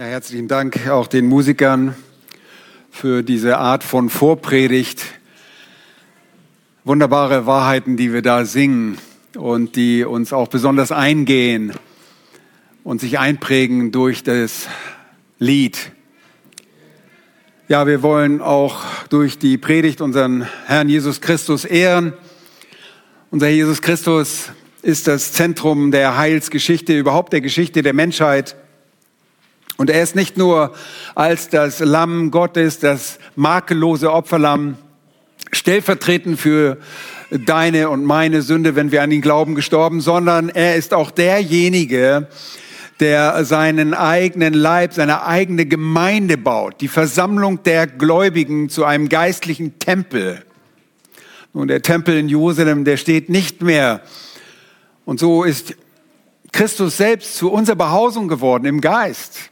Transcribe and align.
Ja, 0.00 0.04
herzlichen 0.04 0.46
Dank 0.46 0.86
auch 0.88 1.08
den 1.08 1.26
Musikern 1.26 1.96
für 2.88 3.24
diese 3.24 3.58
Art 3.58 3.82
von 3.82 4.10
Vorpredigt. 4.10 5.04
Wunderbare 6.84 7.46
Wahrheiten, 7.46 7.96
die 7.96 8.12
wir 8.12 8.22
da 8.22 8.44
singen 8.44 8.98
und 9.36 9.74
die 9.74 10.04
uns 10.04 10.32
auch 10.32 10.46
besonders 10.46 10.92
eingehen 10.92 11.72
und 12.84 13.00
sich 13.00 13.18
einprägen 13.18 13.90
durch 13.90 14.22
das 14.22 14.68
Lied. 15.40 15.90
Ja, 17.66 17.88
wir 17.88 18.00
wollen 18.00 18.40
auch 18.40 18.84
durch 19.08 19.40
die 19.40 19.58
Predigt 19.58 20.00
unseren 20.00 20.46
Herrn 20.66 20.88
Jesus 20.88 21.20
Christus 21.20 21.64
ehren. 21.64 22.12
Unser 23.32 23.48
Jesus 23.48 23.82
Christus 23.82 24.52
ist 24.80 25.08
das 25.08 25.32
Zentrum 25.32 25.90
der 25.90 26.16
Heilsgeschichte, 26.16 26.96
überhaupt 26.96 27.32
der 27.32 27.40
Geschichte 27.40 27.82
der 27.82 27.94
Menschheit. 27.94 28.54
Und 29.78 29.90
er 29.90 30.02
ist 30.02 30.16
nicht 30.16 30.36
nur 30.36 30.74
als 31.14 31.50
das 31.50 31.78
Lamm 31.78 32.32
Gottes, 32.32 32.80
das 32.80 33.20
makellose 33.36 34.12
Opferlamm, 34.12 34.76
stellvertretend 35.52 36.38
für 36.38 36.78
deine 37.30 37.88
und 37.88 38.04
meine 38.04 38.42
Sünde, 38.42 38.74
wenn 38.74 38.90
wir 38.90 39.02
an 39.02 39.12
ihn 39.12 39.20
glauben, 39.20 39.54
gestorben, 39.54 40.00
sondern 40.00 40.48
er 40.48 40.74
ist 40.74 40.92
auch 40.92 41.12
derjenige, 41.12 42.26
der 42.98 43.44
seinen 43.44 43.94
eigenen 43.94 44.52
Leib, 44.52 44.94
seine 44.94 45.24
eigene 45.24 45.64
Gemeinde 45.64 46.36
baut, 46.36 46.80
die 46.80 46.88
Versammlung 46.88 47.62
der 47.62 47.86
Gläubigen 47.86 48.68
zu 48.70 48.84
einem 48.84 49.08
geistlichen 49.08 49.78
Tempel. 49.78 50.42
Nun, 51.52 51.68
der 51.68 51.82
Tempel 51.82 52.18
in 52.18 52.28
Jerusalem, 52.28 52.84
der 52.84 52.96
steht 52.96 53.28
nicht 53.28 53.62
mehr. 53.62 54.00
Und 55.04 55.20
so 55.20 55.44
ist 55.44 55.76
Christus 56.50 56.96
selbst 56.96 57.36
zu 57.36 57.52
unserer 57.52 57.76
Behausung 57.76 58.26
geworden 58.26 58.64
im 58.64 58.80
Geist. 58.80 59.50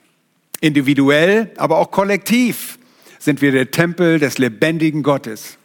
Individuell, 0.61 1.51
aber 1.57 1.79
auch 1.79 1.91
kollektiv 1.91 2.79
sind 3.19 3.43
wir 3.43 3.53
der 3.53 3.71
Tempel 3.71 4.19
des 4.19 4.39
lebendigen 4.39 5.03
Gottes. 5.03 5.59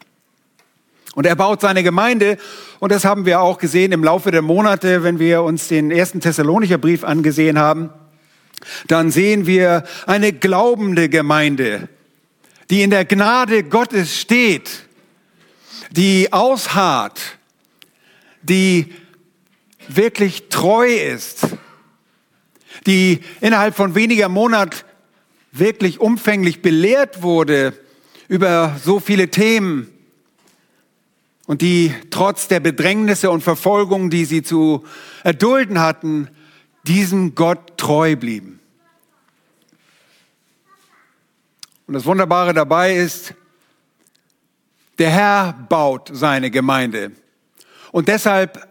Und 1.14 1.26
er 1.26 1.36
baut 1.36 1.62
seine 1.62 1.84
Gemeinde, 1.84 2.38
und 2.80 2.92
das 2.92 3.04
haben 3.04 3.26
wir 3.26 3.42
auch 3.42 3.58
gesehen 3.58 3.92
im 3.92 4.04
Laufe 4.04 4.32
der 4.32 4.42
Monate, 4.42 5.04
wenn 5.04 5.20
wir 5.20 5.44
uns 5.44 5.68
den 5.68 5.92
ersten 5.92 6.22
Thessalonicher 6.22 6.78
Brief 6.78 7.04
angesehen 7.04 7.60
haben, 7.60 7.90
dann 8.88 9.12
sehen 9.12 9.46
wir 9.46 9.84
eine 10.06 10.34
glaubende 10.34 11.10
Gemeinde, 11.10 11.90
die 12.70 12.82
in 12.82 12.90
der 12.90 13.06
Gnade 13.06 13.64
Gottes 13.64 14.20
steht, 14.20 14.86
die 15.92 16.32
ausharrt, 16.32 17.20
die 18.42 18.94
wirklich 19.88 20.48
treu 20.50 20.88
ist, 20.88 21.48
die 22.86 23.22
innerhalb 23.42 23.76
von 23.76 23.96
weniger 23.96 24.30
Monaten 24.30 24.78
wirklich 25.52 26.00
umfänglich 26.00 26.62
belehrt 26.62 27.22
wurde 27.22 27.74
über 28.28 28.78
so 28.84 29.00
viele 29.00 29.30
Themen 29.30 29.92
und 31.46 31.62
die 31.62 31.94
trotz 32.10 32.48
der 32.48 32.62
Bedrängnisse 32.62 33.30
und 33.30 33.42
Verfolgung, 33.42 34.10
die 34.10 34.26
sie 34.26 34.42
zu 34.42 34.86
erdulden 35.24 35.80
hatten, 35.80 36.30
diesem 36.88 37.36
Gott 37.36 37.78
treu 37.78 38.16
blieben. 38.16 38.60
Und 41.88 41.96
das 41.96 42.06
Wunderbare 42.06 42.54
dabei 42.54 42.96
ist, 42.96 43.34
der 44.98 45.10
Herr 45.10 45.54
baut 45.68 46.10
seine 46.14 46.50
Gemeinde. 46.52 47.12
Und 47.92 48.08
deshalb 48.08 48.66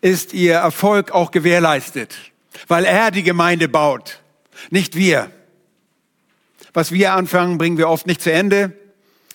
ist 0.00 0.32
ihr 0.32 0.54
Erfolg 0.54 1.10
auch 1.10 1.30
gewährleistet 1.30 2.29
weil 2.68 2.84
er 2.84 3.10
die 3.10 3.22
Gemeinde 3.22 3.68
baut, 3.68 4.20
nicht 4.70 4.96
wir. 4.96 5.30
Was 6.72 6.92
wir 6.92 7.14
anfangen, 7.14 7.58
bringen 7.58 7.78
wir 7.78 7.88
oft 7.88 8.06
nicht 8.06 8.22
zu 8.22 8.32
Ende. 8.32 8.76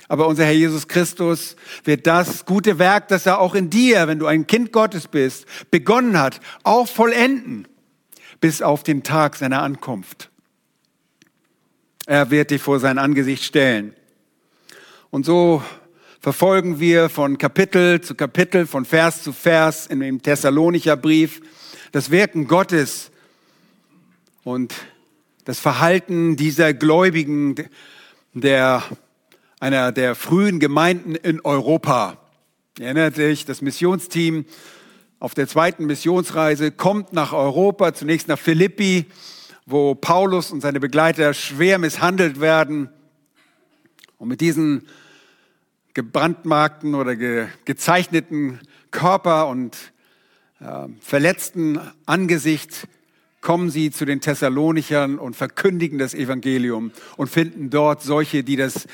Aber 0.08 0.28
unser 0.28 0.46
Herr 0.46 0.54
Jesus 0.54 0.88
Christus 0.88 1.56
wird 1.84 2.06
das 2.06 2.46
gute 2.46 2.78
Werk, 2.78 3.08
das 3.08 3.26
er 3.26 3.40
auch 3.40 3.56
in 3.56 3.70
dir, 3.70 4.08
wenn 4.08 4.20
du 4.20 4.28
ein 4.28 4.46
Kind 4.46 4.72
Gottes 4.72 5.08
bist, 5.08 5.46
begonnen 5.72 6.20
hat, 6.20 6.40
auch 6.64 6.88
vollenden, 6.88 7.68
bis 8.40 8.62
auf 8.62 8.84
den 8.84 9.02
Tag 9.02 9.36
seiner 9.36 9.64
Ankunft. 9.64 10.30
Er 12.06 12.30
wird 12.30 12.52
dich 12.52 12.62
vor 12.62 12.80
sein 12.80 13.00
Angesicht 13.00 13.44
stellen. 13.44 13.96
Und 15.10 15.26
so 15.26 15.64
verfolgen 16.20 16.80
wir 16.80 17.10
von 17.10 17.40
Kapitel 17.40 18.00
zu 18.02 18.14
Kapitel, 18.14 18.68
von 18.68 18.86
Vers 18.86 19.24
zu 19.24 19.34
Vers 19.34 19.88
in 19.88 20.02
dem 20.02 20.22
Thessalonicher 20.22 20.98
Brief 20.98 21.42
das 21.96 22.12
Wirken 22.12 22.50
Gottes 22.50 23.10
und 24.44 24.76
das 25.46 25.62
Verhalten 25.62 26.36
dieser 26.36 26.74
Gläubigen, 26.74 27.56
der, 28.34 28.84
einer 29.62 29.94
der 29.94 30.14
frühen 30.16 30.60
Gemeinden 30.60 31.16
in 31.16 31.40
Europa. 31.40 32.18
Erinnert 32.78 33.16
sich, 33.16 33.46
das 33.46 33.62
Missionsteam 33.62 34.44
auf 35.20 35.36
der 35.36 35.48
zweiten 35.48 35.86
Missionsreise 35.86 36.72
kommt 36.72 37.14
nach 37.14 37.32
Europa, 37.32 37.94
zunächst 37.94 38.28
nach 38.28 38.40
Philippi, 38.40 39.06
wo 39.66 39.96
Paulus 39.96 40.52
und 40.52 40.60
seine 40.60 40.82
Begleiter 40.82 41.34
schwer 41.34 41.80
misshandelt 41.80 42.42
werden. 42.42 42.90
Und 44.18 44.28
mit 44.28 44.42
diesen 44.42 44.86
gebrandmarkten 45.94 46.94
oder 46.94 47.16
ge 47.16 47.48
gezeichneten 47.64 48.60
Körper 48.92 49.48
und 49.48 49.94
äh, 50.60 50.88
verletzten 51.00 51.80
Angesicht 52.06 52.88
kommen 53.42 53.70
sie 53.70 53.92
zu 53.92 54.06
den 54.06 54.22
Thessalonichern 54.22 55.20
und 55.20 55.36
verkündigen 55.36 56.00
das 56.00 56.14
Evangelium 56.14 56.92
und 57.18 57.30
finden 57.30 57.70
dort 57.70 58.02
solche, 58.02 58.44
die 58.44 58.56
das 58.56 58.88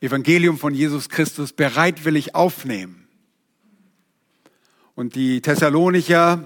Evangelium 0.00 0.58
von 0.58 0.74
Jesus 0.74 1.08
Christus 1.08 1.52
bereitwillig 1.52 2.34
aufnehmen. 2.34 3.06
Und 4.94 5.14
die 5.14 5.40
Thessalonicher, 5.40 6.42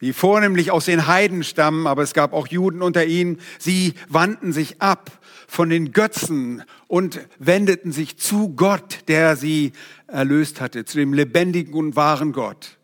die 0.00 0.12
vornehmlich 0.12 0.70
aus 0.70 0.84
den 0.84 1.06
Heiden 1.06 1.42
stammen, 1.42 1.86
aber 1.86 2.02
es 2.02 2.12
gab 2.12 2.32
auch 2.32 2.46
Juden 2.46 2.82
unter 2.82 3.06
ihnen, 3.06 3.40
sie 3.58 3.94
wandten 4.08 4.52
sich 4.52 4.80
ab 4.80 5.10
von 5.48 5.68
den 5.68 5.92
Götzen 5.92 6.62
und 6.86 7.20
wendeten 7.38 7.92
sich 7.92 8.18
zu 8.18 8.50
Gott, 8.54 9.00
der 9.08 9.36
sie 9.36 9.72
erlöst 10.06 10.60
hatte, 10.60 10.84
zu 10.84 10.98
dem 10.98 11.12
lebendigen 11.12 11.74
und 11.74 11.96
wahren 11.96 12.32
Gott. 12.32 12.78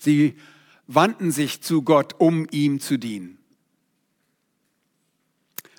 Sie 0.00 0.34
wandten 0.86 1.30
sich 1.30 1.62
zu 1.62 1.82
Gott, 1.82 2.14
um 2.18 2.46
ihm 2.50 2.80
zu 2.80 2.98
dienen. 2.98 3.38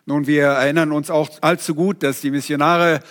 Nun, 0.06 0.28
wir 0.28 0.46
erinnern 0.46 0.92
uns 0.92 1.10
auch 1.10 1.30
allzu 1.42 1.76
gut, 1.76 2.04
dass 2.04 2.22
die 2.22 2.32
Missionare 2.32 3.02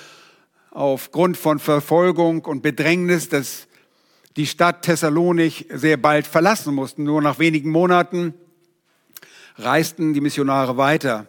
aufgrund 0.71 1.37
von 1.37 1.59
Verfolgung 1.59 2.45
und 2.45 2.63
Bedrängnis 2.63 3.29
dass 3.29 3.67
die 4.37 4.47
Stadt 4.47 4.83
Thessalonik 4.83 5.67
sehr 5.75 5.97
bald 5.97 6.27
verlassen 6.27 6.75
mussten. 6.75 7.03
Nur 7.03 7.21
nach 7.21 7.41
wenigen 7.41 7.71
Monaten 7.71 8.35
reisten 9.57 10.15
die 10.15 10.21
Missionare 10.21 10.77
weiter. 10.77 11.27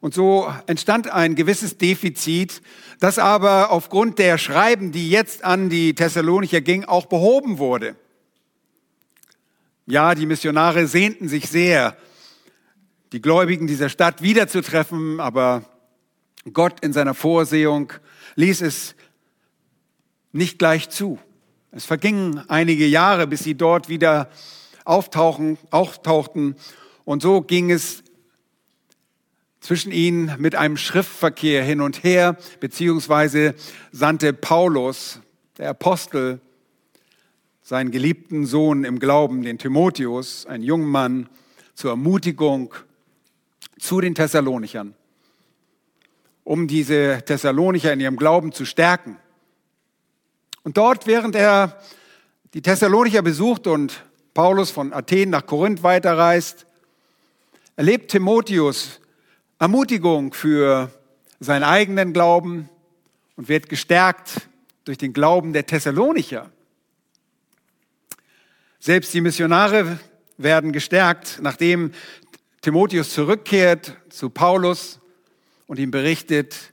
Und 0.00 0.14
so 0.14 0.52
entstand 0.66 1.08
ein 1.08 1.36
gewisses 1.36 1.78
Defizit, 1.78 2.60
das 2.98 3.18
aber 3.20 3.70
aufgrund 3.70 4.18
der 4.18 4.38
Schreiben, 4.38 4.90
die 4.90 5.08
jetzt 5.08 5.44
an 5.44 5.70
die 5.70 5.94
Thessalonicher 5.94 6.60
ging, 6.60 6.84
auch 6.84 7.06
behoben 7.06 7.58
wurde. 7.58 7.94
Ja, 9.88 10.16
die 10.16 10.26
Missionare 10.26 10.88
sehnten 10.88 11.28
sich 11.28 11.48
sehr, 11.48 11.96
die 13.12 13.20
Gläubigen 13.20 13.68
dieser 13.68 13.88
Stadt 13.88 14.20
wiederzutreffen, 14.20 15.20
aber 15.20 15.62
Gott 16.52 16.80
in 16.80 16.92
seiner 16.92 17.14
Vorsehung 17.14 17.92
ließ 18.34 18.62
es 18.62 18.96
nicht 20.32 20.58
gleich 20.58 20.88
zu. 20.90 21.20
Es 21.70 21.84
vergingen 21.84 22.42
einige 22.48 22.84
Jahre, 22.84 23.28
bis 23.28 23.44
sie 23.44 23.54
dort 23.54 23.88
wieder 23.88 24.28
auftauchen, 24.84 25.56
auftauchten. 25.70 26.56
Und 27.04 27.22
so 27.22 27.40
ging 27.40 27.70
es 27.70 28.02
zwischen 29.60 29.92
ihnen 29.92 30.34
mit 30.38 30.56
einem 30.56 30.78
Schriftverkehr 30.78 31.62
hin 31.62 31.80
und 31.80 32.02
her, 32.02 32.36
beziehungsweise 32.58 33.54
sandte 33.92 34.32
Paulus, 34.32 35.20
der 35.58 35.70
Apostel, 35.70 36.40
seinen 37.66 37.90
geliebten 37.90 38.46
Sohn 38.46 38.84
im 38.84 39.00
Glauben, 39.00 39.42
den 39.42 39.58
Timotheus, 39.58 40.46
einen 40.46 40.62
jungen 40.62 40.86
Mann, 40.86 41.28
zur 41.74 41.90
Ermutigung 41.90 42.72
zu 43.76 44.00
den 44.00 44.14
Thessalonichern, 44.14 44.94
um 46.44 46.68
diese 46.68 47.24
Thessalonicher 47.26 47.92
in 47.92 47.98
ihrem 47.98 48.18
Glauben 48.18 48.52
zu 48.52 48.64
stärken. 48.66 49.16
Und 50.62 50.76
dort, 50.76 51.08
während 51.08 51.34
er 51.34 51.80
die 52.54 52.62
Thessalonicher 52.62 53.22
besucht 53.22 53.66
und 53.66 54.04
Paulus 54.32 54.70
von 54.70 54.92
Athen 54.92 55.30
nach 55.30 55.44
Korinth 55.44 55.82
weiterreist, 55.82 56.66
erlebt 57.74 58.12
Timotheus 58.12 59.00
Ermutigung 59.58 60.32
für 60.32 60.92
seinen 61.40 61.64
eigenen 61.64 62.12
Glauben 62.12 62.68
und 63.34 63.48
wird 63.48 63.68
gestärkt 63.68 64.48
durch 64.84 64.98
den 64.98 65.12
Glauben 65.12 65.52
der 65.52 65.66
Thessalonicher. 65.66 66.52
Selbst 68.86 69.12
die 69.14 69.20
Missionare 69.20 69.98
werden 70.36 70.70
gestärkt, 70.70 71.40
nachdem 71.42 71.90
Timotheus 72.60 73.12
zurückkehrt 73.12 73.96
zu 74.10 74.30
Paulus 74.30 75.00
und 75.66 75.80
ihm 75.80 75.90
berichtet, 75.90 76.72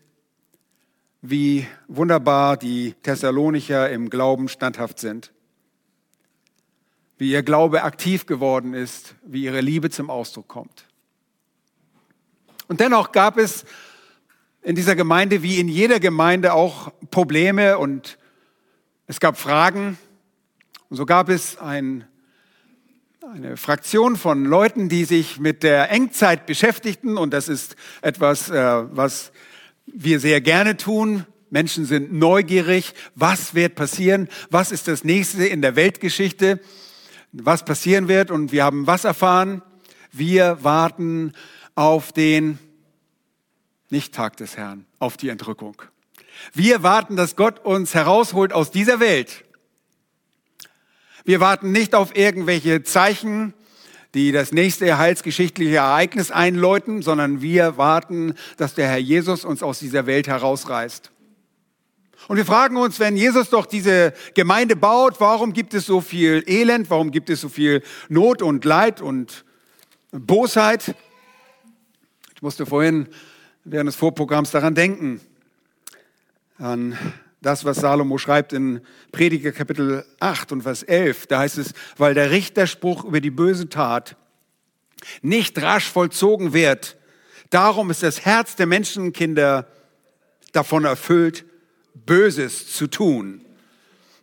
wie 1.24 1.66
wunderbar 1.88 2.56
die 2.56 2.94
Thessalonicher 3.02 3.90
im 3.90 4.12
Glauben 4.12 4.48
standhaft 4.48 5.00
sind, 5.00 5.34
wie 7.18 7.32
ihr 7.32 7.42
Glaube 7.42 7.82
aktiv 7.82 8.28
geworden 8.28 8.76
ist, 8.76 9.16
wie 9.26 9.46
ihre 9.46 9.62
Liebe 9.62 9.90
zum 9.90 10.12
Ausdruck 10.12 10.48
kommt. 10.48 10.86
Und 12.68 12.80
dennoch 12.80 13.12
gab 13.12 13.40
es 13.40 13.66
in 14.62 14.76
dieser 14.76 14.96
Gemeinde 14.96 15.42
wie 15.42 15.60
in 15.60 15.68
jeder 15.68 16.00
Gemeinde 16.00 16.54
auch 16.54 16.94
Probleme 17.10 17.80
und 17.80 18.20
es 19.08 19.20
gab 19.20 19.36
Fragen. 19.36 19.98
Und 20.94 20.98
so 20.98 21.08
gab 21.08 21.28
es 21.30 21.58
ein, 21.58 22.04
eine 23.28 23.58
Fraktion 23.58 24.16
von 24.16 24.46
Leuten, 24.46 24.90
die 24.90 25.06
sich 25.06 25.40
mit 25.40 25.64
der 25.64 25.90
Engzeit 25.90 26.46
beschäftigten. 26.46 27.18
Und 27.18 27.34
das 27.34 27.50
ist 27.50 27.76
etwas, 28.04 28.52
äh, 28.52 28.84
was 28.96 29.32
wir 29.88 30.20
sehr 30.20 30.40
gerne 30.40 30.78
tun. 30.78 31.26
Menschen 31.50 31.86
sind 31.86 32.14
neugierig. 32.14 32.94
Was 33.16 33.56
wird 33.56 33.74
passieren? 33.74 34.30
Was 34.52 34.72
ist 34.72 34.88
das 34.88 35.04
nächste 35.04 35.48
in 35.48 35.64
der 35.64 35.76
Weltgeschichte? 35.76 36.60
Was 37.32 37.66
passieren 37.66 38.08
wird? 38.08 38.30
Und 38.30 38.52
wir 38.52 38.64
haben 38.64 38.86
was 38.86 39.04
erfahren? 39.04 39.64
Wir 40.12 40.64
warten 40.64 41.34
auf 41.74 42.12
den 42.12 42.60
nicht 43.90 44.14
Tag 44.14 44.38
des 44.38 44.58
Herrn, 44.58 44.86
auf 45.00 45.18
die 45.18 45.30
Entrückung. 45.30 45.82
Wir 46.54 46.84
warten, 46.84 47.16
dass 47.16 47.36
Gott 47.36 47.66
uns 47.66 47.96
herausholt 47.96 48.54
aus 48.54 48.70
dieser 48.70 49.00
Welt. 49.00 49.44
Wir 51.26 51.40
warten 51.40 51.72
nicht 51.72 51.96
auf 51.96 52.18
irgendwelche 52.18 52.84
Zeichen, 52.84 53.54
die 54.14 54.34
das 54.34 54.52
nächste 54.52 54.98
heilsgeschichtliche 54.98 55.78
Ereignis 55.78 56.32
einläuten, 56.32 57.02
sondern 57.02 57.42
wir 57.42 57.78
warten, 57.78 58.36
dass 58.58 58.76
der 58.76 58.90
Herr 58.90 58.98
Jesus 58.98 59.46
uns 59.46 59.64
aus 59.64 59.80
dieser 59.80 60.06
Welt 60.06 60.28
herausreißt. 60.28 61.12
Und 62.28 62.38
wir 62.38 62.46
fragen 62.46 62.76
uns, 62.76 63.00
wenn 63.00 63.16
Jesus 63.16 63.50
doch 63.50 63.66
diese 63.66 64.14
Gemeinde 64.34 64.76
baut, 64.76 65.20
warum 65.20 65.54
gibt 65.54 65.74
es 65.74 65.86
so 65.86 66.02
viel 66.02 66.44
Elend, 66.46 66.90
warum 66.90 67.12
gibt 67.12 67.30
es 67.30 67.40
so 67.40 67.48
viel 67.48 67.84
Not 68.10 68.42
und 68.42 68.66
Leid 68.66 69.02
und 69.02 69.46
Bosheit? 70.12 70.94
Ich 72.36 72.42
musste 72.42 72.66
vorhin 72.66 73.08
während 73.64 73.88
des 73.88 73.96
Vorprogramms 73.96 74.52
daran 74.52 74.76
denken 74.76 75.22
an 76.58 76.98
das, 77.44 77.66
was 77.66 77.78
Salomo 77.78 78.18
schreibt 78.18 78.54
in 78.54 78.82
Prediger 79.12 79.52
Kapitel 79.52 80.06
8 80.20 80.54
und 80.54 80.62
Vers 80.64 80.82
11. 80.82 81.28
Da 81.28 81.40
heißt 81.40 81.58
es, 81.58 81.74
weil 81.98 82.14
der 82.14 82.32
Richterspruch 82.32 83.04
über 83.04 83.20
die 83.22 83.32
böse 83.32 83.70
Tat 83.70 84.16
nicht 85.22 85.62
rasch 85.62 85.90
vollzogen 85.90 86.54
wird, 86.54 86.98
darum 87.50 87.92
ist 87.92 88.02
das 88.02 88.26
Herz 88.26 88.56
der 88.56 88.66
Menschenkinder 88.66 89.68
davon 90.54 90.86
erfüllt, 90.86 91.46
Böses 91.94 92.74
zu 92.74 92.88
tun. 92.88 93.46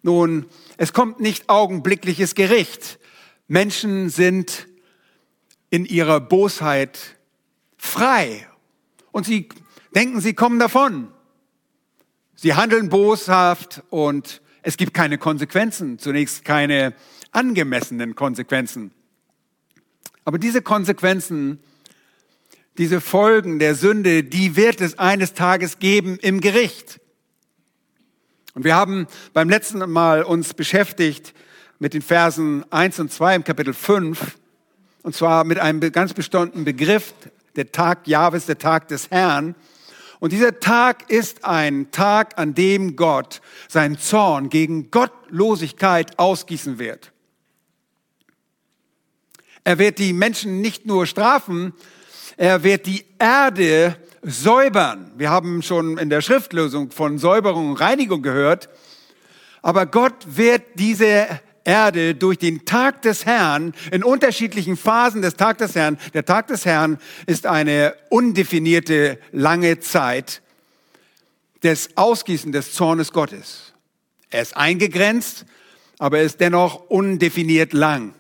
Nun, 0.03 0.47
es 0.79 0.93
kommt 0.93 1.21
nicht 1.21 1.49
augenblickliches 1.49 2.35
Gericht. 2.35 2.99
Menschen 3.49 4.09
sind 4.09 4.67
in 5.69 5.85
ihrer 5.85 6.21
Bosheit 6.21 7.17
frei 7.77 8.49
und 9.13 9.27
sie 9.27 9.51
denken, 9.95 10.21
sie 10.21 10.35
kommen 10.35 10.59
davon. 10.59 11.13
Sie 12.43 12.55
handeln 12.55 12.89
boshaft 12.89 13.83
und 13.91 14.41
es 14.63 14.79
gibt 14.79 14.95
keine 14.95 15.19
Konsequenzen, 15.19 15.99
zunächst 15.99 16.43
keine 16.43 16.95
angemessenen 17.33 18.15
Konsequenzen. 18.15 18.93
Aber 20.25 20.39
diese 20.39 20.63
Konsequenzen, 20.63 21.59
diese 22.79 23.03
Folgen 23.03 23.59
der 23.59 23.75
Sünde, 23.75 24.25
die 24.25 24.57
wird 24.57 24.81
es 24.81 24.99
eines 24.99 25.35
Tages 25.35 25.81
geben 25.81 26.17
im 26.17 26.41
Gericht. 26.41 26.99
Und 28.55 28.65
wir 28.65 28.75
haben 28.75 29.07
beim 29.35 29.51
letzten 29.51 29.81
Mal 29.91 30.23
uns 30.23 30.55
beschäftigt 30.55 31.35
mit 31.79 31.93
den 31.93 32.01
Versen 32.01 32.65
1 32.73 33.01
und 33.01 33.13
2 33.13 33.35
im 33.35 33.45
Kapitel 33.45 33.75
5, 33.75 34.39
und 35.03 35.15
zwar 35.15 35.45
mit 35.45 35.59
einem 35.59 35.93
ganz 35.93 36.15
bestimmten 36.15 36.65
Begriff, 36.65 37.13
der 37.57 37.71
Tag 37.71 38.09
Jahwes, 38.09 38.47
der 38.47 38.57
Tag 38.57 38.89
des 38.89 39.11
Herrn. 39.11 39.55
Und 40.21 40.33
dieser 40.33 40.61
Tag 40.61 41.11
ist 41.11 41.45
ein 41.45 41.91
Tag, 41.91 42.39
an 42.39 42.55
dem 42.55 42.95
Gott 42.95 43.41
seinen 43.69 43.99
Zorn 43.99 44.51
gegen 44.51 44.91
Gottlosigkeit 44.91 46.19
ausgießen 46.19 46.79
wird. 46.79 47.13
Er 49.65 49.79
wird 49.79 49.99
die 49.99 50.13
Menschen 50.13 50.61
nicht 50.61 50.87
nur 50.87 51.07
strafen, 51.07 51.73
er 52.37 52.63
wird 52.63 52.87
die 52.87 53.05
Erde 53.19 53.97
säubern. 54.23 55.11
Wir 55.17 55.31
haben 55.31 55.63
schon 55.63 55.97
in 55.99 56.11
der 56.11 56.21
Schriftlösung 56.21 56.91
von 56.91 57.19
Säuberung 57.19 57.71
und 57.71 57.81
Reinigung 57.81 58.23
gehört. 58.23 58.69
Aber 59.63 59.87
Gott 59.87 60.15
wird 60.27 60.63
diese 60.75 61.27
Erde 61.65 62.15
durch 62.15 62.39
den 62.39 62.65
Tag 62.65 63.03
des 63.03 63.27
Herrn 63.27 63.75
in 63.91 64.03
unterschiedlichen 64.03 64.77
Phasen 64.77 65.23
des 65.23 65.35
Tag 65.35 65.59
des 65.59 65.75
Herrn. 65.75 65.99
Der 66.15 66.25
Tag 66.25 66.49
des 66.49 66.65
Herrn 66.65 66.99
ist 67.27 67.47
eine 67.47 67.95
undefinierte 68.09 69.19
lange 69.33 69.81
Zeit 69.81 70.43
des 71.62 71.97
Ausgießen 71.97 72.53
des 72.53 72.73
Zornes 72.75 73.12
Gottes. 73.12 73.75
Er 74.31 74.43
ist 74.43 74.57
eingegrenzt, 74.57 75.45
aber 75.99 76.19
er 76.19 76.25
ist 76.25 76.41
dennoch 76.41 76.89
undefiniert 76.89 77.73
lang. 77.73 78.15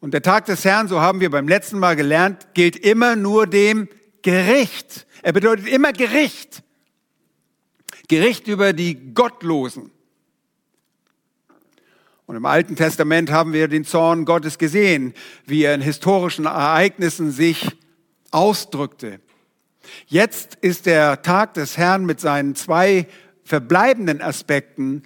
Und 0.00 0.14
der 0.14 0.22
Tag 0.22 0.46
des 0.46 0.64
Herrn, 0.64 0.88
so 0.88 1.00
haben 1.00 1.20
wir 1.20 1.30
beim 1.30 1.46
letzten 1.46 1.78
Mal 1.78 1.94
gelernt, 1.94 2.54
gilt 2.54 2.76
immer 2.76 3.16
nur 3.16 3.46
dem 3.46 3.88
Gericht. 4.22 5.06
Er 5.22 5.32
bedeutet 5.32 5.68
immer 5.68 5.92
Gericht. 5.92 6.62
Gericht 8.08 8.48
über 8.48 8.72
die 8.72 9.12
Gottlosen. 9.14 9.90
Und 12.30 12.36
im 12.36 12.46
Alten 12.46 12.76
Testament 12.76 13.32
haben 13.32 13.52
wir 13.52 13.66
den 13.66 13.84
Zorn 13.84 14.24
Gottes 14.24 14.56
gesehen, 14.56 15.14
wie 15.46 15.64
er 15.64 15.74
in 15.74 15.80
historischen 15.80 16.44
Ereignissen 16.44 17.32
sich 17.32 17.76
ausdrückte. 18.30 19.18
Jetzt 20.06 20.54
ist 20.60 20.86
der 20.86 21.22
Tag 21.22 21.54
des 21.54 21.76
Herrn 21.76 22.06
mit 22.06 22.20
seinen 22.20 22.54
zwei 22.54 23.08
verbleibenden 23.42 24.22
Aspekten 24.22 25.02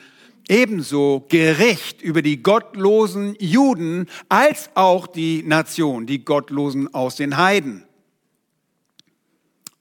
ebenso 0.51 1.25
Gericht 1.31 2.03
über 2.03 2.21
die 2.21 2.43
gottlosen 2.43 3.37
Juden 3.39 4.11
als 4.29 4.69
auch 4.75 5.07
die 5.07 5.43
Nation, 5.45 6.05
die 6.05 6.27
Gottlosen 6.27 6.93
aus 6.93 7.17
den 7.17 7.39
Heiden. 7.39 7.87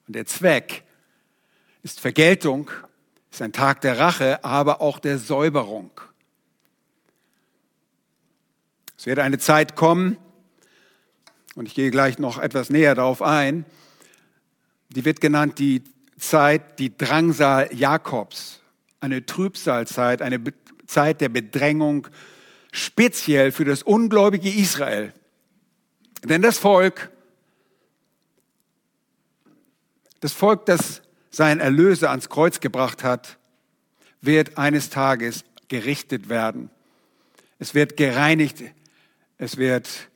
Und 0.07 0.15
der 0.15 0.25
Zweck 0.27 0.85
ist 1.81 1.99
Vergeltung, 1.99 2.71
ist 3.29 3.41
ein 3.41 3.51
Tag 3.51 3.81
der 3.81 3.99
Rache, 3.99 4.45
aber 4.45 4.79
auch 4.79 4.97
der 4.97 5.17
Säuberung. 5.17 5.91
Es 9.03 9.07
wird 9.07 9.19
eine 9.19 9.37
Zeit 9.37 9.75
kommen, 9.75 10.15
und 11.55 11.67
ich 11.67 11.75
gehe 11.75 11.91
gleich 11.91 12.19
noch 12.19 12.39
etwas 12.39 12.69
näher 12.69 12.95
darauf 12.95 13.21
ein, 13.21 13.65
die 14.91 15.03
wird 15.03 15.19
genannt 15.19 15.59
die 15.59 15.83
Zeit, 16.17 16.79
die 16.79 16.97
Drangsal 16.97 17.67
Jakobs, 17.73 18.61
eine 19.01 19.25
Trübsalzeit, 19.25 20.21
eine 20.21 20.41
Zeit 20.87 21.19
der 21.19 21.27
Bedrängung, 21.27 22.07
speziell 22.71 23.51
für 23.51 23.65
das 23.65 23.83
ungläubige 23.83 24.49
Israel. 24.49 25.11
Denn 26.23 26.41
das 26.41 26.57
Volk, 26.57 27.11
das 30.21 30.31
Volk, 30.31 30.65
das 30.65 31.01
seinen 31.29 31.59
Erlöser 31.59 32.09
ans 32.09 32.29
Kreuz 32.29 32.61
gebracht 32.61 33.03
hat, 33.03 33.37
wird 34.21 34.57
eines 34.57 34.89
Tages 34.89 35.43
gerichtet 35.67 36.29
werden. 36.29 36.69
Es 37.59 37.75
wird 37.75 37.97
gereinigt 37.97 38.63
es 39.37 39.57
wird 39.57 40.09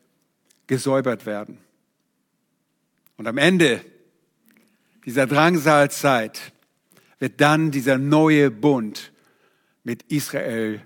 gesäubert 0.68 1.26
werden. 1.26 1.58
Und 3.18 3.28
am 3.28 3.38
Ende 3.38 3.82
dieser 5.06 5.26
Drangsalzeit 5.26 6.52
wird 7.20 7.42
dann 7.42 7.72
dieser 7.72 7.98
neue 7.98 8.52
Bund 8.52 9.12
mit 9.84 10.04
Israel 10.04 10.82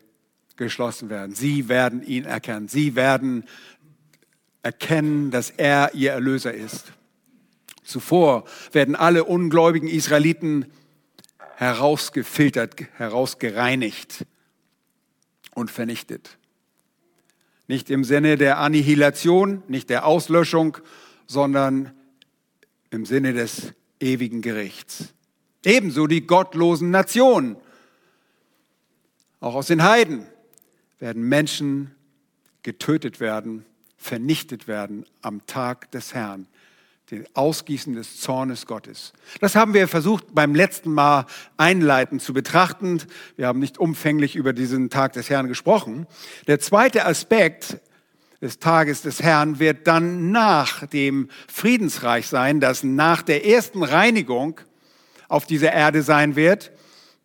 geschlossen 0.55 1.09
werden. 1.09 1.35
Sie 1.35 1.67
werden 1.69 2.03
ihn 2.03 2.25
erkennen. 2.25 2.67
Sie 2.67 2.95
werden 2.95 3.45
erkennen, 4.61 5.31
dass 5.31 5.49
er 5.49 5.93
ihr 5.95 6.11
Erlöser 6.11 6.53
ist. 6.53 6.93
Zuvor 7.83 8.45
werden 8.71 8.95
alle 8.95 9.23
ungläubigen 9.23 9.89
Israeliten 9.89 10.71
herausgefiltert, 11.55 12.75
herausgereinigt 12.97 14.25
und 15.53 15.71
vernichtet. 15.71 16.37
Nicht 17.71 17.89
im 17.89 18.03
Sinne 18.03 18.35
der 18.35 18.57
Annihilation, 18.57 19.63
nicht 19.69 19.89
der 19.89 20.05
Auslöschung, 20.05 20.79
sondern 21.25 21.93
im 22.89 23.05
Sinne 23.05 23.31
des 23.31 23.71
ewigen 24.01 24.41
Gerichts. 24.41 25.13
Ebenso 25.63 26.05
die 26.05 26.27
gottlosen 26.27 26.91
Nationen. 26.91 27.55
Auch 29.39 29.55
aus 29.55 29.67
den 29.67 29.83
Heiden 29.83 30.25
werden 30.99 31.23
Menschen 31.23 31.95
getötet 32.61 33.21
werden, 33.21 33.65
vernichtet 33.95 34.67
werden 34.67 35.05
am 35.21 35.45
Tag 35.45 35.91
des 35.91 36.13
Herrn, 36.13 36.47
den 37.11 37.25
Ausgießen 37.33 37.93
des 37.93 38.21
Zornes 38.21 38.65
Gottes. 38.65 39.11
Das 39.41 39.55
haben 39.55 39.73
wir 39.73 39.89
versucht 39.89 40.33
beim 40.33 40.55
letzten 40.55 40.93
Mal 40.93 41.25
einleitend 41.57 42.21
zu 42.21 42.33
betrachten. 42.33 43.01
Wir 43.35 43.47
haben 43.47 43.59
nicht 43.59 43.77
umfänglich 43.77 44.37
über 44.37 44.53
diesen 44.53 44.89
Tag 44.89 45.11
des 45.13 45.29
Herrn 45.29 45.49
gesprochen. 45.49 46.07
Der 46.47 46.61
zweite 46.61 47.05
Aspekt 47.05 47.79
des 48.41 48.59
Tages 48.59 49.01
des 49.01 49.21
Herrn 49.21 49.59
wird 49.59 49.87
dann 49.87 50.31
nach 50.31 50.87
dem 50.87 51.27
Friedensreich 51.51 52.27
sein, 52.27 52.61
das 52.61 52.81
nach 52.83 53.21
der 53.21 53.45
ersten 53.45 53.83
Reinigung 53.83 54.61
auf 55.27 55.45
dieser 55.45 55.73
Erde 55.73 56.03
sein 56.03 56.37
wird. 56.37 56.71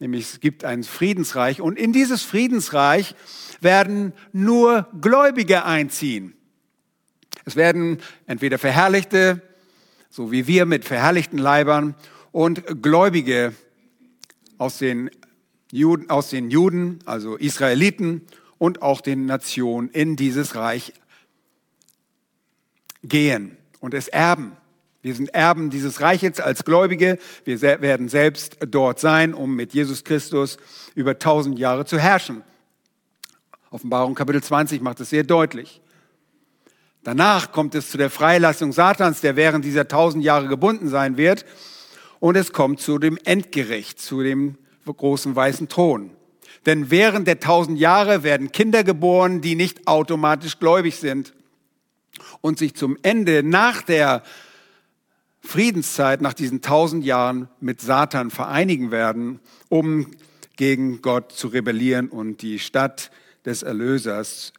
Nämlich 0.00 0.32
es 0.32 0.40
gibt 0.40 0.64
ein 0.64 0.82
Friedensreich 0.82 1.60
und 1.60 1.78
in 1.78 1.92
dieses 1.92 2.22
Friedensreich 2.22 3.14
werden 3.60 4.12
nur 4.32 4.88
Gläubige 5.00 5.64
einziehen. 5.64 6.34
Es 7.44 7.54
werden 7.54 7.98
entweder 8.26 8.58
Verherrlichte, 8.58 9.40
so 10.16 10.32
wie 10.32 10.46
wir 10.46 10.64
mit 10.64 10.86
verherrlichten 10.86 11.38
Leibern, 11.38 11.94
und 12.32 12.82
Gläubige 12.82 13.54
aus 14.56 14.78
den 14.78 15.10
Juden, 15.70 16.08
aus 16.08 16.30
den 16.30 16.50
Juden 16.50 17.00
also 17.04 17.36
Israeliten 17.36 18.22
und 18.56 18.80
auch 18.80 19.02
den 19.02 19.26
Nationen 19.26 19.90
in 19.90 20.16
dieses 20.16 20.54
Reich 20.54 20.94
gehen 23.04 23.58
und 23.80 23.92
es 23.92 24.08
erben. 24.08 24.52
Wir 25.02 25.14
sind 25.14 25.34
Erben 25.34 25.68
dieses 25.68 26.00
Reiches 26.00 26.40
als 26.40 26.64
Gläubige. 26.64 27.18
Wir 27.44 27.60
werden 27.60 28.08
selbst 28.08 28.56
dort 28.66 28.98
sein, 28.98 29.34
um 29.34 29.54
mit 29.54 29.74
Jesus 29.74 30.02
Christus 30.02 30.56
über 30.94 31.18
tausend 31.18 31.58
Jahre 31.58 31.84
zu 31.84 31.98
herrschen. 31.98 32.42
Offenbarung 33.70 34.14
Kapitel 34.14 34.42
20 34.42 34.80
macht 34.80 34.98
es 35.00 35.10
sehr 35.10 35.24
deutlich. 35.24 35.82
Danach 37.06 37.52
kommt 37.52 37.76
es 37.76 37.88
zu 37.88 37.98
der 37.98 38.10
Freilassung 38.10 38.72
Satans, 38.72 39.20
der 39.20 39.36
während 39.36 39.64
dieser 39.64 39.86
tausend 39.86 40.24
Jahre 40.24 40.48
gebunden 40.48 40.88
sein 40.88 41.16
wird. 41.16 41.46
Und 42.18 42.36
es 42.36 42.52
kommt 42.52 42.80
zu 42.80 42.98
dem 42.98 43.16
Endgericht, 43.22 44.00
zu 44.00 44.24
dem 44.24 44.58
großen 44.84 45.36
weißen 45.36 45.68
Thron. 45.68 46.10
Denn 46.66 46.90
während 46.90 47.28
der 47.28 47.38
tausend 47.38 47.78
Jahre 47.78 48.24
werden 48.24 48.50
Kinder 48.50 48.82
geboren, 48.82 49.40
die 49.40 49.54
nicht 49.54 49.86
automatisch 49.86 50.58
gläubig 50.58 50.96
sind 50.96 51.32
und 52.40 52.58
sich 52.58 52.74
zum 52.74 52.98
Ende 53.02 53.44
nach 53.44 53.82
der 53.82 54.24
Friedenszeit, 55.42 56.20
nach 56.20 56.34
diesen 56.34 56.60
tausend 56.60 57.04
Jahren 57.04 57.48
mit 57.60 57.80
Satan 57.80 58.32
vereinigen 58.32 58.90
werden, 58.90 59.38
um 59.68 60.10
gegen 60.56 61.02
Gott 61.02 61.30
zu 61.30 61.46
rebellieren 61.46 62.08
und 62.08 62.42
die 62.42 62.58
Stadt 62.58 63.12
des 63.44 63.62
Erlösers 63.62 64.52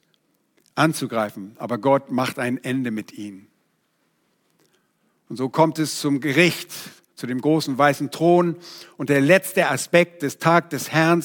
anzugreifen. 0.77 1.53
Aber 1.57 1.77
Gott 1.77 2.12
macht 2.12 2.39
ein 2.39 2.63
Ende 2.63 2.91
mit 2.91 3.13
ihnen. 3.13 3.48
Und 5.29 5.38
so 5.38 5.50
kommt 5.50 5.79
es 5.79 6.00
zum 6.00 6.22
Gericht, 6.22 6.72
zu 7.15 7.27
dem 7.27 7.41
großen 7.41 7.77
weißen 7.77 8.12
Thron. 8.12 8.55
Und 8.96 9.10
der 9.10 9.22
letzte 9.22 9.69
Aspekt 9.69 10.22
des 10.22 10.38
Tag 10.38 10.69
des 10.69 10.91
Herrn 10.91 11.24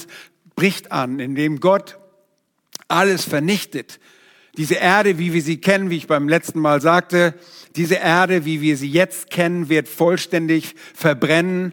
bricht 0.57 0.91
an, 0.91 1.21
indem 1.21 1.61
Gott 1.61 1.99
alles 2.89 3.25
vernichtet. 3.25 4.01
Diese 4.57 4.75
Erde, 4.75 5.19
wie 5.19 5.33
wir 5.33 5.43
sie 5.43 5.59
kennen, 5.59 5.89
wie 5.89 5.97
ich 5.97 6.07
beim 6.07 6.29
letzten 6.29 6.61
Mal 6.61 6.81
sagte, 6.81 7.35
diese 7.77 7.95
Erde, 7.95 8.45
wie 8.45 8.61
wir 8.61 8.77
sie 8.77 8.91
jetzt 8.91 9.31
kennen, 9.31 9.69
wird 9.71 9.89
vollständig 9.89 10.75
verbrennen 10.95 11.73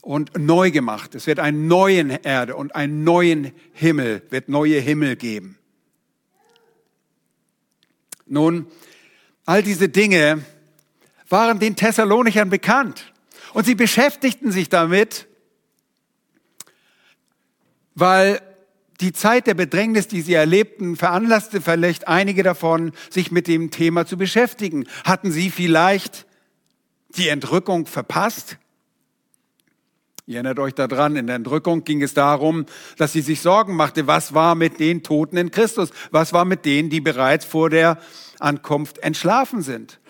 und 0.00 0.36
neu 0.36 0.72
gemacht. 0.72 1.14
Es 1.14 1.26
wird 1.26 1.38
eine 1.38 1.56
neue 1.56 2.18
Erde 2.24 2.56
und 2.56 2.74
einen 2.74 3.04
neuen 3.04 3.52
Himmel, 3.72 4.22
wird 4.30 4.48
neue 4.48 4.80
Himmel 4.80 5.14
geben. 5.16 5.56
Nun, 8.26 8.66
all 9.44 9.62
diese 9.62 9.88
Dinge 9.88 10.44
waren 11.28 11.58
den 11.58 11.76
Thessalonichern 11.76 12.50
bekannt 12.50 13.12
und 13.54 13.64
sie 13.64 13.74
beschäftigten 13.74 14.52
sich 14.52 14.68
damit, 14.68 15.26
weil 17.94 18.40
die 19.00 19.12
Zeit 19.12 19.46
der 19.46 19.54
Bedrängnis, 19.54 20.08
die 20.08 20.22
sie 20.22 20.34
erlebten, 20.34 20.96
veranlasste 20.96 21.60
vielleicht 21.60 22.08
einige 22.08 22.42
davon, 22.42 22.92
sich 23.10 23.30
mit 23.30 23.46
dem 23.46 23.70
Thema 23.70 24.06
zu 24.06 24.16
beschäftigen. 24.16 24.86
Hatten 25.04 25.30
sie 25.30 25.50
vielleicht 25.50 26.26
die 27.10 27.28
Entrückung 27.28 27.86
verpasst? 27.86 28.58
Ihr 30.28 30.34
erinnert 30.34 30.58
euch 30.58 30.74
daran, 30.74 31.14
in 31.14 31.28
der 31.28 31.36
Entrückung 31.36 31.84
ging 31.84 32.02
es 32.02 32.12
darum, 32.12 32.66
dass 32.96 33.12
sie 33.12 33.20
sich 33.20 33.40
Sorgen 33.40 33.76
machte, 33.76 34.08
was 34.08 34.34
war 34.34 34.56
mit 34.56 34.80
den 34.80 35.04
Toten 35.04 35.36
in 35.36 35.52
Christus? 35.52 35.90
Was 36.10 36.32
war 36.32 36.44
mit 36.44 36.64
denen, 36.64 36.90
die 36.90 37.00
bereits 37.00 37.44
vor 37.44 37.70
der 37.70 38.00
Ankunft 38.40 38.98
entschlafen 38.98 39.62
sind? 39.62 40.00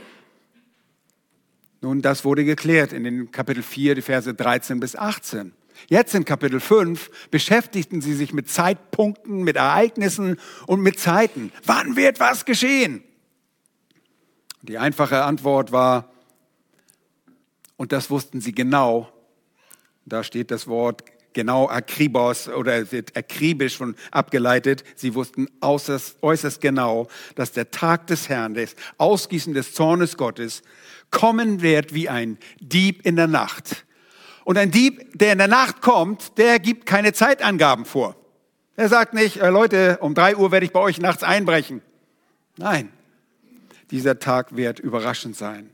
Nun, 1.83 2.01
das 2.01 2.25
wurde 2.25 2.47
geklärt 2.47 2.95
in 2.95 3.05
den 3.05 3.31
Kapitel 3.31 3.63
4, 3.63 3.95
die 3.95 4.01
Verse 4.01 4.33
13 4.33 4.81
bis 4.81 4.97
18. 4.97 5.53
Jetzt 5.89 6.15
in 6.15 6.25
Kapitel 6.25 6.61
5 6.61 7.29
beschäftigten 7.31 8.01
sie 8.01 8.15
sich 8.15 8.33
mit 8.33 8.49
Zeitpunkten, 8.49 9.45
mit 9.45 9.57
Ereignissen 9.57 10.39
und 10.67 10.81
mit 10.81 10.99
Zeiten. 10.99 11.53
Wann 11.67 11.95
wird 11.95 12.21
was 12.21 12.47
geschehen? 12.47 13.05
Die 14.63 14.79
einfache 14.79 15.25
Antwort 15.25 15.73
war, 15.73 16.11
und 17.77 17.93
das 17.93 18.09
wussten 18.09 18.41
sie 18.41 18.53
genau, 18.53 19.13
da 20.07 20.23
steht 20.23 20.51
das 20.51 20.67
Wort 20.67 21.03
genau 21.33 21.69
akribos 21.69 22.49
oder 22.49 22.91
wird 22.91 23.15
akribisch 23.17 23.77
von 23.77 23.95
abgeleitet. 24.11 24.85
Sie 24.95 25.15
wussten 25.15 25.49
äußerst, 25.61 26.23
äußerst 26.23 26.61
genau, 26.63 27.09
dass 27.35 27.53
der 27.53 27.71
Tag 27.71 28.07
des 28.07 28.29
Herrn, 28.31 28.55
das 28.55 28.75
Ausgießen 28.97 29.53
des 29.53 29.75
Zornes 29.75 30.17
Gottes, 30.17 30.63
kommen 31.11 31.61
wird 31.61 31.93
wie 31.93 32.09
ein 32.09 32.39
Dieb 32.61 33.05
in 33.05 33.17
der 33.17 33.27
Nacht. 33.27 33.85
Und 34.45 34.57
ein 34.57 34.71
Dieb, 34.71 35.19
der 35.19 35.33
in 35.33 35.39
der 35.39 35.49
Nacht 35.49 35.83
kommt, 35.83 36.39
der 36.39 36.59
gibt 36.59 36.87
keine 36.87 37.13
Zeitangaben 37.13 37.85
vor. 37.85 38.17
Er 38.77 38.89
sagt 38.89 39.13
nicht, 39.13 39.39
äh, 39.39 39.51
Leute, 39.51 39.99
um 40.01 40.15
drei 40.15 40.37
Uhr 40.37 40.53
werde 40.53 40.65
ich 40.65 40.73
bei 40.73 40.81
euch 40.81 41.01
nachts 41.01 41.23
einbrechen. 41.23 41.83
Nein, 42.57 42.91
dieser 43.91 44.19
Tag 44.19 44.57
wird 44.57 44.79
überraschend 44.79 45.37
sein. 45.37 45.71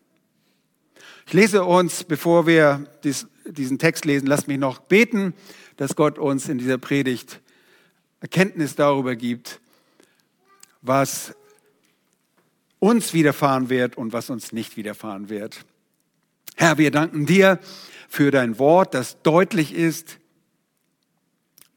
Ich 1.27 1.33
lese 1.33 1.65
uns, 1.65 2.05
bevor 2.05 2.47
wir 2.47 2.87
dies, 3.05 3.27
diesen 3.45 3.79
Text 3.79 4.05
lesen, 4.05 4.27
lasst 4.27 4.49
mich 4.49 4.59
noch 4.59 4.79
beten, 4.79 5.35
dass 5.77 5.97
Gott 5.97 6.19
uns 6.19 6.49
in 6.49 6.59
dieser 6.59 6.79
Predigt 6.79 7.41
Erkenntnis 8.21 8.77
darüber 8.77 9.17
gibt, 9.17 9.61
was 10.81 11.35
uns 12.79 13.13
widerfahren 13.15 13.69
wird 13.69 13.97
und 13.97 14.13
was 14.13 14.31
uns 14.31 14.53
nicht 14.53 14.77
widerfahren 14.77 15.29
wird. 15.29 15.65
Herr, 16.57 16.79
wir 16.79 16.91
danken 16.91 17.27
dir 17.27 17.59
für 18.09 18.31
dein 18.31 18.59
Wort, 18.59 18.95
das 18.95 19.23
deutlich 19.23 19.75
ist. 19.75 20.19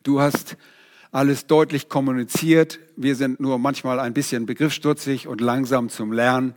Du 0.04 0.20
hast 0.20 0.58
alles 1.12 1.48
deutlich 1.48 1.90
kommuniziert. 1.90 2.80
Wir 2.96 3.16
sind 3.16 3.40
nur 3.40 3.58
manchmal 3.58 4.00
ein 4.00 4.14
bisschen 4.14 4.46
begriffsstutzig 4.46 5.28
und 5.28 5.42
langsam 5.42 5.90
zum 5.90 6.12
Lernen. 6.12 6.54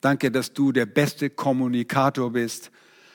Danke, 0.00 0.30
dass 0.30 0.52
du 0.52 0.72
der 0.72 0.86
beste 0.86 1.30
Kommunikator 1.30 2.32
bist, 2.32 2.70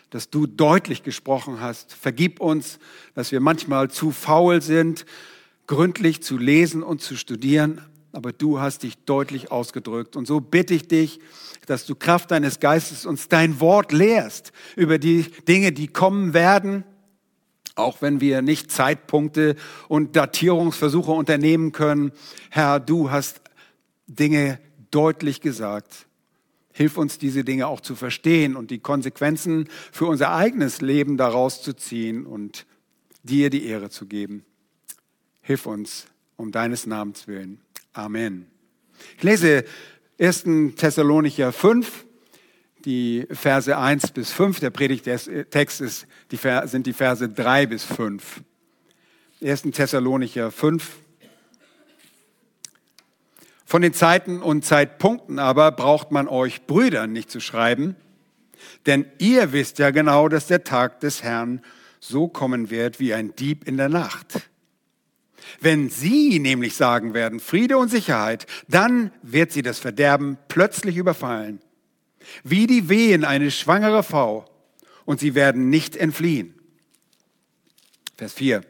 dass 0.09 0.29
du 0.29 0.45
deutlich 0.45 1.03
gesprochen 1.03 1.61
hast. 1.61 1.93
Vergib 1.93 2.39
uns, 2.39 2.79
dass 3.13 3.31
wir 3.31 3.39
manchmal 3.39 3.89
zu 3.89 4.11
faul 4.11 4.61
sind, 4.61 5.05
gründlich 5.67 6.21
zu 6.21 6.37
lesen 6.37 6.83
und 6.83 7.01
zu 7.01 7.15
studieren, 7.15 7.81
aber 8.11 8.33
du 8.33 8.59
hast 8.59 8.83
dich 8.83 8.97
deutlich 9.05 9.51
ausgedrückt. 9.51 10.15
Und 10.15 10.27
so 10.27 10.41
bitte 10.41 10.73
ich 10.73 10.87
dich, 10.87 11.19
dass 11.65 11.85
du 11.85 11.95
Kraft 11.95 12.31
deines 12.31 12.59
Geistes 12.59 13.05
uns 13.05 13.29
dein 13.29 13.59
Wort 13.59 13.91
lehrst 13.91 14.51
über 14.75 14.97
die 14.97 15.23
Dinge, 15.47 15.71
die 15.71 15.87
kommen 15.87 16.33
werden, 16.33 16.83
auch 17.75 18.01
wenn 18.01 18.19
wir 18.19 18.41
nicht 18.41 18.69
Zeitpunkte 18.71 19.55
und 19.87 20.15
Datierungsversuche 20.15 21.11
unternehmen 21.11 21.71
können. 21.71 22.11
Herr, 22.49 22.79
du 22.81 23.11
hast 23.11 23.41
Dinge 24.07 24.59
deutlich 24.89 25.39
gesagt. 25.39 26.07
Hilf 26.73 26.97
uns, 26.97 27.17
diese 27.17 27.43
Dinge 27.43 27.67
auch 27.67 27.81
zu 27.81 27.95
verstehen 27.95 28.55
und 28.55 28.71
die 28.71 28.79
Konsequenzen 28.79 29.67
für 29.91 30.05
unser 30.05 30.33
eigenes 30.33 30.81
Leben 30.81 31.17
daraus 31.17 31.61
zu 31.61 31.73
ziehen 31.73 32.25
und 32.25 32.65
dir 33.23 33.49
die 33.49 33.65
Ehre 33.65 33.89
zu 33.89 34.05
geben. 34.05 34.45
Hilf 35.41 35.65
uns 35.65 36.07
um 36.37 36.51
deines 36.51 36.85
Namens 36.85 37.27
willen. 37.27 37.59
Amen. 37.93 38.47
Ich 39.17 39.23
lese 39.23 39.65
1. 40.19 40.43
Thessalonicher 40.75 41.51
5, 41.51 42.05
die 42.85 43.27
Verse 43.31 43.75
1 43.77 44.11
bis 44.11 44.31
5. 44.31 44.59
Der 44.59 44.69
Predigtext 44.69 45.81
ist, 45.81 46.07
die, 46.31 46.39
sind 46.65 46.87
die 46.87 46.93
Verse 46.93 47.27
3 47.27 47.65
bis 47.65 47.83
5. 47.83 48.41
1. 49.41 49.63
Thessalonicher 49.73 50.51
5. 50.51 51.00
Von 53.71 53.83
den 53.83 53.93
Zeiten 53.93 54.41
und 54.41 54.65
Zeitpunkten 54.65 55.39
aber 55.39 55.71
braucht 55.71 56.11
man 56.11 56.27
euch 56.27 56.67
Brüdern 56.67 57.13
nicht 57.13 57.31
zu 57.31 57.39
schreiben, 57.39 57.95
denn 58.85 59.05
ihr 59.17 59.53
wisst 59.53 59.79
ja 59.79 59.91
genau, 59.91 60.27
dass 60.27 60.47
der 60.47 60.65
Tag 60.65 60.99
des 60.99 61.23
Herrn 61.23 61.61
so 62.01 62.27
kommen 62.27 62.69
wird 62.69 62.99
wie 62.99 63.13
ein 63.13 63.33
Dieb 63.33 63.65
in 63.65 63.77
der 63.77 63.87
Nacht. 63.87 64.41
Wenn 65.61 65.89
sie 65.89 66.39
nämlich 66.39 66.75
sagen 66.75 67.13
werden, 67.13 67.39
Friede 67.39 67.77
und 67.77 67.87
Sicherheit, 67.87 68.45
dann 68.67 69.13
wird 69.21 69.53
sie 69.53 69.61
das 69.61 69.79
Verderben 69.79 70.37
plötzlich 70.49 70.97
überfallen. 70.97 71.61
Wie 72.43 72.67
die 72.67 72.89
Wehen 72.89 73.23
eine 73.23 73.51
schwangere 73.51 74.03
Frau 74.03 74.43
und 75.05 75.21
sie 75.21 75.33
werden 75.33 75.69
nicht 75.69 75.95
entfliehen. 75.95 76.55
Vers 78.17 78.33
4. 78.33 78.63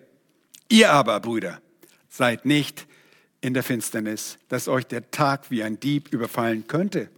Ihr 0.69 0.91
aber, 0.91 1.19
Brüder, 1.21 1.59
seid 2.07 2.45
nicht 2.45 2.85
in 3.41 3.53
der 3.53 3.63
Finsternis, 3.63 4.37
dass 4.49 4.67
euch 4.67 4.85
der 4.85 5.09
Tag 5.11 5.49
wie 5.49 5.63
ein 5.63 5.79
Dieb 5.79 6.13
überfallen 6.13 6.67
könnte. 6.67 7.09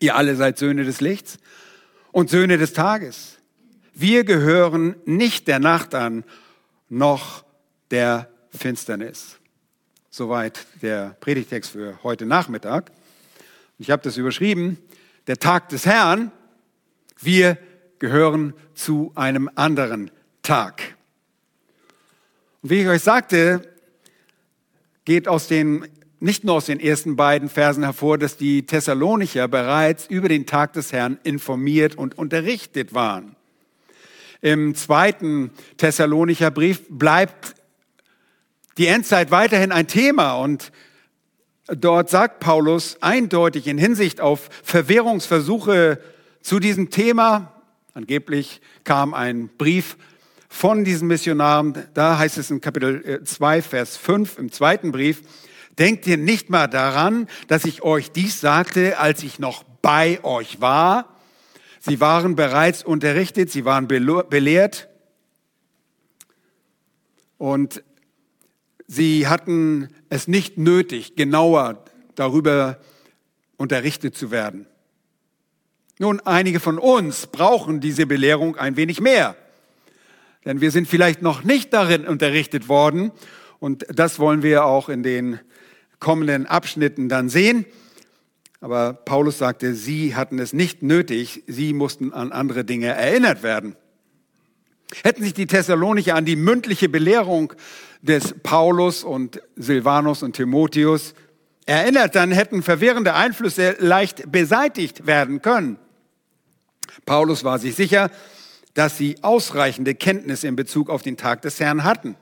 Ihr 0.00 0.16
alle 0.16 0.36
seid 0.36 0.58
Söhne 0.58 0.84
des 0.84 1.00
Lichts 1.00 1.38
und 2.10 2.28
Söhne 2.28 2.58
des 2.58 2.72
Tages. 2.72 3.38
Wir 3.94 4.24
gehören 4.24 4.96
nicht 5.04 5.48
der 5.48 5.58
Nacht 5.58 5.94
an, 5.94 6.24
noch 6.88 7.44
der 7.90 8.28
Finsternis. 8.50 9.38
Soweit 10.10 10.66
der 10.82 11.16
Predigtext 11.20 11.70
für 11.70 12.02
heute 12.02 12.26
Nachmittag. 12.26 12.90
Ich 13.78 13.90
habe 13.90 14.02
das 14.02 14.16
überschrieben, 14.16 14.78
der 15.26 15.38
Tag 15.38 15.68
des 15.70 15.86
Herrn. 15.86 16.32
Wir 17.20 17.56
gehören 17.98 18.54
zu 18.74 19.12
einem 19.14 19.48
anderen 19.54 20.10
Tag. 20.42 20.96
Und 22.62 22.70
wie 22.70 22.82
ich 22.82 22.88
euch 22.88 23.02
sagte, 23.02 23.71
geht 25.04 25.28
aus 25.28 25.48
den, 25.48 25.86
nicht 26.20 26.44
nur 26.44 26.54
aus 26.54 26.66
den 26.66 26.80
ersten 26.80 27.16
beiden 27.16 27.48
Versen 27.48 27.82
hervor, 27.82 28.18
dass 28.18 28.36
die 28.36 28.64
Thessalonicher 28.64 29.48
bereits 29.48 30.06
über 30.06 30.28
den 30.28 30.46
Tag 30.46 30.72
des 30.74 30.92
Herrn 30.92 31.18
informiert 31.24 31.96
und 31.96 32.16
unterrichtet 32.16 32.94
waren. 32.94 33.36
Im 34.40 34.74
zweiten 34.74 35.50
Thessalonicher 35.76 36.50
Brief 36.50 36.82
bleibt 36.88 37.54
die 38.78 38.86
Endzeit 38.86 39.30
weiterhin 39.30 39.70
ein 39.70 39.86
Thema 39.86 40.34
und 40.34 40.72
dort 41.66 42.10
sagt 42.10 42.40
Paulus 42.40 42.98
eindeutig 43.00 43.66
in 43.66 43.78
Hinsicht 43.78 44.20
auf 44.20 44.48
Verwehrungsversuche 44.62 46.00
zu 46.40 46.58
diesem 46.58 46.90
Thema, 46.90 47.52
angeblich 47.94 48.60
kam 48.84 49.14
ein 49.14 49.48
Brief 49.58 49.96
von 50.52 50.84
diesen 50.84 51.08
Missionaren, 51.08 51.72
da 51.94 52.18
heißt 52.18 52.36
es 52.36 52.50
in 52.50 52.60
Kapitel 52.60 53.24
2, 53.24 53.56
äh, 53.56 53.62
Vers 53.62 53.96
5 53.96 54.38
im 54.38 54.52
zweiten 54.52 54.92
Brief, 54.92 55.22
denkt 55.78 56.06
ihr 56.06 56.18
nicht 56.18 56.50
mal 56.50 56.66
daran, 56.66 57.26
dass 57.48 57.64
ich 57.64 57.82
euch 57.82 58.12
dies 58.12 58.38
sagte, 58.40 58.98
als 58.98 59.22
ich 59.22 59.38
noch 59.38 59.64
bei 59.80 60.22
euch 60.22 60.60
war? 60.60 61.16
Sie 61.80 62.00
waren 62.00 62.36
bereits 62.36 62.84
unterrichtet, 62.84 63.50
sie 63.50 63.64
waren 63.64 63.88
belehrt 63.88 64.88
und 67.38 67.82
sie 68.86 69.26
hatten 69.28 69.88
es 70.10 70.28
nicht 70.28 70.58
nötig, 70.58 71.16
genauer 71.16 71.82
darüber 72.14 72.78
unterrichtet 73.56 74.14
zu 74.14 74.30
werden. 74.30 74.66
Nun, 75.98 76.20
einige 76.20 76.60
von 76.60 76.78
uns 76.78 77.26
brauchen 77.26 77.80
diese 77.80 78.04
Belehrung 78.04 78.56
ein 78.56 78.76
wenig 78.76 79.00
mehr, 79.00 79.34
denn 80.44 80.60
wir 80.60 80.70
sind 80.70 80.88
vielleicht 80.88 81.22
noch 81.22 81.44
nicht 81.44 81.72
darin 81.72 82.06
unterrichtet 82.06 82.68
worden 82.68 83.12
und 83.58 83.86
das 83.88 84.18
wollen 84.18 84.42
wir 84.42 84.64
auch 84.64 84.88
in 84.88 85.02
den 85.02 85.38
kommenden 86.00 86.46
Abschnitten 86.46 87.08
dann 87.08 87.28
sehen. 87.28 87.64
Aber 88.60 88.92
Paulus 88.92 89.38
sagte, 89.38 89.74
sie 89.74 90.14
hatten 90.14 90.38
es 90.38 90.52
nicht 90.52 90.82
nötig, 90.82 91.42
sie 91.46 91.72
mussten 91.72 92.12
an 92.12 92.32
andere 92.32 92.64
Dinge 92.64 92.88
erinnert 92.88 93.42
werden. 93.42 93.76
Hätten 95.02 95.22
sich 95.22 95.34
die 95.34 95.46
Thessalonicher 95.46 96.14
an 96.14 96.24
die 96.24 96.36
mündliche 96.36 96.88
Belehrung 96.88 97.52
des 98.02 98.34
Paulus 98.42 99.04
und 99.04 99.40
Silvanus 99.56 100.22
und 100.22 100.36
Timotheus 100.36 101.14
erinnert, 101.66 102.14
dann 102.14 102.32
hätten 102.32 102.62
verwirrende 102.62 103.14
Einflüsse 103.14 103.76
leicht 103.78 104.30
beseitigt 104.30 105.06
werden 105.06 105.40
können. 105.40 105.78
Paulus 107.06 107.44
war 107.44 107.58
sich 107.58 107.74
sicher, 107.74 108.10
dass 108.74 108.96
sie 108.96 109.22
ausreichende 109.22 109.94
Kenntnis 109.94 110.44
in 110.44 110.56
Bezug 110.56 110.88
auf 110.88 111.02
den 111.02 111.16
Tag 111.16 111.42
des 111.42 111.60
Herrn 111.60 111.84
hatten, 111.84 112.16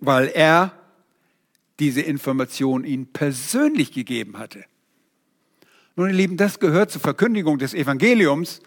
weil 0.00 0.28
er 0.28 0.72
diese 1.78 2.00
Information 2.00 2.84
ihnen 2.84 3.06
persönlich 3.06 3.92
gegeben 3.92 4.38
hatte. 4.38 4.64
Nun, 5.96 6.08
ihr 6.08 6.14
Lieben, 6.14 6.36
das 6.36 6.60
gehört 6.60 6.90
zur 6.90 7.00
Verkündigung 7.00 7.58
des 7.58 7.74
Evangeliums. 7.74 8.60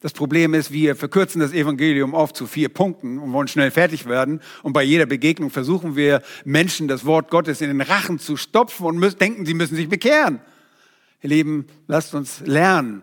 Das 0.00 0.12
Problem 0.12 0.54
ist, 0.54 0.72
wir 0.72 0.96
verkürzen 0.96 1.40
das 1.40 1.52
Evangelium 1.52 2.14
oft 2.14 2.34
zu 2.34 2.46
vier 2.46 2.70
Punkten 2.70 3.18
und 3.18 3.32
wollen 3.32 3.48
schnell 3.48 3.70
fertig 3.70 4.06
werden. 4.06 4.40
Und 4.62 4.72
bei 4.72 4.82
jeder 4.82 5.06
Begegnung 5.06 5.50
versuchen 5.50 5.94
wir 5.94 6.22
Menschen 6.44 6.88
das 6.88 7.04
Wort 7.04 7.30
Gottes 7.30 7.60
in 7.60 7.68
den 7.68 7.80
Rachen 7.82 8.18
zu 8.18 8.36
stopfen 8.36 8.86
und 8.86 8.98
müssen, 8.98 9.18
denken, 9.18 9.46
sie 9.46 9.54
müssen 9.54 9.76
sich 9.76 9.88
bekehren. 9.88 10.40
Ihr 11.22 11.30
Lieben, 11.30 11.66
lasst 11.86 12.14
uns 12.14 12.40
lernen, 12.40 13.02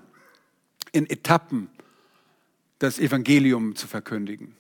in 0.92 1.08
Etappen 1.08 1.70
das 2.80 3.00
Evangelium 3.00 3.76
zu 3.76 3.88
verkündigen. 3.88 4.56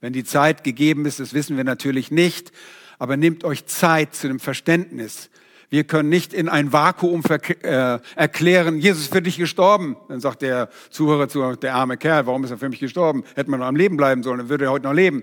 Wenn 0.00 0.12
die 0.12 0.24
Zeit 0.24 0.64
gegeben 0.64 1.04
ist, 1.06 1.20
das 1.20 1.34
wissen 1.34 1.56
wir 1.56 1.64
natürlich 1.64 2.10
nicht, 2.10 2.52
aber 2.98 3.16
nehmt 3.16 3.44
euch 3.44 3.66
Zeit 3.66 4.14
zu 4.14 4.28
dem 4.28 4.40
Verständnis, 4.40 5.30
wir 5.70 5.84
können 5.84 6.08
nicht 6.08 6.34
in 6.34 6.48
ein 6.48 6.72
Vakuum 6.72 7.22
äh, 7.62 8.00
erklären, 8.16 8.78
Jesus 8.78 9.02
ist 9.02 9.12
für 9.12 9.22
dich 9.22 9.36
gestorben. 9.36 9.96
Dann 10.08 10.18
sagt 10.18 10.42
der 10.42 10.68
Zuhörer 10.90 11.28
zu, 11.28 11.54
der 11.54 11.76
arme 11.76 11.96
Kerl, 11.96 12.26
warum 12.26 12.42
ist 12.42 12.50
er 12.50 12.58
für 12.58 12.68
mich 12.68 12.80
gestorben? 12.80 13.22
Hätte 13.36 13.52
man 13.52 13.60
noch 13.60 13.66
am 13.66 13.76
Leben 13.76 13.96
bleiben 13.96 14.24
sollen, 14.24 14.38
dann 14.38 14.48
würde 14.48 14.64
er 14.64 14.72
heute 14.72 14.86
noch 14.86 14.92
leben. 14.92 15.22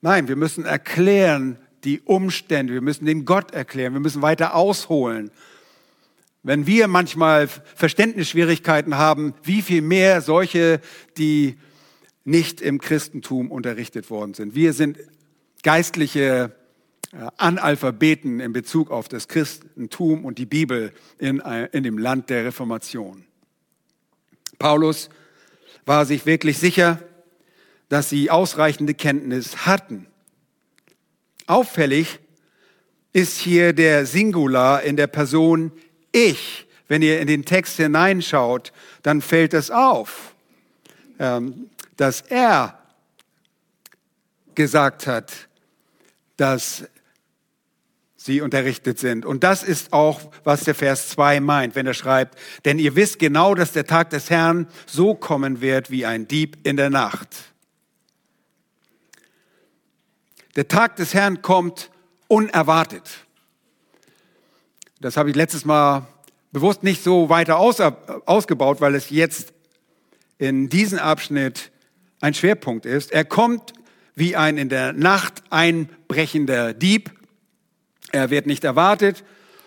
Nein, 0.00 0.26
wir 0.26 0.34
müssen 0.34 0.64
erklären 0.64 1.58
die 1.84 2.00
Umstände, 2.00 2.72
wir 2.72 2.80
müssen 2.80 3.06
den 3.06 3.24
Gott 3.24 3.52
erklären, 3.52 3.92
wir 3.92 4.00
müssen 4.00 4.20
weiter 4.20 4.56
ausholen. 4.56 5.30
Wenn 6.48 6.66
wir 6.66 6.88
manchmal 6.88 7.46
Verständnisschwierigkeiten 7.46 8.96
haben, 8.96 9.34
wie 9.42 9.60
viel 9.60 9.82
mehr 9.82 10.22
solche, 10.22 10.80
die 11.18 11.58
nicht 12.24 12.62
im 12.62 12.80
Christentum 12.80 13.50
unterrichtet 13.50 14.08
worden 14.08 14.32
sind. 14.32 14.54
Wir 14.54 14.72
sind 14.72 14.96
geistliche 15.62 16.56
äh, 17.12 17.26
Analphabeten 17.36 18.40
in 18.40 18.54
Bezug 18.54 18.90
auf 18.90 19.08
das 19.08 19.28
Christentum 19.28 20.24
und 20.24 20.38
die 20.38 20.46
Bibel 20.46 20.94
in, 21.18 21.40
äh, 21.40 21.68
in 21.72 21.82
dem 21.82 21.98
Land 21.98 22.30
der 22.30 22.46
Reformation. 22.46 23.26
Paulus 24.58 25.10
war 25.84 26.06
sich 26.06 26.24
wirklich 26.24 26.56
sicher, 26.56 26.98
dass 27.90 28.08
sie 28.08 28.30
ausreichende 28.30 28.94
Kenntnis 28.94 29.66
hatten. 29.66 30.06
Auffällig 31.46 32.20
ist 33.12 33.36
hier 33.36 33.74
der 33.74 34.06
Singular 34.06 34.82
in 34.82 34.96
der 34.96 35.08
Person 35.08 35.72
ich. 36.12 36.66
Wenn 36.88 37.02
ihr 37.02 37.20
in 37.20 37.26
den 37.26 37.44
Text 37.44 37.76
hineinschaut, 37.76 38.72
dann 39.02 39.20
fällt 39.20 39.52
es 39.52 39.70
auf, 39.70 40.34
ähm, 41.18 41.68
dass 41.96 42.22
er 42.22 42.78
gesagt 44.54 45.06
hat, 45.06 45.32
dass 46.36 46.84
sie 48.16 48.40
unterrichtet 48.40 48.98
sind. 48.98 49.24
Und 49.24 49.44
das 49.44 49.62
ist 49.62 49.92
auch, 49.92 50.30
was 50.44 50.64
der 50.64 50.74
Vers 50.74 51.08
2 51.10 51.40
meint, 51.40 51.74
wenn 51.74 51.86
er 51.86 51.94
schreibt, 51.94 52.38
denn 52.64 52.78
ihr 52.78 52.94
wisst 52.96 53.18
genau, 53.18 53.54
dass 53.54 53.72
der 53.72 53.86
Tag 53.86 54.10
des 54.10 54.30
Herrn 54.30 54.66
so 54.86 55.14
kommen 55.14 55.60
wird 55.60 55.90
wie 55.90 56.04
ein 56.04 56.26
Dieb 56.26 56.58
in 56.64 56.76
der 56.76 56.90
Nacht. 56.90 57.28
Der 60.56 60.68
Tag 60.68 60.96
des 60.96 61.14
Herrn 61.14 61.40
kommt 61.40 61.90
unerwartet. 62.26 63.08
Das 65.00 65.16
habe 65.16 65.30
ich 65.30 65.36
letztes 65.36 65.64
Mal 65.64 66.06
bewusst 66.52 66.82
nicht 66.82 67.02
so 67.02 67.28
weiter 67.28 67.58
aus, 67.58 67.80
ausgebaut, 67.80 68.80
weil 68.80 68.94
es 68.94 69.10
jetzt 69.10 69.52
in 70.38 70.68
diesem 70.68 70.98
Abschnitt 70.98 71.70
ein 72.20 72.34
Schwerpunkt 72.34 72.86
ist. 72.86 73.12
Er 73.12 73.24
kommt 73.24 73.72
wie 74.14 74.34
ein 74.34 74.58
in 74.58 74.68
der 74.68 74.92
Nacht 74.92 75.42
einbrechender 75.50 76.74
Dieb 76.74 77.18
er 78.10 78.30
wird 78.30 78.46
nicht 78.46 78.64
erwartet 78.64 79.24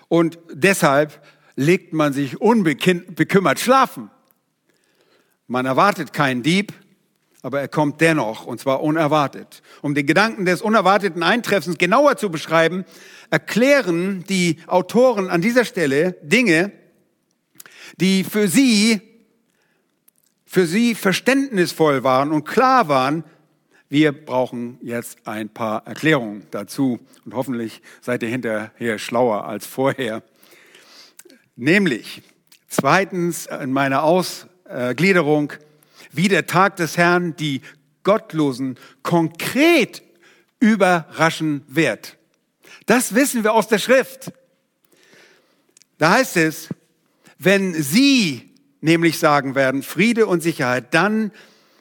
und 0.07 0.39
deshalb 0.51 1.21
legt 1.55 1.93
man 1.93 2.13
sich 2.13 2.41
unbekümmert 2.41 3.59
schlafen. 3.59 4.09
Man 5.47 5.65
erwartet 5.65 6.13
keinen 6.13 6.43
Dieb, 6.43 6.73
aber 7.41 7.59
er 7.59 7.67
kommt 7.67 8.01
dennoch, 8.01 8.45
und 8.45 8.59
zwar 8.59 8.81
unerwartet. 8.83 9.61
Um 9.81 9.95
den 9.95 10.05
Gedanken 10.05 10.45
des 10.45 10.61
unerwarteten 10.61 11.23
Eintreffens 11.23 11.77
genauer 11.77 12.17
zu 12.17 12.29
beschreiben, 12.29 12.85
erklären 13.29 14.23
die 14.29 14.57
Autoren 14.67 15.29
an 15.29 15.41
dieser 15.41 15.65
Stelle 15.65 16.17
Dinge, 16.21 16.71
die 17.97 18.23
für 18.23 18.47
sie, 18.47 19.01
für 20.45 20.65
sie 20.65 20.95
verständnisvoll 20.95 22.03
waren 22.03 22.31
und 22.31 22.45
klar 22.45 22.87
waren, 22.87 23.23
wir 23.89 24.13
brauchen 24.13 24.77
jetzt 24.81 25.17
ein 25.25 25.49
paar 25.49 25.85
Erklärungen 25.85 26.47
dazu 26.51 26.99
und 27.25 27.33
hoffentlich 27.33 27.81
seid 27.99 28.23
ihr 28.23 28.29
hinterher 28.29 28.97
schlauer 28.97 29.45
als 29.45 29.65
vorher. 29.65 30.23
Nämlich, 31.57 32.21
zweitens 32.69 33.47
in 33.47 33.73
meiner 33.73 34.03
Ausgliederung, 34.03 35.51
wie 36.11 36.27
der 36.27 36.47
Tag 36.47 36.75
des 36.77 36.97
Herrn 36.97 37.35
die 37.35 37.61
Gottlosen 38.03 38.77
konkret 39.03 40.03
überraschen 40.59 41.63
wird. 41.67 42.17
Das 42.85 43.15
wissen 43.15 43.43
wir 43.43 43.53
aus 43.53 43.67
der 43.67 43.79
Schrift. 43.79 44.31
Da 45.97 46.11
heißt 46.11 46.37
es, 46.37 46.69
wenn 47.37 47.73
sie 47.73 48.51
nämlich 48.81 49.19
sagen 49.19 49.55
werden, 49.55 49.83
Friede 49.83 50.25
und 50.25 50.41
Sicherheit, 50.41 50.93
dann 50.93 51.31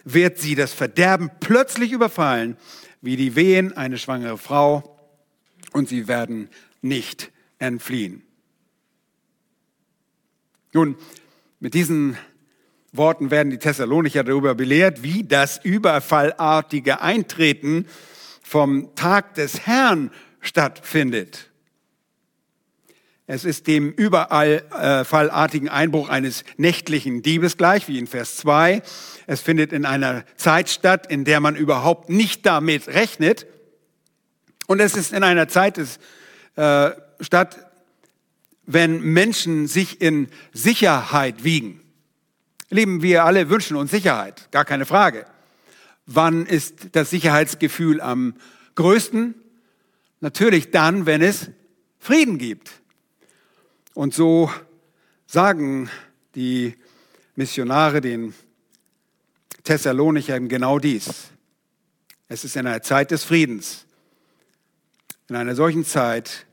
wird 0.04 0.38
sie 0.38 0.54
das 0.54 0.72
Verderben 0.72 1.30
plötzlich 1.40 1.92
überfallen, 1.92 2.56
wie 3.00 3.16
die 3.16 3.34
Wehen 3.34 3.72
eine 3.72 3.98
schwangere 3.98 4.38
Frau, 4.38 4.96
und 5.72 5.88
sie 5.88 6.08
werden 6.08 6.48
nicht 6.82 7.30
entfliehen. 7.58 8.22
Nun, 10.72 10.96
mit 11.60 11.74
diesen 11.74 12.16
Worten 12.92 13.30
werden 13.30 13.50
die 13.50 13.58
Thessalonicher 13.58 14.24
darüber 14.24 14.54
belehrt, 14.54 15.02
wie 15.02 15.22
das 15.22 15.58
überfallartige 15.62 17.00
Eintreten 17.00 17.86
vom 18.42 18.94
Tag 18.96 19.34
des 19.34 19.66
Herrn 19.66 20.10
stattfindet. 20.40 21.50
Es 23.32 23.44
ist 23.44 23.68
dem 23.68 23.92
überfallartigen 23.92 25.68
Einbruch 25.68 26.08
eines 26.08 26.42
nächtlichen 26.56 27.22
Diebes 27.22 27.56
gleich, 27.56 27.86
wie 27.86 27.96
in 27.96 28.08
Vers 28.08 28.38
2. 28.38 28.82
Es 29.28 29.40
findet 29.40 29.72
in 29.72 29.86
einer 29.86 30.24
Zeit 30.34 30.68
statt, 30.68 31.06
in 31.08 31.24
der 31.24 31.38
man 31.38 31.54
überhaupt 31.54 32.08
nicht 32.08 32.44
damit 32.44 32.88
rechnet. 32.88 33.46
Und 34.66 34.80
es 34.80 34.96
ist 34.96 35.12
in 35.12 35.22
einer 35.22 35.46
Zeit 35.46 35.76
des, 35.76 36.00
äh, 36.56 36.90
statt, 37.20 37.70
wenn 38.66 39.00
Menschen 39.00 39.68
sich 39.68 40.00
in 40.00 40.26
Sicherheit 40.52 41.44
wiegen. 41.44 41.79
Lieben, 42.72 43.02
wir 43.02 43.24
alle 43.24 43.50
wünschen 43.50 43.76
uns 43.76 43.90
Sicherheit, 43.90 44.50
gar 44.52 44.64
keine 44.64 44.86
Frage. 44.86 45.26
Wann 46.06 46.46
ist 46.46 46.90
das 46.92 47.10
Sicherheitsgefühl 47.10 48.00
am 48.00 48.34
größten? 48.76 49.34
Natürlich 50.20 50.70
dann, 50.70 51.04
wenn 51.04 51.20
es 51.20 51.50
Frieden 51.98 52.38
gibt. 52.38 52.70
Und 53.94 54.14
so 54.14 54.52
sagen 55.26 55.90
die 56.36 56.76
Missionare 57.34 58.00
den 58.00 58.34
Thessalonichern 59.64 60.48
genau 60.48 60.78
dies. 60.78 61.30
Es 62.28 62.44
ist 62.44 62.54
in 62.54 62.68
einer 62.68 62.82
Zeit 62.82 63.10
des 63.10 63.24
Friedens. 63.24 63.84
In 65.28 65.34
einer 65.34 65.56
solchen 65.56 65.84
Zeit 65.84 66.46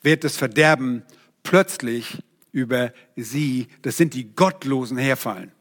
wird 0.00 0.24
das 0.24 0.38
Verderben 0.38 1.02
plötzlich 1.42 2.22
über 2.52 2.92
sie, 3.16 3.68
das 3.82 3.98
sind 3.98 4.14
die 4.14 4.34
Gottlosen, 4.34 4.96
herfallen. 4.96 5.52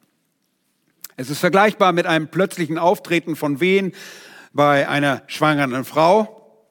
Es 1.20 1.32
ist 1.32 1.40
vergleichbar 1.40 1.94
mit 1.94 2.06
einem 2.06 2.28
plötzlichen 2.28 2.78
Auftreten 2.78 3.36
von 3.36 3.60
Wehen 3.60 3.92
bei 4.54 4.88
einer 4.88 5.24
schwangeren 5.26 5.84
Frau. 5.84 6.62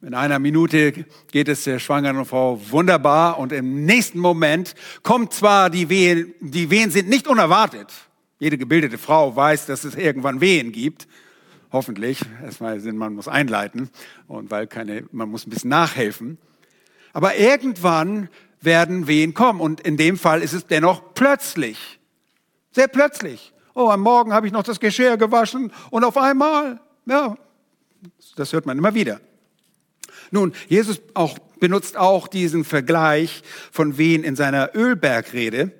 In 0.00 0.14
einer 0.14 0.38
Minute 0.38 1.04
geht 1.30 1.48
es 1.48 1.64
der 1.64 1.78
schwangeren 1.78 2.24
Frau 2.24 2.58
wunderbar 2.70 3.38
und 3.38 3.52
im 3.52 3.84
nächsten 3.84 4.20
Moment 4.20 4.74
kommt 5.02 5.34
zwar 5.34 5.68
die 5.68 5.90
Wehen, 5.90 6.32
die 6.40 6.70
Wehen 6.70 6.90
sind 6.90 7.10
nicht 7.10 7.28
unerwartet. 7.28 7.92
Jede 8.38 8.56
gebildete 8.56 8.96
Frau 8.96 9.36
weiß, 9.36 9.66
dass 9.66 9.84
es 9.84 9.96
irgendwann 9.96 10.40
Wehen 10.40 10.72
gibt. 10.72 11.06
Hoffentlich. 11.70 12.22
Erstmal 12.42 12.80
sind, 12.80 12.96
man 12.96 13.12
muss 13.12 13.28
einleiten 13.28 13.90
und 14.28 14.50
weil 14.50 14.66
keine, 14.66 15.04
man 15.12 15.28
muss 15.28 15.46
ein 15.46 15.50
bisschen 15.50 15.68
nachhelfen. 15.68 16.38
Aber 17.12 17.36
irgendwann 17.36 18.30
werden 18.62 19.08
Wehen 19.08 19.34
kommen 19.34 19.60
und 19.60 19.82
in 19.82 19.98
dem 19.98 20.16
Fall 20.16 20.40
ist 20.40 20.54
es 20.54 20.66
dennoch 20.66 21.12
plötzlich. 21.12 22.00
Sehr 22.70 22.88
plötzlich. 22.88 23.52
Oh, 23.74 23.88
am 23.90 24.00
Morgen 24.00 24.32
habe 24.32 24.46
ich 24.46 24.52
noch 24.52 24.62
das 24.62 24.80
Geschirr 24.80 25.16
gewaschen 25.16 25.72
und 25.90 26.04
auf 26.04 26.16
einmal, 26.16 26.80
ja, 27.06 27.36
das 28.36 28.52
hört 28.52 28.66
man 28.66 28.78
immer 28.78 28.94
wieder. 28.94 29.20
Nun, 30.30 30.52
Jesus 30.68 31.00
auch, 31.14 31.38
benutzt 31.60 31.96
auch 31.96 32.28
diesen 32.28 32.64
Vergleich 32.64 33.42
von 33.72 33.98
Wehen 33.98 34.24
in 34.24 34.36
seiner 34.36 34.74
Ölbergrede. 34.74 35.72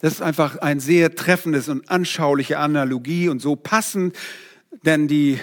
Das 0.00 0.14
ist 0.14 0.22
einfach 0.22 0.56
ein 0.58 0.80
sehr 0.80 1.14
treffendes 1.14 1.68
und 1.68 1.90
anschauliche 1.90 2.58
Analogie 2.58 3.28
und 3.28 3.40
so 3.40 3.54
passend, 3.54 4.16
denn 4.84 5.08
die 5.08 5.38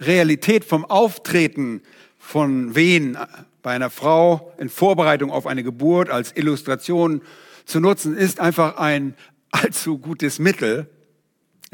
Realität 0.00 0.64
vom 0.64 0.84
Auftreten 0.84 1.82
von 2.18 2.74
Wehen 2.74 3.16
bei 3.62 3.72
einer 3.72 3.90
Frau 3.90 4.52
in 4.58 4.68
Vorbereitung 4.68 5.30
auf 5.30 5.46
eine 5.46 5.62
Geburt 5.62 6.10
als 6.10 6.36
Illustration 6.36 7.22
zu 7.64 7.80
nutzen, 7.80 8.16
ist 8.16 8.40
einfach 8.40 8.76
ein 8.76 9.14
allzu 9.52 9.98
gutes 9.98 10.38
Mittel, 10.38 10.88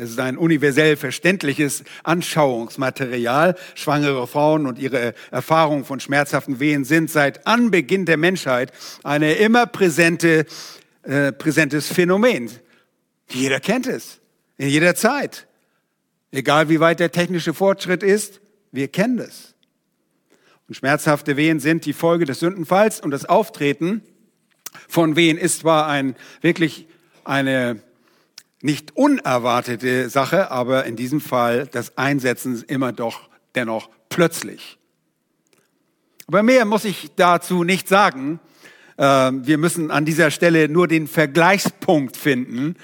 es 0.01 0.11
ist 0.11 0.21
ein 0.21 0.37
universell 0.37 0.97
verständliches 0.97 1.83
Anschauungsmaterial. 2.05 3.57
Schwangere 3.75 4.29
Frauen 4.29 4.69
und 4.69 4.79
ihre 4.79 5.13
Erfahrungen 5.33 5.85
von 5.85 5.99
schmerzhaften 5.99 6.61
Wehen 6.61 6.85
sind 6.85 7.11
seit 7.11 7.49
Anbeginn 7.49 8.07
der 8.07 8.17
Menschheit 8.17 8.71
eine 9.03 9.35
immer 9.35 9.67
präsente, 9.67 10.47
äh, 11.03 11.33
präsentes 11.33 11.89
Phänomen. 11.89 12.49
Jeder 13.29 13.59
kennt 13.59 13.89
es. 13.89 14.21
In 14.57 14.69
jeder 14.69 14.95
Zeit. 14.95 15.49
Egal 16.31 16.69
wie 16.69 16.79
weit 16.79 17.01
der 17.01 17.11
technische 17.11 17.53
Fortschritt 17.53 18.05
ist, 18.05 18.41
wir 18.71 18.87
kennen 18.87 19.19
es. 19.19 19.57
Und 20.69 20.77
schmerzhafte 20.77 21.37
Wehen 21.37 21.59
sind 21.59 21.87
die 21.87 21.93
Folge 21.93 22.25
des 22.25 22.39
Sündenfalls 22.39 23.01
und 23.01 23.11
das 23.11 23.25
Auftreten 23.25 24.03
von 24.89 25.17
Wehen 25.17 25.39
ist 25.39 25.61
zwar 25.61 25.89
ein, 25.89 26.15
wirklich 26.41 26.87
eine 27.25 27.83
nicht 28.63 28.97
unerwartete 28.97 30.09
Sache, 30.09 30.51
aber 30.51 30.85
in 30.85 30.97
diesem 30.97 31.21
Fall 31.21 31.67
das 31.67 31.97
Einsetzen 31.97 32.65
immer 32.67 32.93
doch 32.93 33.29
dennoch 33.55 33.89
plötzlich. 34.09 34.79
Aber 36.27 36.43
mehr 36.43 36.65
muss 36.65 36.85
ich 36.85 37.11
dazu 37.17 37.65
nicht 37.65 37.89
sagen. 37.89 38.41
Ähm, 38.99 39.47
wir 39.47 39.59
müssen 39.59 39.91
an 39.91 40.05
dieser 40.05 40.31
Stelle 40.31 40.69
nur 40.69 40.89
den 40.89 41.07
Vergleichspunkt 41.07 42.17
finden. 42.17 42.75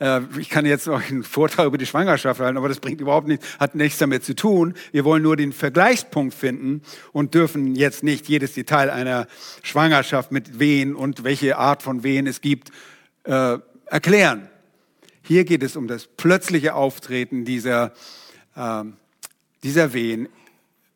Äh, 0.00 0.22
ich 0.38 0.50
kann 0.50 0.66
jetzt 0.66 0.88
auch 0.88 1.00
einen 1.00 1.22
Vortrag 1.22 1.66
über 1.66 1.78
die 1.78 1.86
Schwangerschaft 1.86 2.40
halten, 2.40 2.58
aber 2.58 2.68
das 2.68 2.80
bringt 2.80 3.00
überhaupt 3.00 3.28
nichts, 3.28 3.46
hat 3.58 3.74
nichts 3.74 3.98
damit 3.98 4.24
zu 4.24 4.34
tun. 4.34 4.74
Wir 4.90 5.04
wollen 5.04 5.22
nur 5.22 5.36
den 5.36 5.52
Vergleichspunkt 5.52 6.34
finden 6.34 6.82
und 7.12 7.34
dürfen 7.34 7.76
jetzt 7.76 8.02
nicht 8.02 8.28
jedes 8.28 8.54
Detail 8.54 8.90
einer 8.90 9.28
Schwangerschaft 9.62 10.32
mit 10.32 10.58
Wehen 10.58 10.96
und 10.96 11.22
welche 11.22 11.56
Art 11.56 11.82
von 11.82 12.02
Wehen 12.02 12.26
es 12.26 12.40
gibt 12.40 12.70
äh, 13.24 13.58
erklären. 13.86 14.48
Hier 15.30 15.44
geht 15.44 15.62
es 15.62 15.76
um 15.76 15.86
das 15.86 16.08
plötzliche 16.08 16.74
Auftreten 16.74 17.44
dieser, 17.44 17.92
äh, 18.56 18.82
dieser 19.62 19.92
Wehen 19.92 20.28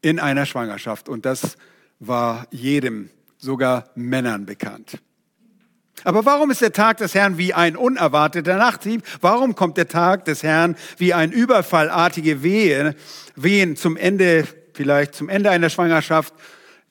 in 0.03 0.19
einer 0.19 0.45
Schwangerschaft. 0.45 1.09
Und 1.09 1.25
das 1.25 1.57
war 2.01 2.49
jedem, 2.51 3.11
sogar 3.39 3.91
Männern 3.95 4.45
bekannt. 4.45 4.99
Aber 6.03 6.25
warum 6.25 6.51
ist 6.51 6.63
der 6.63 6.73
Tag 6.73 6.97
des 6.97 7.15
Herrn 7.15 7.39
wie 7.39 7.55
ein 7.55 7.77
unerwarteter 7.77 8.57
Nachthieb? 8.57 9.05
Warum 9.21 9.55
kommt 9.55 9.77
der 9.77 9.87
Tag 9.87 10.25
des 10.25 10.43
Herrn 10.43 10.75
wie 10.97 11.15
ein 11.15 11.31
überfallartige 11.31 12.43
Wehe, 12.43 12.97
Wehen 13.37 13.77
zum 13.77 13.97
Ende, 13.97 14.49
vielleicht 14.73 15.15
zum 15.15 15.29
Ende 15.29 15.51
einer 15.51 15.71
Schwangerschaft 15.71 16.35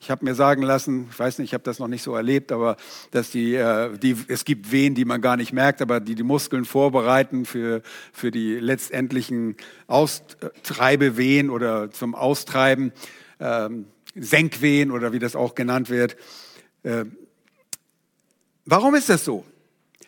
ich 0.03 0.11
habe 0.11 0.25
mir 0.25 0.35
sagen 0.35 0.63
lassen, 0.63 1.07
ich 1.09 1.17
weiß 1.17 1.39
nicht, 1.39 1.51
ich 1.51 1.53
habe 1.53 1.63
das 1.63 1.79
noch 1.79 1.87
nicht 1.87 2.03
so 2.03 2.13
erlebt, 2.13 2.51
aber 2.51 2.75
dass 3.11 3.31
die, 3.31 3.55
äh, 3.55 3.97
die, 3.97 4.17
es 4.27 4.43
gibt 4.43 4.69
Wehen, 4.69 4.95
die 4.95 5.05
man 5.05 5.21
gar 5.21 5.37
nicht 5.37 5.53
merkt, 5.53 5.81
aber 5.81 6.01
die 6.01 6.15
die 6.15 6.23
Muskeln 6.23 6.65
vorbereiten 6.65 7.45
für, 7.45 7.81
für 8.11 8.29
die 8.29 8.55
letztendlichen 8.55 9.55
Austreibewehen 9.87 11.49
oder 11.49 11.89
zum 11.89 12.15
Austreiben, 12.15 12.91
ähm, 13.39 13.85
Senkwehen 14.13 14.91
oder 14.91 15.13
wie 15.13 15.19
das 15.19 15.37
auch 15.37 15.55
genannt 15.55 15.89
wird. 15.89 16.17
Äh, 16.83 17.05
warum 18.65 18.95
ist 18.95 19.07
das 19.07 19.23
so? 19.23 19.45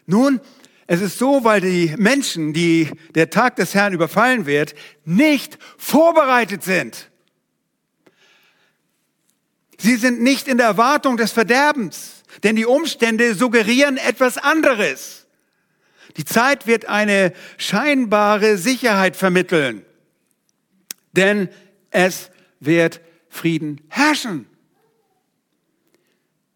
Nun, 0.08 0.42
es 0.88 1.00
ist 1.00 1.18
so, 1.18 1.46
weil 1.46 1.62
die 1.62 1.96
Menschen, 1.98 2.52
die 2.52 2.90
der 3.16 3.30
Tag 3.30 3.56
des 3.56 3.74
Herrn 3.74 3.94
überfallen 3.94 4.46
wird, 4.46 4.76
nicht 5.06 5.58
vorbereitet 5.78 6.64
sind. 6.64 7.10
Sie 9.86 9.98
sind 9.98 10.20
nicht 10.20 10.48
in 10.48 10.58
der 10.58 10.66
Erwartung 10.66 11.16
des 11.16 11.32
Verderbens, 11.32 12.24
denn 12.42 12.56
die 12.56 12.66
Umstände 12.66 13.36
suggerieren 13.36 13.98
etwas 13.98 14.40
anderes. 14.40 15.28
Die 16.18 16.26
Zeit 16.26 16.66
wird 16.66 16.88
eine 16.88 17.34
scheinbare 17.60 18.58
Sicherheit 18.58 19.16
vermitteln, 19.16 19.86
denn 21.12 21.50
es 21.92 22.32
wird 22.60 23.00
Frieden 23.30 23.80
herrschen. 23.90 24.48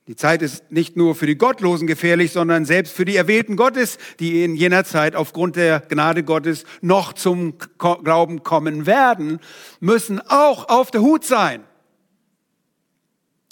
Die 0.07 0.15
Zeit 0.15 0.41
ist 0.41 0.71
nicht 0.71 0.97
nur 0.97 1.13
für 1.13 1.27
die 1.27 1.37
Gottlosen 1.37 1.85
gefährlich, 1.85 2.31
sondern 2.31 2.65
selbst 2.65 2.95
für 2.95 3.05
die 3.05 3.15
Erwählten 3.15 3.57
Gottes, 3.57 3.99
die 4.19 4.43
in 4.43 4.55
jener 4.55 4.85
Zeit 4.85 5.15
aufgrund 5.15 5.55
der 5.55 5.81
Gnade 5.81 6.23
Gottes 6.23 6.63
noch 6.81 7.13
zum 7.13 7.59
Glauben 7.77 8.41
kommen 8.41 8.87
werden, 8.87 9.39
müssen 9.79 10.19
auch 10.19 10.67
auf 10.67 10.89
der 10.89 11.01
Hut 11.01 11.25
sein. 11.25 11.68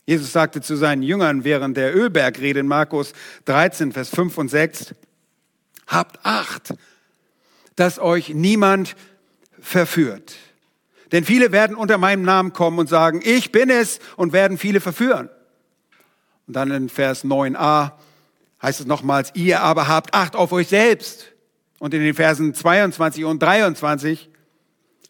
Jesus 0.08 0.32
sagte 0.32 0.62
zu 0.62 0.78
seinen 0.78 1.04
Jüngern 1.04 1.44
während 1.44 1.76
der 1.76 1.94
Ölbergrede 1.94 2.62
in 2.62 2.68
Markus 2.68 3.12
13, 3.44 3.92
Vers 3.92 4.10
5 4.10 4.38
und 4.38 4.48
6, 4.48 4.96
habt 5.86 6.26
Acht, 6.26 6.74
dass 7.76 8.00
euch 8.00 8.30
niemand 8.30 8.96
verführt. 9.60 10.36
Denn 11.12 11.26
viele 11.26 11.52
werden 11.52 11.76
unter 11.76 11.98
meinem 11.98 12.22
Namen 12.22 12.54
kommen 12.54 12.80
und 12.80 12.88
sagen, 12.88 13.22
ich 13.22 13.52
bin 13.52 13.70
es 13.70 14.00
und 14.16 14.32
werden 14.32 14.58
viele 14.58 14.80
verführen. 14.80 15.30
Und 16.48 16.56
dann 16.56 16.72
in 16.72 16.88
Vers 16.88 17.26
9a 17.26 17.92
heißt 18.62 18.80
es 18.80 18.86
nochmals, 18.86 19.32
ihr 19.34 19.60
aber 19.60 19.90
habt 19.90 20.14
Acht 20.14 20.38
auf 20.38 20.54
euch 20.54 20.70
selbst. 20.70 21.34
Und 21.80 21.94
in 21.94 22.02
den 22.02 22.14
Versen 22.14 22.54
22 22.54 23.26
und 23.26 23.44
23 23.44 24.30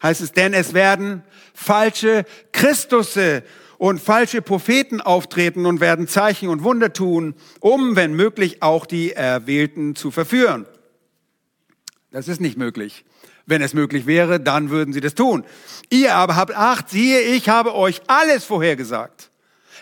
heißt 0.02 0.20
es, 0.22 0.32
denn 0.32 0.54
es 0.54 0.74
werden 0.74 1.22
falsche 1.54 2.24
Christusse 2.50 3.44
und 3.78 4.00
falsche 4.00 4.42
Propheten 4.42 5.00
auftreten 5.00 5.64
und 5.64 5.80
werden 5.80 6.08
Zeichen 6.08 6.48
und 6.48 6.64
Wunder 6.64 6.92
tun, 6.92 7.34
um, 7.60 7.96
wenn 7.96 8.12
möglich, 8.14 8.62
auch 8.62 8.84
die 8.84 9.12
Erwählten 9.12 9.94
zu 9.94 10.10
verführen. 10.10 10.66
Das 12.10 12.28
ist 12.28 12.40
nicht 12.40 12.58
möglich. 12.58 13.04
Wenn 13.46 13.62
es 13.62 13.72
möglich 13.72 14.04
wäre, 14.06 14.40
dann 14.40 14.68
würden 14.68 14.92
sie 14.92 15.00
das 15.00 15.14
tun. 15.14 15.44
Ihr 15.88 16.14
aber 16.14 16.36
habt 16.36 16.54
Acht, 16.54 16.90
siehe, 16.90 17.20
ich 17.20 17.48
habe 17.48 17.74
euch 17.74 18.02
alles 18.08 18.44
vorhergesagt. 18.44 19.30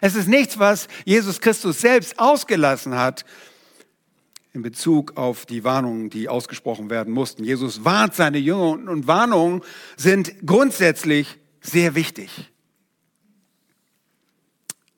Es 0.00 0.14
ist 0.14 0.28
nichts, 0.28 0.59
was 0.59 0.88
Jesus 1.04 1.40
Christus 1.40 1.80
selbst 1.80 2.18
ausgelassen 2.18 2.94
hat 2.94 3.24
in 4.52 4.62
Bezug 4.62 5.16
auf 5.16 5.46
die 5.46 5.64
Warnungen, 5.64 6.11
die 6.11 6.28
ausgesprochen 6.28 6.90
werden 6.90 7.12
mussten. 7.12 7.44
Jesus 7.44 7.85
warnt 7.85 8.14
seine 8.14 8.38
Jünger 8.38 8.90
und 8.90 9.06
Warnungen 9.06 9.62
sind 9.96 10.46
grundsätzlich 10.46 11.38
sehr 11.61 11.94
wichtig. 11.94 12.50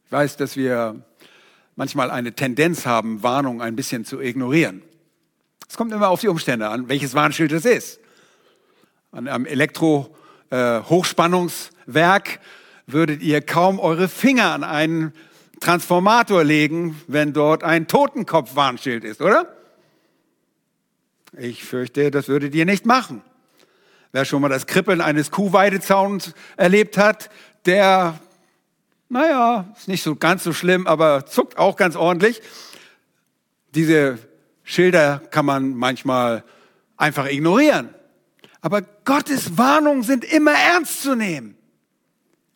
Ich 0.08 0.12
weiß, 0.12 0.38
dass 0.38 0.56
wir 0.56 1.02
manchmal 1.76 2.10
eine 2.10 2.32
Tendenz 2.32 2.86
haben, 2.86 3.22
Warnungen 3.22 3.60
ein 3.60 3.76
bisschen 3.76 4.06
zu 4.06 4.22
ignorieren. 4.22 4.80
Es 5.68 5.76
kommt 5.76 5.92
immer 5.92 6.08
auf 6.08 6.22
die 6.22 6.28
Umstände 6.28 6.70
an, 6.70 6.88
welches 6.88 7.12
Warnschild 7.12 7.52
es 7.52 7.66
ist. 7.66 8.00
An 9.12 9.28
einem 9.28 9.44
Elektro-Hochspannungswerk 9.44 12.28
äh, 12.30 12.38
würdet 12.86 13.20
ihr 13.20 13.42
kaum 13.42 13.78
eure 13.78 14.08
Finger 14.08 14.54
an 14.54 14.64
einen 14.64 15.12
Transformator 15.60 16.42
legen, 16.42 16.98
wenn 17.06 17.34
dort 17.34 17.62
ein 17.62 17.86
Totenkopf-Warnschild 17.86 19.04
ist, 19.04 19.20
oder? 19.20 19.54
Ich 21.36 21.64
fürchte, 21.64 22.10
das 22.10 22.28
würdet 22.28 22.54
ihr 22.54 22.64
nicht 22.64 22.86
machen. 22.86 23.20
Wer 24.12 24.24
schon 24.24 24.40
mal 24.40 24.48
das 24.48 24.66
Kribbeln 24.66 25.02
eines 25.02 25.30
Kuhweidezauns 25.30 26.32
erlebt 26.56 26.96
hat, 26.96 27.28
der, 27.66 28.18
naja, 29.08 29.72
ist 29.76 29.88
nicht 29.88 30.02
so 30.02 30.16
ganz 30.16 30.44
so 30.44 30.52
schlimm, 30.52 30.86
aber 30.86 31.26
zuckt 31.26 31.58
auch 31.58 31.76
ganz 31.76 31.96
ordentlich. 31.96 32.42
Diese 33.74 34.18
Schilder 34.64 35.22
kann 35.30 35.46
man 35.46 35.74
manchmal 35.74 36.44
einfach 36.96 37.26
ignorieren. 37.26 37.94
Aber 38.60 38.82
Gottes 38.82 39.56
Warnungen 39.56 40.02
sind 40.02 40.24
immer 40.24 40.52
ernst 40.52 41.02
zu 41.02 41.14
nehmen. 41.14 41.56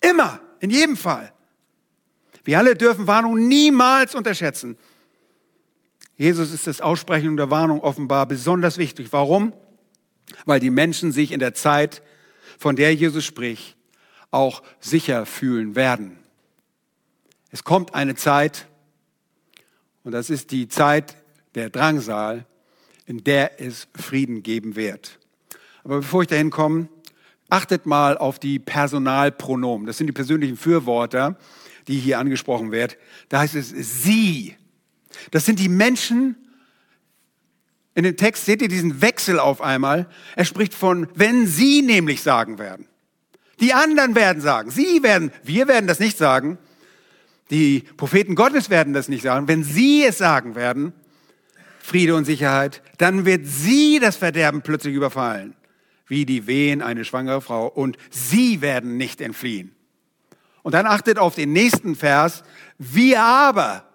Immer, 0.00 0.40
in 0.60 0.70
jedem 0.70 0.96
Fall. 0.96 1.32
Wir 2.44 2.58
alle 2.58 2.74
dürfen 2.74 3.06
Warnungen 3.06 3.48
niemals 3.48 4.14
unterschätzen. 4.14 4.76
Jesus 6.16 6.52
ist 6.52 6.66
das 6.66 6.80
Aussprechen 6.80 7.36
der 7.36 7.50
Warnung 7.50 7.80
offenbar 7.80 8.26
besonders 8.26 8.78
wichtig. 8.78 9.08
Warum? 9.12 9.52
Weil 10.44 10.60
die 10.60 10.70
Menschen 10.70 11.12
sich 11.12 11.32
in 11.32 11.40
der 11.40 11.54
Zeit, 11.54 12.02
von 12.58 12.76
der 12.76 12.94
Jesus 12.94 13.24
spricht, 13.24 13.76
auch 14.30 14.62
sicher 14.80 15.24
fühlen 15.24 15.76
werden. 15.76 16.21
Es 17.52 17.64
kommt 17.64 17.94
eine 17.94 18.14
Zeit, 18.14 18.66
und 20.04 20.12
das 20.12 20.30
ist 20.30 20.50
die 20.50 20.68
Zeit 20.68 21.16
der 21.54 21.68
Drangsal, 21.68 22.46
in 23.06 23.22
der 23.24 23.60
es 23.60 23.88
Frieden 23.94 24.42
geben 24.42 24.74
wird. 24.74 25.18
Aber 25.84 25.98
bevor 25.98 26.22
ich 26.22 26.28
dahin 26.28 26.50
komme, 26.50 26.88
achtet 27.50 27.84
mal 27.84 28.16
auf 28.16 28.38
die 28.38 28.58
Personalpronomen. 28.58 29.86
Das 29.86 29.98
sind 29.98 30.06
die 30.06 30.12
persönlichen 30.12 30.56
Fürworter, 30.56 31.36
die 31.88 31.98
hier 31.98 32.18
angesprochen 32.18 32.72
werden. 32.72 32.96
Da 33.28 33.40
heißt 33.40 33.54
es 33.54 33.70
sie. 34.02 34.56
Das 35.30 35.44
sind 35.44 35.58
die 35.58 35.68
Menschen, 35.68 36.36
in 37.94 38.04
dem 38.04 38.16
Text 38.16 38.46
seht 38.46 38.62
ihr 38.62 38.68
diesen 38.68 39.02
Wechsel 39.02 39.38
auf 39.38 39.60
einmal. 39.60 40.08
Er 40.36 40.46
spricht 40.46 40.72
von, 40.72 41.06
wenn 41.14 41.46
sie 41.46 41.82
nämlich 41.82 42.22
sagen 42.22 42.58
werden. 42.58 42.86
Die 43.60 43.74
anderen 43.74 44.14
werden 44.14 44.40
sagen. 44.40 44.70
Sie 44.70 45.02
werden, 45.02 45.30
wir 45.42 45.68
werden 45.68 45.86
das 45.86 46.00
nicht 46.00 46.16
sagen. 46.16 46.56
Die 47.52 47.84
Propheten 47.98 48.34
Gottes 48.34 48.70
werden 48.70 48.94
das 48.94 49.08
nicht 49.08 49.22
sagen. 49.22 49.46
Wenn 49.46 49.62
sie 49.62 50.02
es 50.04 50.18
sagen 50.18 50.54
werden, 50.54 50.94
Friede 51.80 52.16
und 52.16 52.24
Sicherheit, 52.24 52.82
dann 52.98 53.26
wird 53.26 53.46
sie 53.46 54.00
das 54.00 54.16
Verderben 54.16 54.62
plötzlich 54.62 54.94
überfallen 54.94 55.54
wie 56.12 56.26
die 56.26 56.46
Wehen 56.46 56.82
eine 56.82 57.06
schwangere 57.06 57.40
Frau 57.40 57.66
und 57.66 57.96
sie 58.10 58.60
werden 58.60 58.98
nicht 58.98 59.22
entfliehen. 59.22 59.74
Und 60.62 60.74
dann 60.74 60.84
achtet 60.84 61.18
auf 61.18 61.34
den 61.34 61.54
nächsten 61.54 61.96
Vers, 61.96 62.44
wir 62.76 63.22
aber, 63.22 63.88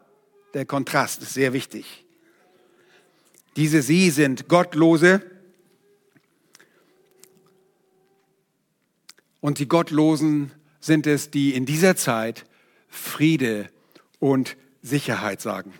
der 0.55 0.65
Kontrast 0.65 1.21
ist 1.21 1.35
sehr 1.35 1.53
wichtig. 1.53 2.05
Diese 3.55 3.83
sie 3.83 4.09
sind 4.09 4.47
Gottlose 4.47 5.21
und 9.39 9.59
die 9.59 9.67
Gottlosen 9.67 10.51
sind 10.79 11.05
es, 11.05 11.29
die 11.29 11.53
in 11.53 11.67
dieser 11.67 11.95
Zeit 11.95 12.45
Friede 12.87 13.69
und 14.19 14.57
Sicherheit 14.81 15.41
sagen. 15.41 15.73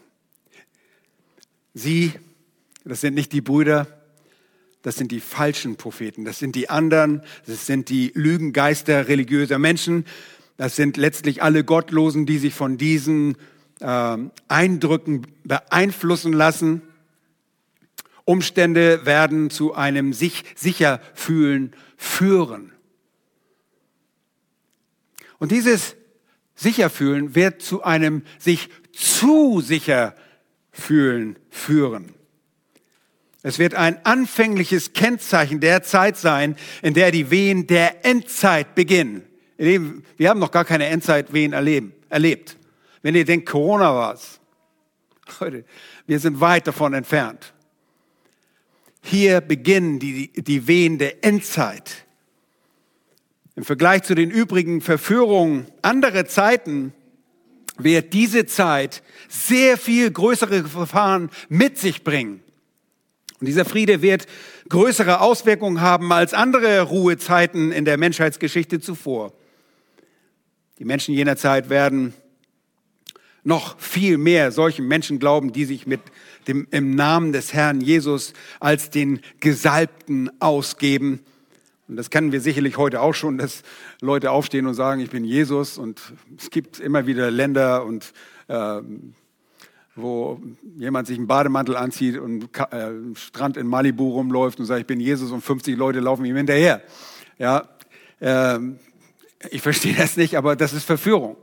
Sie, 1.74 2.14
das 2.84 3.02
sind 3.02 3.14
nicht 3.14 3.34
die 3.34 3.42
Brüder, 3.42 3.88
das 4.82 4.96
sind 4.96 5.12
die 5.12 5.20
falschen 5.20 5.76
Propheten, 5.76 6.24
das 6.24 6.40
sind 6.40 6.56
die 6.56 6.70
anderen, 6.70 7.22
das 7.46 7.66
sind 7.66 7.90
die 7.90 8.12
Lügengeister 8.16 9.08
religiöser 9.08 9.60
Menschen, 9.60 10.06
das 10.56 10.76
sind 10.76 10.98
letztlich 10.98 11.44
alle 11.44 11.64
Gottlosen, 11.64 12.26
die 12.26 12.38
sich 12.38 12.54
von 12.54 12.78
diesen 12.78 13.38
äh, 13.80 14.18
Eindrücken 14.48 15.28
beeinflussen 15.44 16.32
lassen. 16.34 16.82
Umstände 18.24 19.06
werden 19.06 19.50
zu 19.50 19.74
einem 19.74 20.14
sich 20.14 20.44
sicher 20.56 21.02
fühlen 21.14 21.74
führen. 21.98 22.72
Und 25.38 25.52
dieses 25.52 25.97
Sicherfühlen 26.58 27.36
wird 27.36 27.62
zu 27.62 27.84
einem 27.84 28.24
sich 28.40 28.70
zu 28.92 29.62
sicher 29.62 30.16
fühlen 30.72 31.38
führen. 31.50 32.14
Es 33.44 33.60
wird 33.60 33.76
ein 33.76 34.04
anfängliches 34.06 34.94
Kennzeichen 34.94 35.60
der 35.60 35.84
Zeit 35.84 36.18
sein, 36.18 36.58
in 36.82 36.96
der 36.96 37.12
die 37.12 37.30
Wehen 37.30 37.68
der 37.68 38.04
Endzeit 38.04 38.76
beginnen. 38.76 39.24
Wir 39.58 40.30
haben 40.30 40.40
noch 40.40 40.52
gar 40.52 40.66
keine 40.66 40.88
Endzeitwehen 40.88 41.54
erlebt. 41.54 42.58
Wenn 43.04 43.16
ihr 43.16 43.24
denkt, 43.24 43.48
Corona 43.48 43.94
war 43.94 44.16
es. 44.16 44.40
Leute, 45.40 45.64
wir 46.08 46.20
sind 46.20 46.40
weit 46.42 46.68
davon 46.68 46.94
entfernt. 46.96 47.54
Hier 49.04 49.42
beginnen 49.42 50.00
die, 50.00 50.34
die 50.34 50.68
Wehen 50.68 50.98
der 50.98 51.24
Endzeit. 51.24 52.07
Im 53.58 53.64
Vergleich 53.64 54.04
zu 54.04 54.14
den 54.14 54.30
übrigen 54.30 54.82
Verführungen 54.82 55.66
anderer 55.82 56.28
Zeiten 56.28 56.94
wird 57.80 58.14
diese 58.14 58.46
Zeit 58.46 59.02
sehr 59.30 59.80
viel 59.80 60.12
größere 60.12 60.66
Verfahren 60.66 61.32
mit 61.50 61.80
sich 61.80 62.04
bringen. 62.04 62.44
Und 63.40 63.48
dieser 63.48 63.66
Friede 63.66 64.04
wird 64.04 64.28
größere 64.70 65.22
Auswirkungen 65.22 65.82
haben 65.82 66.14
als 66.14 66.36
andere 66.36 66.84
Ruhezeiten 66.84 67.72
in 67.72 67.84
der 67.84 67.98
Menschheitsgeschichte 67.98 68.80
zuvor. 68.80 69.34
Die 70.78 70.86
Menschen 70.86 71.16
jener 71.16 71.36
Zeit 71.36 71.72
werden 71.72 72.14
noch 73.44 73.80
viel 73.80 74.20
mehr 74.20 74.52
solchen 74.52 74.88
Menschen 74.88 75.18
glauben, 75.18 75.52
die 75.52 75.66
sich 75.66 75.88
mit 75.88 76.02
dem, 76.48 76.68
im 76.70 76.94
Namen 76.94 77.34
des 77.34 77.56
Herrn 77.56 77.82
Jesus 77.82 78.34
als 78.60 78.92
den 78.92 79.20
Gesalbten 79.40 80.30
ausgeben. 80.40 81.22
Und 81.88 81.96
das 81.96 82.10
kennen 82.10 82.32
wir 82.32 82.42
sicherlich 82.42 82.78
heute 82.78 83.02
auch 83.02 83.14
schon, 83.14 83.38
dass 83.38 83.64
Leute 84.02 84.32
aufstehen 84.32 84.68
und 84.68 84.74
sagen, 84.74 85.02
ich 85.02 85.10
bin 85.10 85.24
Jesus. 85.24 85.78
Und 85.78 86.02
es 86.38 86.50
gibt 86.50 86.80
immer 86.80 87.08
wieder 87.08 87.32
Länder 87.32 87.86
und 87.86 88.14
äh, 88.48 88.82
wo 89.96 90.40
jemand 90.78 91.08
sich 91.08 91.18
einen 91.18 91.28
Bademantel 91.28 91.76
anzieht 91.76 92.18
und 92.18 92.50
äh, 92.72 92.92
Strand 93.16 93.58
in 93.58 93.68
Malibu 93.68 94.10
rumläuft 94.12 94.60
und 94.60 94.66
sagt, 94.66 94.82
ich 94.82 94.88
bin 94.88 95.00
Jesus 95.00 95.32
und 95.32 95.42
50 95.42 95.76
Leute 95.78 96.00
laufen 96.00 96.24
ihm 96.26 96.36
hinterher. 96.36 96.82
Ja, 97.38 97.68
äh, 98.20 98.60
ich 99.50 99.62
verstehe 99.62 99.96
das 99.96 100.18
nicht, 100.18 100.36
aber 100.36 100.56
das 100.56 100.74
ist 100.74 100.84
Verführung. 100.84 101.38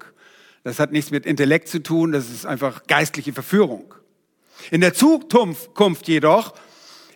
Das 0.63 0.79
hat 0.79 0.93
nichts 0.93 1.11
mit 1.11 1.27
Intellekt 1.27 1.69
zu 1.69 1.83
tun, 1.83 2.13
das 2.13 2.31
ist 2.31 2.47
einfach 2.47 2.87
geistliche 2.87 3.33
Verführung. 3.33 3.95
In 4.71 4.81
der 4.81 4.95
Zukunft 4.95 6.09
jedoch, 6.09 6.55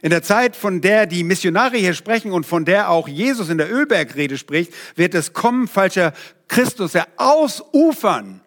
in 0.02 0.10
der 0.10 0.22
Zeit, 0.22 0.56
von 0.56 0.80
der 0.80 1.06
die 1.06 1.24
Missionare 1.24 1.76
hier 1.76 1.94
sprechen 1.94 2.32
und 2.32 2.46
von 2.46 2.64
der 2.64 2.90
auch 2.90 3.08
Jesus 3.08 3.48
in 3.48 3.58
der 3.58 3.72
Ölbergrede 3.72 4.38
spricht, 4.38 4.72
wird 4.96 5.14
das 5.14 5.32
Kommen 5.32 5.68
falscher 5.68 6.12
Christus 6.46 6.92
ja 6.92 7.06
ausufern 7.16 8.40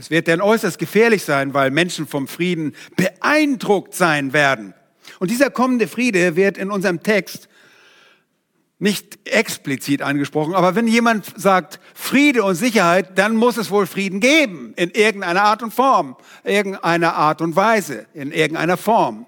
es 0.00 0.08
wird 0.08 0.28
dann 0.28 0.40
äußerst 0.40 0.78
gefährlich 0.78 1.24
sein, 1.24 1.52
weil 1.52 1.70
Menschen 1.70 2.06
vom 2.06 2.26
Frieden 2.26 2.74
beeindruckt 2.96 3.94
sein 3.94 4.32
werden. 4.32 4.72
Und 5.18 5.30
dieser 5.30 5.50
kommende 5.50 5.88
Friede 5.88 6.36
wird 6.36 6.56
in 6.56 6.70
unserem 6.70 7.02
Text 7.02 7.49
nicht 8.80 9.28
explizit 9.28 10.00
angesprochen, 10.02 10.54
aber 10.54 10.74
wenn 10.74 10.88
jemand 10.88 11.38
sagt 11.38 11.78
Friede 11.94 12.42
und 12.42 12.54
Sicherheit, 12.54 13.18
dann 13.18 13.36
muss 13.36 13.58
es 13.58 13.70
wohl 13.70 13.86
Frieden 13.86 14.20
geben, 14.20 14.72
in 14.74 14.90
irgendeiner 14.90 15.42
Art 15.42 15.62
und 15.62 15.72
Form, 15.72 16.16
irgendeiner 16.44 17.14
Art 17.14 17.42
und 17.42 17.54
Weise, 17.56 18.06
in 18.14 18.32
irgendeiner 18.32 18.78
Form. 18.78 19.26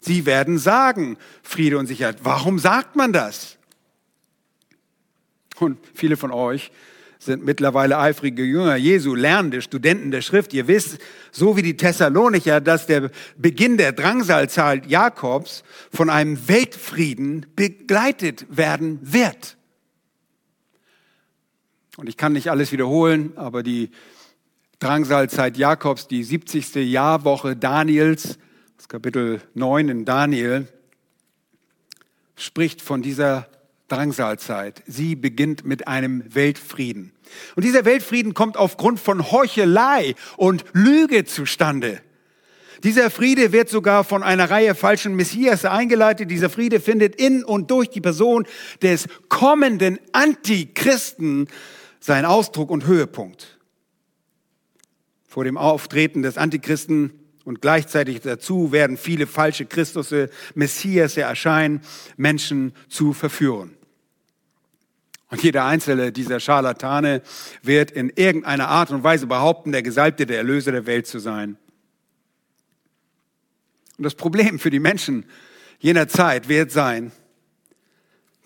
Sie 0.00 0.26
werden 0.26 0.58
sagen 0.58 1.16
Friede 1.42 1.78
und 1.78 1.86
Sicherheit. 1.86 2.18
Warum 2.22 2.58
sagt 2.58 2.94
man 2.96 3.14
das? 3.14 3.56
Und 5.58 5.78
viele 5.94 6.18
von 6.18 6.30
euch 6.30 6.70
sind 7.24 7.44
mittlerweile 7.44 7.98
eifrige 7.98 8.44
Jünger 8.44 8.76
Jesu, 8.76 9.14
lernende 9.14 9.62
Studenten 9.62 10.10
der 10.10 10.22
Schrift. 10.22 10.52
Ihr 10.54 10.68
wisst, 10.68 10.98
so 11.32 11.56
wie 11.56 11.62
die 11.62 11.76
Thessalonicher, 11.76 12.60
dass 12.60 12.86
der 12.86 13.10
Beginn 13.36 13.76
der 13.76 13.92
Drangsalzahl 13.92 14.86
Jakobs 14.86 15.64
von 15.92 16.10
einem 16.10 16.48
Weltfrieden 16.48 17.46
begleitet 17.56 18.46
werden 18.48 18.98
wird. 19.02 19.56
Und 21.96 22.08
ich 22.08 22.16
kann 22.16 22.32
nicht 22.32 22.50
alles 22.50 22.72
wiederholen, 22.72 23.32
aber 23.36 23.62
die 23.62 23.90
Drangsalzeit 24.80 25.56
Jakobs, 25.56 26.08
die 26.08 26.24
70. 26.24 26.74
Jahrwoche 26.74 27.56
Daniels, 27.56 28.38
das 28.76 28.88
Kapitel 28.88 29.40
9 29.54 29.88
in 29.88 30.04
Daniel, 30.04 30.66
spricht 32.36 32.82
von 32.82 33.00
dieser 33.00 33.46
Drangsalzeit. 33.94 34.82
Sie 34.86 35.14
beginnt 35.14 35.64
mit 35.64 35.86
einem 35.86 36.24
Weltfrieden. 36.34 37.12
Und 37.54 37.64
dieser 37.64 37.84
Weltfrieden 37.84 38.34
kommt 38.34 38.56
aufgrund 38.56 38.98
von 38.98 39.30
Heuchelei 39.30 40.14
und 40.36 40.64
Lüge 40.72 41.24
zustande. 41.24 42.00
Dieser 42.82 43.08
Friede 43.08 43.52
wird 43.52 43.68
sogar 43.68 44.02
von 44.02 44.22
einer 44.22 44.50
Reihe 44.50 44.74
falschen 44.74 45.14
Messias 45.14 45.64
eingeleitet. 45.64 46.30
Dieser 46.30 46.50
Friede 46.50 46.80
findet 46.80 47.14
in 47.14 47.44
und 47.44 47.70
durch 47.70 47.88
die 47.88 48.00
Person 48.00 48.46
des 48.82 49.06
kommenden 49.28 50.00
Antichristen 50.12 51.46
seinen 52.00 52.24
Ausdruck 52.24 52.70
und 52.70 52.86
Höhepunkt. 52.86 53.58
Vor 55.28 55.44
dem 55.44 55.56
Auftreten 55.56 56.22
des 56.22 56.36
Antichristen 56.36 57.12
und 57.44 57.60
gleichzeitig 57.60 58.20
dazu 58.20 58.72
werden 58.72 58.96
viele 58.96 59.26
falsche 59.26 59.66
Christusse, 59.66 60.30
Messias 60.54 61.16
erscheinen, 61.16 61.80
Menschen 62.16 62.72
zu 62.88 63.12
verführen. 63.12 63.76
Und 65.30 65.42
jeder 65.42 65.64
einzelne 65.64 66.12
dieser 66.12 66.38
Scharlatane 66.38 67.22
wird 67.62 67.90
in 67.90 68.10
irgendeiner 68.10 68.68
Art 68.68 68.90
und 68.90 69.02
Weise 69.02 69.26
behaupten, 69.26 69.72
der 69.72 69.82
Gesalbte, 69.82 70.26
der 70.26 70.38
Erlöser 70.38 70.72
der 70.72 70.86
Welt 70.86 71.06
zu 71.06 71.18
sein. 71.18 71.56
Und 73.96 74.04
das 74.04 74.14
Problem 74.14 74.58
für 74.58 74.70
die 74.70 74.80
Menschen 74.80 75.24
jener 75.78 76.08
Zeit 76.08 76.48
wird 76.48 76.70
sein, 76.72 77.12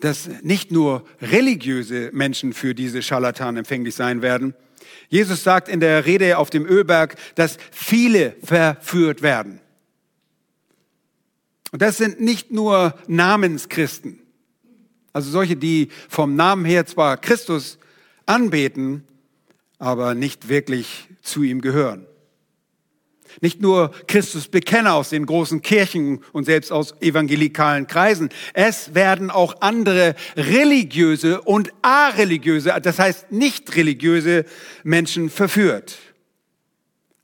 dass 0.00 0.28
nicht 0.42 0.70
nur 0.70 1.04
religiöse 1.20 2.10
Menschen 2.12 2.52
für 2.52 2.74
diese 2.74 3.02
Scharlatanen 3.02 3.58
empfänglich 3.58 3.94
sein 3.94 4.22
werden. 4.22 4.54
Jesus 5.08 5.42
sagt 5.42 5.68
in 5.68 5.80
der 5.80 6.06
Rede 6.06 6.38
auf 6.38 6.50
dem 6.50 6.66
Ölberg, 6.66 7.16
dass 7.34 7.58
viele 7.72 8.36
verführt 8.42 9.22
werden. 9.22 9.60
Und 11.72 11.82
das 11.82 11.96
sind 11.96 12.20
nicht 12.20 12.50
nur 12.50 12.94
Namenschristen. 13.06 14.20
Also 15.12 15.30
solche, 15.30 15.56
die 15.56 15.88
vom 16.08 16.36
Namen 16.36 16.64
her 16.64 16.86
zwar 16.86 17.16
Christus 17.16 17.78
anbeten, 18.26 19.04
aber 19.78 20.14
nicht 20.14 20.48
wirklich 20.48 21.08
zu 21.22 21.42
ihm 21.42 21.60
gehören. 21.60 22.06
Nicht 23.40 23.60
nur 23.60 23.92
Christus 24.06 24.48
Bekenner 24.48 24.94
aus 24.94 25.10
den 25.10 25.26
großen 25.26 25.62
Kirchen 25.62 26.24
und 26.32 26.44
selbst 26.44 26.72
aus 26.72 26.94
evangelikalen 27.00 27.86
Kreisen. 27.86 28.30
Es 28.52 28.94
werden 28.94 29.30
auch 29.30 29.60
andere 29.60 30.16
religiöse 30.36 31.40
und 31.42 31.72
areligiöse, 31.82 32.76
das 32.82 32.98
heißt 32.98 33.30
nicht 33.30 33.76
religiöse 33.76 34.44
Menschen 34.82 35.30
verführt. 35.30 35.98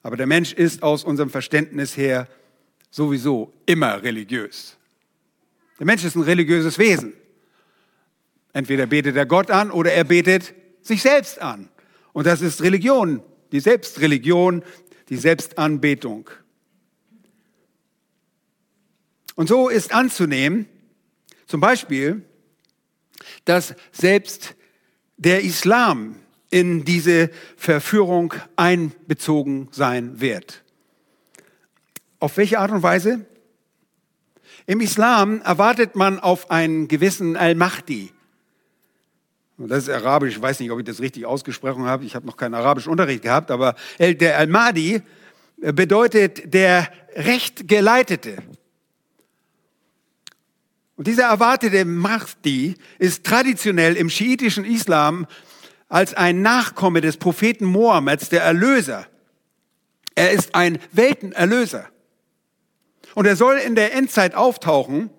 Aber 0.03 0.16
der 0.16 0.27
Mensch 0.27 0.53
ist 0.53 0.83
aus 0.83 1.03
unserem 1.03 1.31
Verständnis 1.31 1.97
her 1.97 2.29
sowieso 2.90 3.53
immer 3.66 4.03
religiös. 4.03 4.77
Der 5.79 5.87
Mensch 5.87 6.05
ist 6.05 6.14
ein 6.14 6.23
religiöses 6.23 6.79
Wesen. 6.79 7.14
Entweder 8.55 8.87
betet 8.87 9.17
er 9.17 9.27
Gott 9.27 9.51
an 9.51 9.71
oder 9.71 9.93
er 9.93 10.05
betet 10.05 10.55
sich 10.81 11.03
selbst 11.03 11.43
an. 11.43 11.69
Und 12.14 12.27
das 12.27 12.40
ist 12.40 12.62
Religion, 12.62 13.23
die 13.53 13.61
Selbstreligion, 13.61 14.62
die 15.11 15.17
Selbstanbetung. 15.17 16.31
Und 19.35 19.49
so 19.49 19.69
ist 19.69 19.93
anzunehmen, 19.93 20.67
zum 21.47 21.61
Beispiel, 21.61 22.25
dass 23.45 23.75
selbst 23.93 24.55
der 25.17 25.43
Islam 25.43 26.17
in 26.51 26.85
diese 26.85 27.31
Verführung 27.57 28.35
einbezogen 28.55 29.69
sein 29.73 30.21
wird. 30.21 30.62
Auf 32.21 32.37
welche 32.37 32.61
Art 32.61 32.71
und 32.71 32.85
Weise? 32.85 33.27
Im 34.67 34.81
Islam 34.81 35.43
erwartet 35.43 35.97
man 35.97 36.21
auf 36.21 36.53
einen 36.53 36.87
gewissen 36.87 37.37
Al-Mahdi, 37.37 38.12
das 39.57 39.85
ist 39.85 39.90
Arabisch, 39.90 40.37
ich 40.37 40.43
weiß 40.43 40.61
nicht, 40.61 40.71
ob 40.71 40.81
ich 40.81 40.85
das 40.85 41.01
richtig 41.01 41.27
ausgesprochen 41.27 41.85
habe, 41.85 42.05
ich 42.05 42.14
habe 42.14 42.27
noch 42.27 42.37
keinen 42.37 42.55
arabischen 42.55 42.90
Unterricht 42.90 43.23
gehabt, 43.23 43.51
aber 43.51 43.77
der 43.99 44.38
Al-Mahdi 44.38 45.03
bedeutet 45.59 46.53
der 46.53 46.88
Rechtgeleitete. 47.14 48.38
Und 50.97 51.07
dieser 51.07 51.25
erwartete 51.25 51.85
Mahdi 51.85 52.75
ist 52.99 53.25
traditionell 53.25 53.97
im 53.97 54.11
schiitischen 54.11 54.64
Islam 54.64 55.27
als 55.88 56.14
ein 56.14 56.43
Nachkomme 56.43 57.01
des 57.01 57.17
Propheten 57.17 57.64
Mohammeds, 57.64 58.29
der 58.29 58.43
Erlöser. 58.43 59.07
Er 60.14 60.33
ist 60.33 60.55
ein 60.55 60.79
Weltenerlöser. 60.93 61.88
Und 63.14 63.27
er 63.27 63.37
soll 63.37 63.57
in 63.57 63.75
der 63.75 63.95
Endzeit 63.95 64.35
auftauchen 64.35 65.11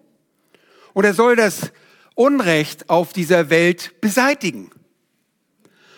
und 0.93 1.05
er 1.05 1.13
soll 1.13 1.35
das 1.35 1.71
Unrecht 2.15 2.89
auf 2.89 3.13
dieser 3.13 3.49
Welt 3.49 3.99
beseitigen. 4.01 4.71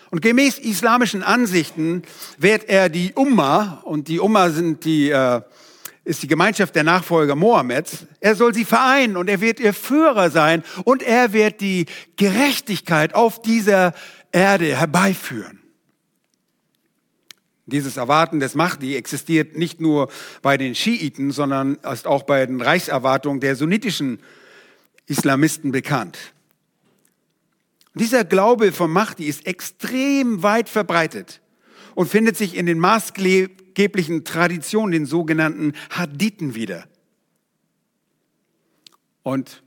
Und 0.09 0.21
gemäß 0.21 0.57
islamischen 0.57 1.23
Ansichten 1.23 2.03
wird 2.37 2.69
er 2.69 2.89
die 2.89 3.13
Umma, 3.13 3.81
und 3.83 4.07
die 4.07 4.19
Umma 4.19 4.49
sind 4.49 4.85
die, 4.85 5.09
äh, 5.09 5.41
ist 6.05 6.23
die 6.23 6.27
Gemeinschaft 6.27 6.75
der 6.75 6.83
Nachfolger 6.83 7.35
Mohammeds, 7.35 8.05
er 8.21 8.35
soll 8.35 8.53
sie 8.53 8.65
vereinen 8.65 9.17
und 9.17 9.29
er 9.29 9.41
wird 9.41 9.59
ihr 9.59 9.73
Führer 9.73 10.29
sein 10.29 10.63
und 10.85 11.03
er 11.03 11.33
wird 11.33 11.59
die 11.59 11.85
Gerechtigkeit 12.15 13.13
auf 13.13 13.41
dieser 13.41 13.93
Erde 14.31 14.77
herbeiführen. 14.77 15.59
Dieses 17.65 17.97
Erwarten 17.97 18.39
des 18.39 18.55
Mahdi 18.55 18.95
existiert 18.95 19.57
nicht 19.57 19.81
nur 19.81 20.09
bei 20.41 20.55
den 20.55 20.73
Schiiten, 20.73 21.31
sondern 21.31 21.75
ist 21.75 22.07
auch 22.07 22.23
bei 22.23 22.45
den 22.45 22.61
Reichserwartungen 22.61 23.41
der 23.41 23.57
sunnitischen 23.57 24.19
Islamisten 25.07 25.71
bekannt. 25.71 26.17
Dieser 27.95 28.23
Glaube 28.23 28.71
vom 28.71 28.93
Mahdi 28.93 29.25
ist 29.25 29.47
extrem 29.47 30.43
weit 30.43 30.69
verbreitet 30.69 31.41
und 31.95 32.07
findet 32.07 32.37
sich 32.37 32.55
in 32.55 32.67
den 32.67 32.79
maßgeblichen 32.79 34.23
Traditionen, 34.23 34.91
den 34.91 35.05
sogenannten 35.07 35.73
Hadithen 35.89 36.53
wieder. 36.53 36.87
Und 39.23 39.63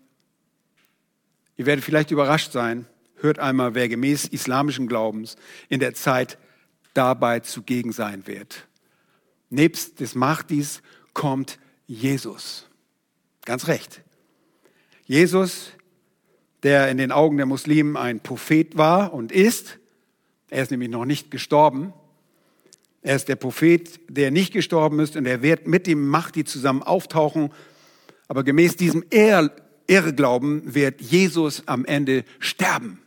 ihr 1.56 1.66
werdet 1.66 1.84
vielleicht 1.84 2.12
überrascht 2.12 2.52
sein, 2.52 2.86
hört 3.16 3.40
einmal, 3.40 3.74
wer 3.74 3.88
gemäß 3.88 4.26
islamischen 4.26 4.86
Glaubens 4.86 5.36
in 5.68 5.80
der 5.80 5.94
Zeit 5.94 6.38
dabei 6.94 7.40
zugegen 7.40 7.92
sein 7.92 8.26
wird. 8.26 8.68
Nebst 9.48 10.00
des 10.00 10.14
Mahdis 10.14 10.82
kommt 11.12 11.58
Jesus. 11.86 12.68
Ganz 13.44 13.66
recht. 13.66 14.02
Jesus, 15.10 15.72
der 16.62 16.88
in 16.88 16.96
den 16.96 17.10
Augen 17.10 17.36
der 17.36 17.44
Muslimen 17.44 17.96
ein 17.96 18.20
Prophet 18.20 18.76
war 18.76 19.12
und 19.12 19.32
ist, 19.32 19.80
er 20.50 20.62
ist 20.62 20.70
nämlich 20.70 20.88
noch 20.88 21.04
nicht 21.04 21.32
gestorben, 21.32 21.92
er 23.02 23.16
ist 23.16 23.26
der 23.26 23.34
Prophet, 23.34 23.98
der 24.08 24.30
nicht 24.30 24.52
gestorben 24.52 25.00
ist 25.00 25.16
und 25.16 25.26
er 25.26 25.42
wird 25.42 25.66
mit 25.66 25.88
dem 25.88 26.06
Mahdi 26.06 26.44
zusammen 26.44 26.84
auftauchen. 26.84 27.50
Aber 28.28 28.44
gemäß 28.44 28.76
diesem 28.76 29.04
Irrglauben 29.10 30.76
wird 30.76 31.00
Jesus 31.00 31.64
am 31.66 31.84
Ende 31.84 32.22
sterben. 32.38 33.02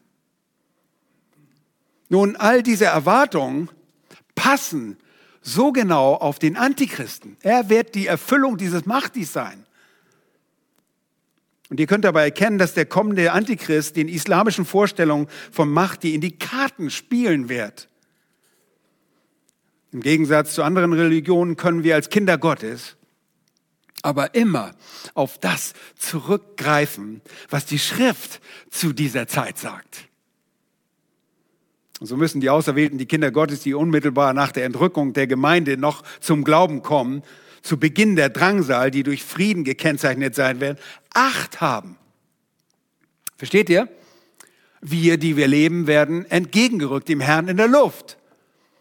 Nun, 2.09 2.35
all 2.35 2.63
diese 2.63 2.83
Erwartungen 2.83 3.69
passen 4.35 4.97
so 5.41 5.71
genau 5.71 6.15
auf 6.15 6.37
den 6.37 6.57
Antichristen. 6.57 7.37
Er 7.43 7.69
wird 7.69 7.95
die 7.95 8.07
Erfüllung 8.07 8.57
dieses 8.57 8.85
Mahdis 8.85 9.31
sein. 9.31 9.62
Und 11.73 11.79
ihr 11.79 11.87
könnt 11.87 12.05
dabei 12.05 12.25
erkennen, 12.25 12.59
dass 12.59 12.75
der 12.75 12.85
kommende 12.85 13.31
Antichrist 13.31 13.95
den 13.95 14.07
islamischen 14.07 14.63
Vorstellungen 14.63 15.27
von 15.51 15.71
Mahdi 15.71 16.13
in 16.13 16.21
die 16.21 16.37
Karten 16.37 16.91
spielen 16.91 17.49
wird. 17.49 17.89
Im 19.91 20.01
Gegensatz 20.01 20.53
zu 20.53 20.61
anderen 20.61 20.93
Religionen 20.93 21.57
können 21.57 21.83
wir 21.83 21.95
als 21.95 22.11
Kinder 22.11 22.37
Gottes 22.37 22.95
aber 24.03 24.35
immer 24.35 24.75
auf 25.15 25.39
das 25.39 25.73
zurückgreifen, 25.95 27.23
was 27.49 27.65
die 27.65 27.79
Schrift 27.79 28.39
zu 28.69 28.93
dieser 28.93 29.25
Zeit 29.25 29.57
sagt. 29.57 30.09
Und 31.99 32.05
so 32.05 32.17
müssen 32.17 32.39
die 32.39 32.51
Auserwählten, 32.51 32.99
die 32.99 33.07
Kinder 33.07 33.31
Gottes, 33.31 33.61
die 33.61 33.73
unmittelbar 33.73 34.35
nach 34.35 34.51
der 34.51 34.65
Entrückung 34.65 35.13
der 35.13 35.25
Gemeinde 35.25 35.77
noch 35.77 36.03
zum 36.19 36.43
Glauben 36.43 36.83
kommen, 36.83 37.23
zu 37.63 37.79
Beginn 37.79 38.15
der 38.15 38.29
Drangsal, 38.29 38.91
die 38.91 39.01
durch 39.03 39.23
Frieden 39.23 39.63
gekennzeichnet 39.63 40.35
sein 40.35 40.59
werden, 40.59 40.77
Acht 41.13 41.61
haben. 41.61 41.97
Versteht 43.37 43.69
ihr? 43.69 43.87
Wir, 44.81 45.17
die 45.17 45.37
wir 45.37 45.47
leben, 45.47 45.87
werden 45.87 46.29
entgegengerückt 46.29 47.07
dem 47.07 47.21
Herrn 47.21 47.47
in 47.47 47.57
der 47.57 47.69
Luft. 47.69 48.17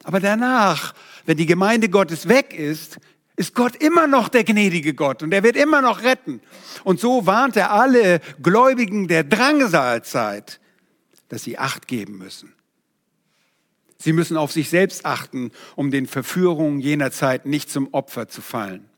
Aber 0.03 0.19
danach, 0.19 0.95
wenn 1.25 1.37
die 1.37 1.47
Gemeinde 1.47 1.89
Gottes 1.89 2.29
weg 2.29 2.53
ist, 2.53 2.99
ist 3.37 3.55
Gott 3.55 3.77
immer 3.77 4.07
noch 4.09 4.29
der 4.29 4.45
gnädige 4.45 4.95
Gott 4.95 5.23
und 5.23 5.33
er 5.33 5.43
wird 5.43 5.57
immer 5.57 5.81
noch 5.81 6.03
retten. 6.03 6.41
Und 6.85 7.01
so 7.01 7.25
warnt 7.25 7.57
er 7.57 7.71
alle 7.71 8.21
Gläubigen 8.43 9.09
der 9.09 9.25
Drangsalzeit, 9.25 10.61
dass 11.29 11.45
sie 11.45 11.57
Acht 11.57 11.87
geben 11.87 12.19
müssen. 12.19 12.53
Sie 14.03 14.13
müssen 14.13 14.37
auf 14.37 14.51
sich 14.51 14.69
selbst 14.69 15.07
achten, 15.07 15.53
um 15.77 15.93
den 15.93 16.09
Verführungen 16.09 16.81
jener 16.81 17.13
Zeit 17.13 17.47
nicht 17.47 17.71
zum 17.71 17.95
Opfer 17.95 18.27
zu 18.27 18.41
fallen. 18.41 18.89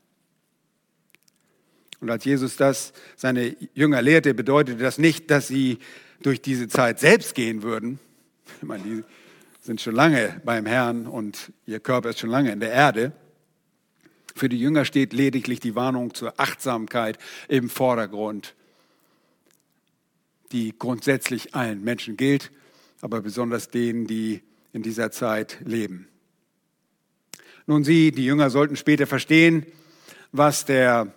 Und 1.99 2.09
als 2.09 2.25
Jesus 2.25 2.55
das 2.55 2.91
seine 3.15 3.55
Jünger 3.75 4.01
lehrte, 4.01 4.33
bedeutete 4.33 4.81
das 4.81 4.97
nicht, 4.97 5.29
dass 5.29 5.47
sie 5.47 5.77
durch 6.23 6.41
diese 6.41 6.67
Zeit 6.67 6.99
selbst 6.99 7.35
gehen 7.35 7.61
würden. 7.61 7.99
Ich 8.57 8.67
meine, 8.67 8.83
die 8.83 9.03
sind 9.61 9.79
schon 9.79 9.93
lange 9.93 10.41
beim 10.43 10.65
Herrn 10.65 11.05
und 11.05 11.53
ihr 11.67 11.79
Körper 11.79 12.09
ist 12.09 12.19
schon 12.19 12.31
lange 12.31 12.51
in 12.51 12.59
der 12.59 12.71
Erde. 12.71 13.11
Für 14.35 14.49
die 14.49 14.59
Jünger 14.59 14.85
steht 14.85 15.13
lediglich 15.13 15.59
die 15.59 15.75
Warnung 15.75 16.15
zur 16.15 16.39
Achtsamkeit 16.39 17.19
im 17.47 17.69
Vordergrund, 17.69 18.55
die 20.51 20.73
grundsätzlich 20.77 21.53
allen 21.53 21.83
Menschen 21.83 22.17
gilt, 22.17 22.51
aber 23.01 23.21
besonders 23.21 23.69
denen, 23.69 24.07
die 24.07 24.41
in 24.75 24.83
dieser 24.83 25.09
Zeit 25.09 25.57
leben. 25.63 26.09
Nun, 27.65 27.85
Sie, 27.85 28.11
die 28.11 28.25
Jünger, 28.25 28.49
sollten 28.49 28.75
später 28.75 29.07
verstehen, 29.07 29.65
was 30.33 30.65
der 30.65 31.13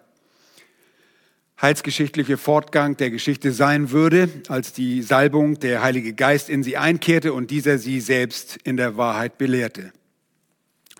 heilsgeschichtliche 1.60 2.36
Fortgang 2.36 2.96
der 2.96 3.10
Geschichte 3.10 3.50
sein 3.50 3.90
würde, 3.90 4.28
als 4.46 4.72
die 4.72 5.02
Salbung 5.02 5.58
der 5.58 5.82
Heilige 5.82 6.14
Geist 6.14 6.48
in 6.48 6.62
sie 6.62 6.76
einkehrte 6.76 7.32
und 7.32 7.50
dieser 7.50 7.78
sie 7.78 8.00
selbst 8.00 8.58
in 8.62 8.76
der 8.76 8.96
Wahrheit 8.96 9.38
belehrte. 9.38 9.92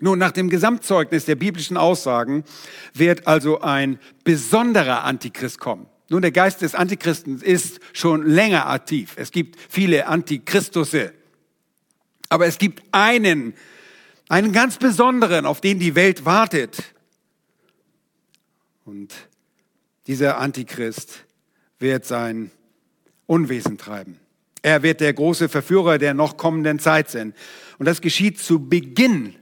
Nun, 0.01 0.19
nach 0.19 0.31
dem 0.33 0.49
Gesamtzeugnis 0.49 1.23
der 1.23 1.35
biblischen 1.35 1.77
Aussagen 1.77 2.43
wird 2.93 3.25
also 3.25 3.61
ein 3.61 3.99
besonderer 4.25 5.05
Antichrist 5.05 5.59
kommen. 5.59 5.87
Nun, 6.09 6.21
der 6.21 6.31
Geist 6.31 6.61
des 6.61 6.75
Antichristen 6.75 7.41
ist 7.41 7.79
schon 7.93 8.27
länger 8.27 8.67
aktiv. 8.67 9.13
Es 9.15 9.31
gibt 9.31 9.57
viele 9.69 10.07
Antichristusse. 10.07 11.13
Aber 12.29 12.45
es 12.45 12.59
gibt 12.59 12.83
einen, 12.91 13.53
einen 14.29 14.53
ganz 14.53 14.77
besonderen, 14.77 15.45
auf 15.45 15.61
den 15.61 15.79
die 15.79 15.95
Welt 15.95 16.25
wartet. 16.25 16.83
Und 18.85 19.13
dieser 20.07 20.37
Antichrist 20.37 21.25
wird 21.79 22.05
sein 22.05 22.51
Unwesen 23.25 23.77
treiben. 23.77 24.19
Er 24.61 24.83
wird 24.83 25.01
der 25.01 25.13
große 25.13 25.49
Verführer 25.49 25.97
der 25.97 26.13
noch 26.13 26.37
kommenden 26.37 26.79
Zeit 26.79 27.09
sein. 27.09 27.33
Und 27.77 27.85
das 27.85 28.01
geschieht 28.01 28.39
zu 28.39 28.67
Beginn 28.67 29.35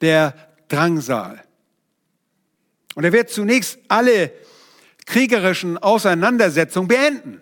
der 0.00 0.34
Drangsal. 0.68 1.42
Und 2.94 3.04
er 3.04 3.12
wird 3.12 3.30
zunächst 3.30 3.78
alle 3.88 4.32
kriegerischen 5.06 5.78
Auseinandersetzungen 5.78 6.88
beenden. 6.88 7.40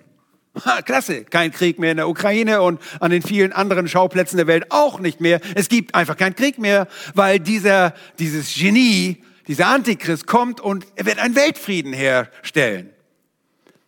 Ha, 0.64 0.82
klasse, 0.82 1.24
kein 1.24 1.52
Krieg 1.52 1.78
mehr 1.78 1.92
in 1.92 1.96
der 1.96 2.08
Ukraine 2.08 2.60
und 2.62 2.80
an 2.98 3.12
den 3.12 3.22
vielen 3.22 3.52
anderen 3.52 3.86
Schauplätzen 3.86 4.36
der 4.36 4.48
Welt 4.48 4.66
auch 4.70 4.98
nicht 4.98 5.20
mehr. 5.20 5.40
Es 5.54 5.68
gibt 5.68 5.94
einfach 5.94 6.16
keinen 6.16 6.34
Krieg 6.34 6.58
mehr, 6.58 6.88
weil 7.14 7.38
dieser, 7.38 7.94
dieses 8.18 8.52
Genie, 8.54 9.22
dieser 9.46 9.68
Antichrist 9.68 10.26
kommt 10.26 10.60
und 10.60 10.86
er 10.96 11.06
wird 11.06 11.18
einen 11.18 11.36
Weltfrieden 11.36 11.92
herstellen. 11.92 12.90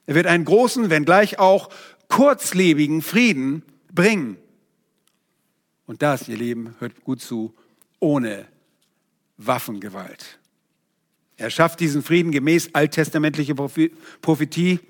Er 0.06 0.14
wird 0.14 0.26
einen 0.26 0.44
großen, 0.44 0.88
wenngleich 0.88 1.38
auch 1.38 1.68
kurzlebigen 2.08 3.02
Frieden 3.02 3.62
bringen. 3.92 4.36
Und 5.86 6.02
das, 6.02 6.28
ihr 6.28 6.36
Lieben, 6.36 6.76
hört 6.78 7.02
gut 7.02 7.20
zu, 7.20 7.54
ohne 7.98 8.46
Waffengewalt. 9.36 10.38
Er 11.36 11.50
schafft 11.50 11.80
diesen 11.80 12.02
Frieden 12.02 12.30
gemäß 12.30 12.70
alttestamentlicher 12.72 13.54
Prophetie, 13.54 14.80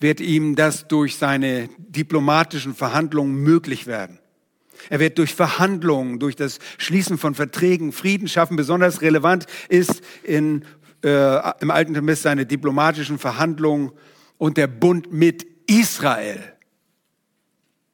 wird 0.00 0.20
ihm 0.20 0.56
das 0.56 0.88
durch 0.88 1.16
seine 1.16 1.68
diplomatischen 1.78 2.74
Verhandlungen 2.74 3.36
möglich 3.36 3.86
werden. 3.86 4.18
Er 4.90 5.00
wird 5.00 5.18
durch 5.18 5.34
Verhandlungen, 5.34 6.18
durch 6.18 6.36
das 6.36 6.58
Schließen 6.78 7.18
von 7.18 7.34
Verträgen 7.34 7.92
Frieden 7.92 8.28
schaffen. 8.28 8.56
Besonders 8.56 9.02
relevant 9.02 9.46
ist 9.68 10.02
in, 10.22 10.64
äh, 11.02 11.60
im 11.60 11.70
Alten 11.70 11.94
Testament 11.94 12.18
seine 12.18 12.46
diplomatischen 12.46 13.18
Verhandlungen 13.18 13.92
und 14.36 14.56
der 14.56 14.66
Bund 14.66 15.12
mit 15.12 15.46
Israel. 15.66 16.40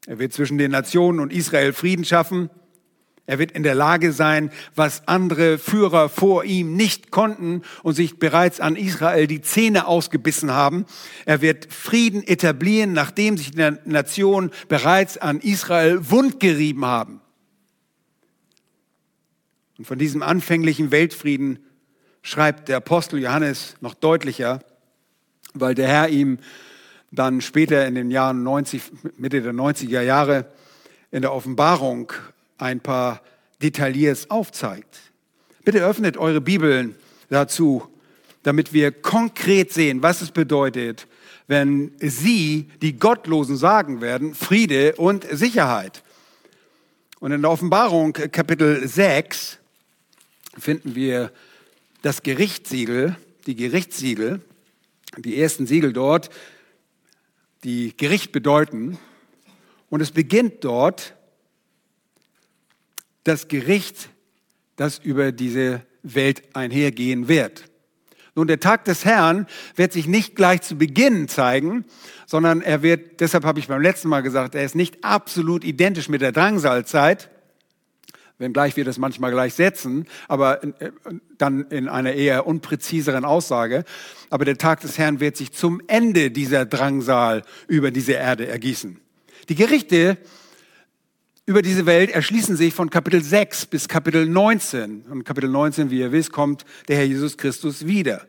Er 0.06 0.18
wird 0.18 0.32
zwischen 0.32 0.58
den 0.58 0.70
Nationen 0.70 1.20
und 1.20 1.32
Israel 1.32 1.72
Frieden 1.72 2.04
schaffen. 2.04 2.50
Er 3.30 3.38
wird 3.38 3.52
in 3.52 3.62
der 3.62 3.76
Lage 3.76 4.12
sein, 4.12 4.50
was 4.74 5.06
andere 5.06 5.58
Führer 5.58 6.08
vor 6.08 6.42
ihm 6.42 6.74
nicht 6.74 7.12
konnten 7.12 7.62
und 7.84 7.94
sich 7.94 8.18
bereits 8.18 8.58
an 8.58 8.74
Israel 8.74 9.28
die 9.28 9.40
Zähne 9.40 9.86
ausgebissen 9.86 10.50
haben. 10.50 10.84
Er 11.26 11.40
wird 11.40 11.72
Frieden 11.72 12.26
etablieren, 12.26 12.92
nachdem 12.92 13.36
sich 13.36 13.52
die 13.52 13.70
Nationen 13.84 14.50
bereits 14.66 15.16
an 15.16 15.38
Israel 15.38 16.10
wundgerieben 16.10 16.84
haben. 16.84 17.20
Und 19.78 19.84
von 19.84 20.00
diesem 20.00 20.24
anfänglichen 20.24 20.90
Weltfrieden 20.90 21.60
schreibt 22.22 22.68
der 22.68 22.78
Apostel 22.78 23.20
Johannes 23.20 23.76
noch 23.80 23.94
deutlicher, 23.94 24.58
weil 25.54 25.76
der 25.76 25.86
Herr 25.86 26.08
ihm 26.08 26.40
dann 27.12 27.42
später 27.42 27.86
in 27.86 27.94
den 27.94 28.10
Jahren 28.10 28.42
90, 28.42 28.82
Mitte 29.18 29.40
der 29.40 29.52
90er 29.52 30.00
Jahre 30.00 30.46
in 31.12 31.22
der 31.22 31.32
Offenbarung 31.32 32.12
ein 32.60 32.80
paar 32.80 33.22
Details 33.62 34.30
aufzeigt. 34.30 35.00
Bitte 35.64 35.84
öffnet 35.84 36.16
eure 36.16 36.40
Bibeln 36.40 36.94
dazu, 37.28 37.86
damit 38.42 38.72
wir 38.72 38.92
konkret 38.92 39.72
sehen, 39.72 40.02
was 40.02 40.22
es 40.22 40.30
bedeutet, 40.30 41.06
wenn 41.46 41.92
sie, 41.98 42.70
die 42.80 42.98
Gottlosen, 42.98 43.56
sagen 43.56 44.00
werden, 44.00 44.34
Friede 44.34 44.94
und 44.96 45.26
Sicherheit. 45.30 46.02
Und 47.18 47.32
in 47.32 47.42
der 47.42 47.50
Offenbarung 47.50 48.12
Kapitel 48.12 48.86
6 48.86 49.58
finden 50.56 50.94
wir 50.94 51.32
das 52.02 52.22
Gerichtssiegel, 52.22 53.16
die 53.46 53.56
Gerichtssiegel, 53.56 54.40
die 55.18 55.40
ersten 55.40 55.66
Siegel 55.66 55.92
dort, 55.92 56.30
die 57.64 57.94
Gericht 57.96 58.32
bedeuten. 58.32 58.98
Und 59.90 60.00
es 60.00 60.12
beginnt 60.12 60.64
dort 60.64 61.14
das 63.24 63.48
Gericht, 63.48 64.10
das 64.76 64.98
über 64.98 65.32
diese 65.32 65.82
Welt 66.02 66.42
einhergehen 66.54 67.28
wird. 67.28 67.64
Nun, 68.34 68.46
der 68.46 68.60
Tag 68.60 68.84
des 68.84 69.04
Herrn 69.04 69.46
wird 69.74 69.92
sich 69.92 70.06
nicht 70.06 70.36
gleich 70.36 70.62
zu 70.62 70.76
Beginn 70.76 71.28
zeigen, 71.28 71.84
sondern 72.26 72.62
er 72.62 72.82
wird, 72.82 73.20
deshalb 73.20 73.44
habe 73.44 73.58
ich 73.58 73.68
beim 73.68 73.82
letzten 73.82 74.08
Mal 74.08 74.22
gesagt, 74.22 74.54
er 74.54 74.64
ist 74.64 74.76
nicht 74.76 75.04
absolut 75.04 75.64
identisch 75.64 76.08
mit 76.08 76.22
der 76.22 76.32
Drangsalzeit, 76.32 77.28
wenngleich 78.38 78.76
wir 78.76 78.84
das 78.84 78.98
manchmal 78.98 79.32
gleich 79.32 79.54
setzen, 79.54 80.06
aber 80.28 80.62
äh, 80.62 80.92
dann 81.36 81.66
in 81.70 81.88
einer 81.88 82.12
eher 82.12 82.46
unpräziseren 82.46 83.24
Aussage. 83.24 83.84
Aber 84.30 84.44
der 84.44 84.56
Tag 84.56 84.80
des 84.80 84.96
Herrn 84.96 85.20
wird 85.20 85.36
sich 85.36 85.52
zum 85.52 85.82
Ende 85.88 86.30
dieser 86.30 86.64
Drangsal 86.64 87.42
über 87.68 87.90
diese 87.90 88.12
Erde 88.12 88.46
ergießen. 88.46 88.98
Die 89.48 89.54
Gerichte 89.54 90.16
über 91.50 91.62
diese 91.62 91.84
Welt 91.84 92.12
erschließen 92.12 92.54
sich 92.54 92.72
von 92.72 92.90
Kapitel 92.90 93.20
6 93.20 93.66
bis 93.66 93.88
Kapitel 93.88 94.24
19. 94.24 95.02
Und 95.10 95.24
Kapitel 95.24 95.50
19, 95.50 95.90
wie 95.90 95.98
ihr 95.98 96.12
wisst, 96.12 96.30
kommt 96.30 96.64
der 96.86 96.96
Herr 96.96 97.04
Jesus 97.04 97.36
Christus 97.36 97.88
wieder. 97.88 98.24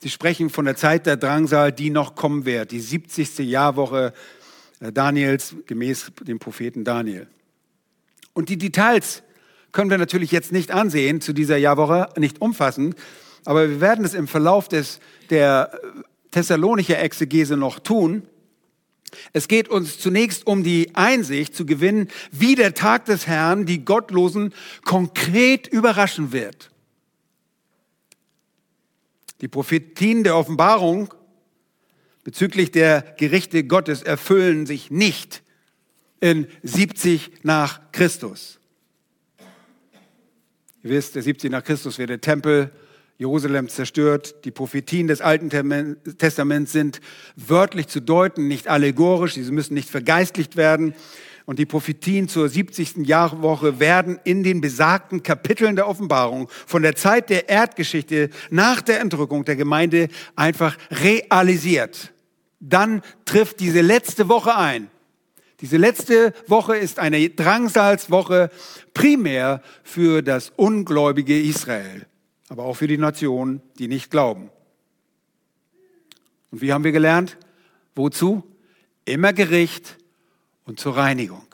Sie 0.00 0.10
sprechen 0.10 0.50
von 0.50 0.66
der 0.66 0.76
Zeit 0.76 1.06
der 1.06 1.16
Drangsal, 1.16 1.72
die 1.72 1.88
noch 1.88 2.14
kommen 2.14 2.44
wird, 2.44 2.72
die 2.72 2.78
70. 2.80 3.38
Jahrwoche 3.38 4.12
äh, 4.80 4.92
Daniels 4.92 5.56
gemäß 5.64 6.12
dem 6.20 6.38
Propheten 6.38 6.84
Daniel. 6.84 7.26
Und 8.34 8.50
die 8.50 8.58
Details 8.58 9.22
können 9.72 9.88
wir 9.88 9.96
natürlich 9.96 10.32
jetzt 10.32 10.52
nicht 10.52 10.72
ansehen 10.72 11.22
zu 11.22 11.32
dieser 11.32 11.56
Jahrwoche, 11.56 12.10
nicht 12.18 12.42
umfassend, 12.42 12.96
aber 13.46 13.66
wir 13.66 13.80
werden 13.80 14.04
es 14.04 14.12
im 14.12 14.28
Verlauf 14.28 14.68
des, 14.68 15.00
der 15.30 15.80
Thessalonicher 16.32 16.98
Exegese 16.98 17.56
noch 17.56 17.78
tun. 17.78 18.28
Es 19.32 19.48
geht 19.48 19.68
uns 19.68 19.98
zunächst 19.98 20.46
um 20.46 20.62
die 20.62 20.94
Einsicht 20.94 21.54
zu 21.54 21.64
gewinnen, 21.66 22.08
wie 22.32 22.54
der 22.54 22.74
Tag 22.74 23.04
des 23.06 23.26
Herrn 23.26 23.66
die 23.66 23.84
Gottlosen 23.84 24.52
konkret 24.84 25.66
überraschen 25.66 26.32
wird. 26.32 26.70
Die 29.40 29.48
Prophetien 29.48 30.24
der 30.24 30.36
Offenbarung 30.36 31.12
bezüglich 32.24 32.72
der 32.72 33.02
Gerichte 33.18 33.64
Gottes 33.64 34.02
erfüllen 34.02 34.66
sich 34.66 34.90
nicht 34.90 35.42
in 36.20 36.48
70 36.62 37.30
nach 37.42 37.92
Christus. 37.92 38.58
Ihr 40.82 40.90
wisst, 40.90 41.14
der 41.14 41.22
70 41.22 41.50
nach 41.50 41.64
Christus 41.64 41.98
wird 41.98 42.10
der 42.10 42.20
Tempel 42.20 42.72
Jerusalem 43.18 43.68
zerstört. 43.68 44.44
Die 44.44 44.50
Prophetien 44.50 45.06
des 45.06 45.20
Alten 45.20 45.48
Testaments 46.18 46.72
sind 46.72 47.00
wörtlich 47.36 47.88
zu 47.88 48.00
deuten, 48.00 48.46
nicht 48.46 48.68
allegorisch. 48.68 49.34
Sie 49.34 49.50
müssen 49.50 49.74
nicht 49.74 49.88
vergeistlicht 49.88 50.56
werden. 50.56 50.94
Und 51.46 51.58
die 51.58 51.66
Prophetien 51.66 52.28
zur 52.28 52.48
70. 52.48 53.06
Jahrwoche 53.06 53.78
werden 53.78 54.18
in 54.24 54.42
den 54.42 54.60
besagten 54.60 55.22
Kapiteln 55.22 55.76
der 55.76 55.88
Offenbarung 55.88 56.48
von 56.66 56.82
der 56.82 56.96
Zeit 56.96 57.30
der 57.30 57.48
Erdgeschichte 57.48 58.30
nach 58.50 58.82
der 58.82 59.00
Entrückung 59.00 59.44
der 59.44 59.56
Gemeinde 59.56 60.08
einfach 60.34 60.76
realisiert. 60.90 62.12
Dann 62.58 63.00
trifft 63.24 63.60
diese 63.60 63.80
letzte 63.80 64.28
Woche 64.28 64.56
ein. 64.56 64.90
Diese 65.60 65.76
letzte 65.76 66.34
Woche 66.48 66.76
ist 66.76 66.98
eine 66.98 67.30
Drangsalswoche 67.30 68.50
primär 68.92 69.62
für 69.84 70.22
das 70.22 70.52
ungläubige 70.56 71.40
Israel 71.40 72.06
aber 72.48 72.64
auch 72.64 72.74
für 72.74 72.86
die 72.86 72.98
Nationen, 72.98 73.60
die 73.78 73.88
nicht 73.88 74.10
glauben. 74.10 74.50
Und 76.50 76.60
wie 76.60 76.72
haben 76.72 76.84
wir 76.84 76.92
gelernt? 76.92 77.36
Wozu? 77.94 78.44
Immer 79.04 79.32
Gericht 79.32 79.96
und 80.64 80.80
zur 80.80 80.96
Reinigung. 80.96 81.46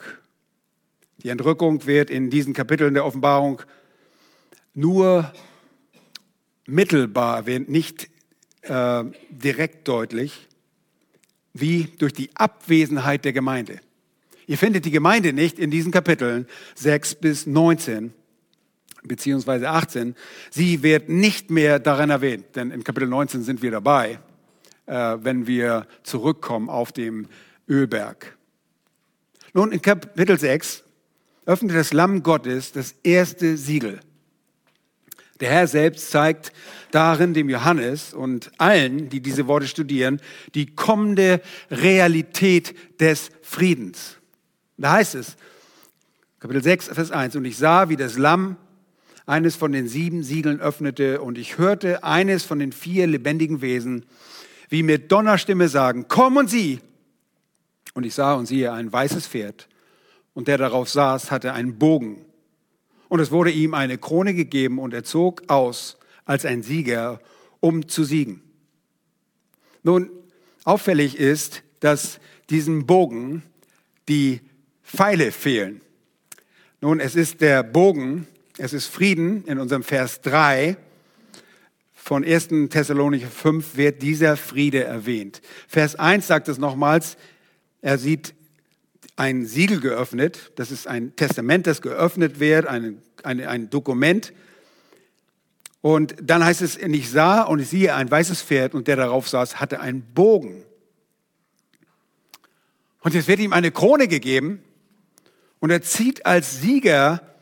Die 1.17 1.29
Entrückung 1.29 1.85
wird 1.85 2.09
in 2.09 2.29
diesen 2.29 2.53
Kapiteln 2.53 2.93
der 2.93 3.05
Offenbarung 3.05 3.61
nur 4.73 5.31
mittelbar 6.65 7.37
erwähnt, 7.37 7.69
nicht 7.69 8.09
äh, 8.61 9.03
direkt 9.29 9.87
deutlich, 9.87 10.47
wie 11.53 11.85
durch 11.97 12.13
die 12.13 12.29
Abwesenheit 12.35 13.25
der 13.25 13.33
Gemeinde. 13.33 13.79
Ihr 14.47 14.57
findet 14.57 14.85
die 14.85 14.91
Gemeinde 14.91 15.33
nicht 15.33 15.59
in 15.59 15.71
diesen 15.71 15.91
Kapiteln 15.91 16.47
6 16.75 17.15
bis 17.15 17.45
19, 17.45 18.13
beziehungsweise 19.03 19.69
18, 19.69 20.15
sie 20.49 20.83
wird 20.83 21.09
nicht 21.09 21.49
mehr 21.49 21.79
darin 21.79 22.09
erwähnt, 22.09 22.55
denn 22.55 22.71
in 22.71 22.83
Kapitel 22.83 23.07
19 23.07 23.43
sind 23.43 23.61
wir 23.61 23.71
dabei, 23.71 24.19
äh, 24.85 25.17
wenn 25.19 25.47
wir 25.47 25.87
zurückkommen 26.03 26.69
auf 26.69 26.91
dem 26.91 27.27
Ölberg. 27.67 28.37
Nun, 29.53 29.71
in 29.71 29.81
Kapitel 29.81 30.39
6 30.39 30.83
öffnet 31.45 31.75
das 31.75 31.93
Lamm 31.93 32.23
Gottes 32.23 32.71
das 32.71 32.95
erste 33.03 33.57
Siegel. 33.57 33.99
Der 35.39 35.51
Herr 35.51 35.67
selbst 35.67 36.09
zeigt 36.09 36.53
darin 36.91 37.33
dem 37.33 37.49
Johannes 37.49 38.13
und 38.13 38.51
allen, 38.57 39.09
die 39.09 39.19
diese 39.19 39.47
Worte 39.47 39.67
studieren, 39.67 40.21
die 40.55 40.67
kommende 40.67 41.41
Realität 41.69 42.75
des 42.99 43.29
Friedens. 43.41 44.17
Da 44.77 44.93
heißt 44.93 45.15
es, 45.15 45.35
Kapitel 46.39 46.63
6, 46.63 46.87
Vers 46.87 47.11
1, 47.11 47.35
und 47.35 47.45
ich 47.45 47.57
sah, 47.57 47.89
wie 47.89 47.95
das 47.95 48.17
Lamm 48.17 48.57
eines 49.25 49.55
von 49.55 49.71
den 49.71 49.87
sieben 49.87 50.23
Siegeln 50.23 50.59
öffnete 50.59 51.21
und 51.21 51.37
ich 51.37 51.57
hörte 51.57 52.03
eines 52.03 52.43
von 52.43 52.59
den 52.59 52.71
vier 52.71 53.07
lebendigen 53.07 53.61
Wesen, 53.61 54.05
wie 54.69 54.83
mit 54.83 55.11
Donnerstimme 55.11 55.69
sagen, 55.69 56.05
komm 56.07 56.37
und 56.37 56.49
sieh. 56.49 56.79
Und 57.93 58.05
ich 58.05 58.15
sah 58.15 58.33
und 58.33 58.47
siehe 58.47 58.71
ein 58.71 58.91
weißes 58.91 59.27
Pferd 59.27 59.67
und 60.33 60.47
der 60.47 60.57
darauf 60.57 60.89
saß, 60.89 61.31
hatte 61.31 61.53
einen 61.53 61.77
Bogen. 61.77 62.25
Und 63.07 63.19
es 63.19 63.31
wurde 63.31 63.51
ihm 63.51 63.73
eine 63.73 63.97
Krone 63.97 64.33
gegeben 64.33 64.79
und 64.79 64.93
er 64.93 65.03
zog 65.03 65.43
aus 65.47 65.97
als 66.25 66.45
ein 66.45 66.63
Sieger, 66.63 67.19
um 67.59 67.87
zu 67.87 68.03
siegen. 68.03 68.41
Nun, 69.83 70.09
auffällig 70.63 71.17
ist, 71.17 71.61
dass 71.79 72.19
diesem 72.49 72.87
Bogen 72.87 73.43
die 74.09 74.41
Pfeile 74.83 75.31
fehlen. 75.31 75.81
Nun, 76.81 76.99
es 76.99 77.15
ist 77.15 77.41
der 77.41 77.63
Bogen, 77.63 78.27
es 78.57 78.73
ist 78.73 78.87
Frieden 78.87 79.45
in 79.45 79.59
unserem 79.59 79.83
Vers 79.83 80.21
3 80.21 80.77
von 81.93 82.23
1. 82.23 82.49
Thessalonicher 82.69 83.29
5 83.29 83.77
wird 83.77 84.01
dieser 84.01 84.37
Friede 84.37 84.83
erwähnt. 84.83 85.41
Vers 85.67 85.95
1 85.95 86.27
sagt 86.27 86.47
es 86.49 86.57
nochmals, 86.57 87.17
er 87.81 87.97
sieht 87.97 88.35
ein 89.15 89.45
Siegel 89.45 89.79
geöffnet, 89.79 90.51
das 90.55 90.71
ist 90.71 90.87
ein 90.87 91.15
Testament, 91.15 91.67
das 91.67 91.81
geöffnet 91.81 92.39
wird, 92.39 92.67
ein, 92.67 93.01
ein, 93.23 93.41
ein 93.41 93.69
Dokument. 93.69 94.33
Und 95.81 96.15
dann 96.21 96.43
heißt 96.43 96.61
es, 96.61 96.77
ich 96.77 97.09
sah 97.09 97.41
und 97.41 97.59
ich 97.59 97.69
siehe 97.69 97.93
ein 97.93 98.09
weißes 98.09 98.41
Pferd 98.41 98.73
und 98.73 98.87
der 98.87 98.95
darauf 98.95 99.27
saß, 99.27 99.59
hatte 99.59 99.79
einen 99.79 100.01
Bogen. 100.01 100.63
Und 103.01 103.13
jetzt 103.13 103.27
wird 103.27 103.39
ihm 103.39 103.53
eine 103.53 103.71
Krone 103.71 104.07
gegeben 104.07 104.63
und 105.59 105.71
er 105.71 105.81
zieht 105.81 106.25
als 106.25 106.61
Sieger 106.61 107.32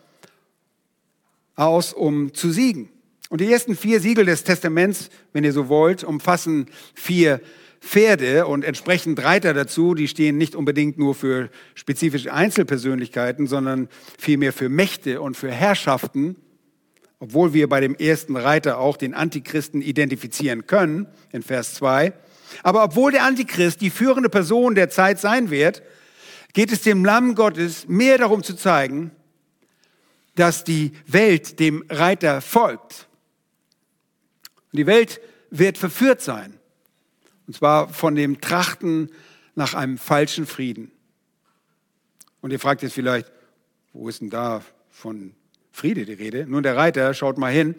aus, 1.62 1.94
um 1.94 2.34
zu 2.34 2.52
siegen. 2.52 2.90
Und 3.30 3.40
die 3.40 3.52
ersten 3.52 3.76
vier 3.76 4.00
Siegel 4.02 4.26
des 4.26 4.44
Testaments, 4.44 5.10
wenn 5.32 5.44
ihr 5.44 5.54
so 5.54 5.70
wollt, 5.70 6.04
umfassen 6.04 6.66
vier 6.94 7.40
Pferde 7.80 8.46
und 8.46 8.66
entsprechend 8.66 9.24
Reiter 9.24 9.54
dazu. 9.54 9.96
Die 9.96 10.08
stehen 10.08 10.38
nicht 10.38 10.56
unbedingt 10.56 10.98
nur 10.98 11.16
für 11.16 11.50
spezifische 11.74 12.34
Einzelpersönlichkeiten, 12.34 13.48
sondern 13.48 13.90
vielmehr 14.20 14.54
für 14.54 14.70
Mächte 14.70 15.22
und 15.22 15.38
für 15.38 15.52
Herrschaften. 15.52 16.36
Obwohl 17.20 17.54
wir 17.54 17.70
bei 17.70 17.80
dem 17.80 17.96
ersten 17.96 18.36
Reiter 18.36 18.80
auch 18.80 18.98
den 18.98 19.14
Antichristen 19.14 19.82
identifizieren 19.82 20.68
können, 20.68 21.08
in 21.32 21.44
Vers 21.44 21.76
2. 21.76 22.14
Aber 22.64 22.84
obwohl 22.84 23.12
der 23.12 23.24
Antichrist 23.24 23.82
die 23.82 23.92
führende 23.92 24.30
Person 24.30 24.76
der 24.76 24.90
Zeit 24.90 25.20
sein 25.20 25.52
wird, 25.52 25.84
geht 26.54 26.72
es 26.72 26.82
dem 26.82 27.06
Lamm 27.06 27.36
Gottes 27.36 27.88
mehr 27.88 28.18
darum 28.18 28.44
zu 28.44 28.56
zeigen, 28.56 29.12
dass 30.36 30.64
die 30.64 30.92
Welt 31.08 31.60
dem 31.60 31.84
Reiter 31.90 32.42
folgt. 32.42 33.08
Und 34.72 34.78
die 34.78 34.86
Welt 34.86 35.20
wird 35.50 35.78
verführt 35.78 36.22
sein. 36.22 36.58
Und 37.48 37.56
zwar 37.56 37.90
von 37.90 38.16
dem 38.16 38.40
Trachten 38.40 39.10
nach 39.56 39.74
einem 39.74 39.98
falschen 39.98 40.46
Frieden. 40.46 40.92
Und 42.40 42.52
ihr 42.52 42.60
fragt 42.60 42.82
jetzt 42.82 42.94
vielleicht, 42.94 43.32
wo 43.94 44.08
ist 44.08 44.22
denn 44.22 44.30
da 44.30 44.64
von 44.90 45.34
Friede 45.72 46.06
die 46.06 46.14
Rede? 46.14 46.46
Nun, 46.48 46.64
der 46.64 46.78
Reiter, 46.78 47.14
schaut 47.14 47.38
mal 47.38 47.52
hin, 47.52 47.76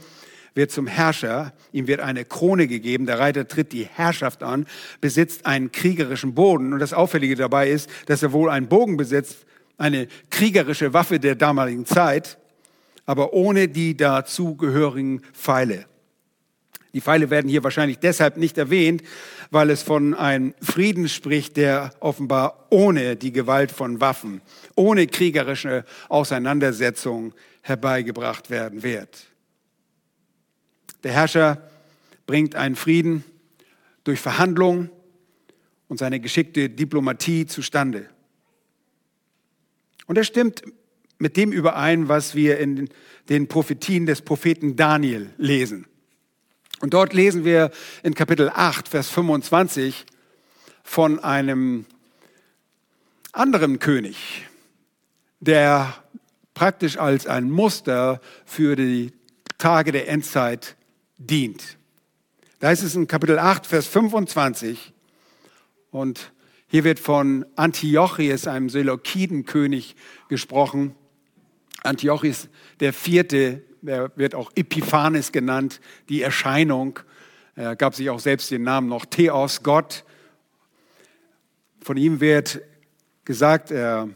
wird 0.55 0.71
zum 0.71 0.87
Herrscher, 0.87 1.55
ihm 1.73 1.87
wird 1.87 2.01
eine 2.01 2.27
Krone 2.27 2.67
gegeben, 2.67 3.07
der 3.07 3.19
Reiter 3.19 3.49
tritt 3.49 3.73
die 3.73 3.87
Herrschaft 3.87 4.43
an, 4.43 4.67
besitzt 5.01 5.47
einen 5.47 5.73
kriegerischen 5.73 6.35
Boden. 6.35 6.75
Und 6.75 6.81
das 6.81 6.93
Auffällige 6.93 7.37
dabei 7.37 7.71
ist, 7.71 7.89
dass 8.07 8.23
er 8.23 8.33
wohl 8.33 8.51
einen 8.51 8.69
Bogen 8.69 8.99
besitzt, 8.99 9.47
eine 9.79 10.07
kriegerische 10.31 10.93
Waffe 10.93 11.19
der 11.19 11.35
damaligen 11.35 11.87
Zeit 11.87 12.39
aber 13.07 13.33
ohne 13.33 13.69
die 13.69 13.97
dazugehörigen 13.97 15.23
Pfeile. 15.33 15.87
Die 16.95 17.01
Pfeile 17.01 17.31
werden 17.31 17.49
hier 17.49 17.65
wahrscheinlich 17.65 17.99
deshalb 17.99 18.37
nicht 18.37 18.59
erwähnt, 18.59 19.03
weil 19.51 19.71
es 19.71 19.83
von 19.83 20.15
einem 20.15 20.55
Frieden 20.61 21.09
spricht, 21.09 21.57
der 21.57 21.95
offenbar 22.01 22.67
ohne 22.71 23.17
die 23.17 23.33
Gewalt 23.33 23.73
von 23.73 24.01
Waffen, 24.01 24.43
ohne 24.77 25.07
kriegerische 25.07 25.85
Auseinandersetzung 26.09 27.33
herbeigebracht 27.63 28.51
werden 28.51 28.83
wird. 28.83 29.27
Der 31.03 31.13
Herrscher 31.13 31.71
bringt 32.27 32.55
einen 32.55 32.77
Frieden 32.77 33.25
durch 34.05 34.21
Verhandlung 34.21 34.91
und 35.89 35.99
seine 35.99 36.21
geschickte 36.21 36.69
Diplomatie 36.69 37.47
zustande. 37.47 38.09
Und 40.07 40.19
er 40.19 40.25
stimmt 40.25 40.63
mit 41.23 41.37
dem 41.37 41.53
überein, 41.53 42.09
was 42.09 42.35
wir 42.35 42.59
in 42.59 42.89
den 43.29 43.47
Prophetien 43.47 44.07
des 44.07 44.23
Propheten 44.23 44.75
Daniel 44.75 45.31
lesen. 45.39 45.87
Und 46.81 46.95
dort 46.95 47.15
lesen 47.15 47.45
wir 47.45 47.71
in 48.03 48.15
Kapitel 48.15 48.51
8, 48.53 48.89
Vers 48.89 49.09
25 49.09 50.05
von 50.83 51.21
einem 51.21 51.87
anderen 53.31 53.79
König, 53.79 54.49
der 55.39 55.95
praktisch 56.55 56.99
als 56.99 57.29
ein 57.29 57.53
Muster 57.53 58.21
für 58.45 58.75
die 58.75 59.13
Tage 59.59 59.93
der 59.93 60.09
Endzeit 60.09 60.75
dient. 61.19 61.79
Da 62.59 62.73
ist 62.73 62.83
es 62.83 62.97
in 62.97 63.07
Kapitel 63.07 63.39
8, 63.39 63.65
Vers 63.65 63.87
25. 63.87 64.93
Und 65.93 66.33
hier 66.67 66.83
wird 66.83 66.99
von 66.99 67.47
Antiochus, 67.55 68.49
einem 68.49 68.69
Seleukidenkönig, 68.71 69.95
gesprochen. 70.29 70.97
Antiochus 71.83 72.49
der 72.81 72.93
Vierte, 72.93 73.63
der 73.81 74.13
wird 74.17 74.35
auch 74.35 74.53
Epiphanes 74.55 75.33
genannt, 75.33 75.81
die 76.09 76.23
Erscheinung. 76.23 77.01
Er 77.55 77.77
gab 77.77 77.95
sich 77.95 78.11
auch 78.11 78.21
selbst 78.21 78.51
den 78.51 78.63
Namen 78.63 78.89
noch 78.89 79.05
Theos, 79.05 79.63
Gott. 79.63 80.05
Von 81.81 81.97
ihm 81.97 82.21
wird 82.21 82.63
gesagt, 83.25 83.71
er 83.71 84.09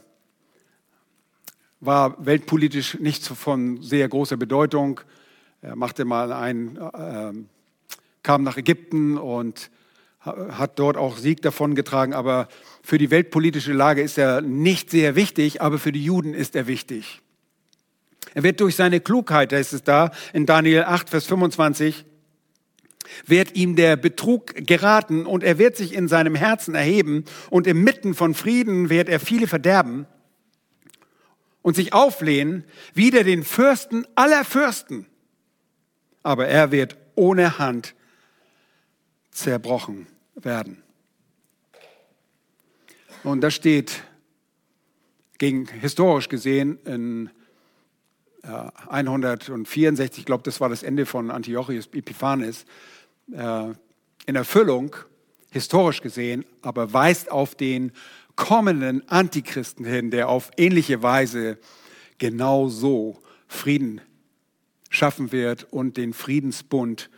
war 1.80 2.24
weltpolitisch 2.24 2.98
nicht 2.98 3.26
von 3.26 3.82
sehr 3.82 4.08
großer 4.08 4.36
Bedeutung. 4.36 5.00
Er 5.62 5.76
machte 5.76 6.04
mal 6.04 6.32
einen 6.32 6.76
äh, 6.76 7.32
kam 8.22 8.42
nach 8.42 8.56
Ägypten 8.56 9.18
und 9.18 9.70
hat 10.20 10.78
dort 10.80 10.96
auch 10.96 11.16
Sieg 11.16 11.42
davongetragen, 11.42 12.12
aber 12.12 12.48
für 12.82 12.98
die 12.98 13.12
weltpolitische 13.12 13.72
Lage 13.72 14.02
ist 14.02 14.18
er 14.18 14.40
nicht 14.40 14.90
sehr 14.90 15.14
wichtig, 15.14 15.62
aber 15.62 15.78
für 15.78 15.92
die 15.92 16.04
Juden 16.04 16.34
ist 16.34 16.56
er 16.56 16.66
wichtig. 16.66 17.22
Er 18.36 18.42
wird 18.42 18.60
durch 18.60 18.76
seine 18.76 19.00
Klugheit, 19.00 19.50
da 19.50 19.56
ist 19.56 19.72
es 19.72 19.82
da, 19.82 20.10
in 20.34 20.44
Daniel 20.44 20.82
8, 20.82 21.08
Vers 21.08 21.24
25, 21.24 22.04
wird 23.24 23.56
ihm 23.56 23.76
der 23.76 23.96
Betrug 23.96 24.54
geraten 24.56 25.24
und 25.24 25.42
er 25.42 25.56
wird 25.56 25.74
sich 25.74 25.94
in 25.94 26.06
seinem 26.06 26.34
Herzen 26.34 26.74
erheben 26.74 27.24
und 27.48 27.66
im 27.66 27.82
Mitten 27.82 28.14
von 28.14 28.34
Frieden 28.34 28.90
wird 28.90 29.08
er 29.08 29.20
viele 29.20 29.46
verderben 29.46 30.06
und 31.62 31.76
sich 31.76 31.94
auflehnen 31.94 32.64
wider 32.92 33.24
den 33.24 33.42
Fürsten 33.42 34.06
aller 34.16 34.44
Fürsten. 34.44 35.06
Aber 36.22 36.46
er 36.46 36.72
wird 36.72 36.98
ohne 37.14 37.58
Hand 37.58 37.94
zerbrochen 39.30 40.08
werden. 40.34 40.82
Und 43.22 43.40
das 43.40 43.54
steht 43.54 44.02
gegen, 45.38 45.66
historisch 45.68 46.28
gesehen 46.28 46.78
in 46.84 47.30
164, 48.46 50.20
ich 50.20 50.24
glaube, 50.24 50.44
das 50.44 50.60
war 50.60 50.68
das 50.68 50.82
Ende 50.82 51.06
von 51.06 51.30
Antiochus 51.30 51.88
Epiphanes, 51.92 52.64
äh, 53.32 53.72
in 54.26 54.34
Erfüllung, 54.34 54.96
historisch 55.50 56.00
gesehen, 56.00 56.44
aber 56.62 56.92
weist 56.92 57.30
auf 57.30 57.54
den 57.54 57.92
kommenden 58.34 59.08
Antichristen 59.08 59.84
hin, 59.84 60.10
der 60.10 60.28
auf 60.28 60.50
ähnliche 60.56 61.02
Weise 61.02 61.58
genau 62.18 62.68
so 62.68 63.22
Frieden 63.48 64.00
schaffen 64.90 65.32
wird 65.32 65.64
und 65.72 65.96
den 65.96 66.12
Friedensbund 66.12 67.10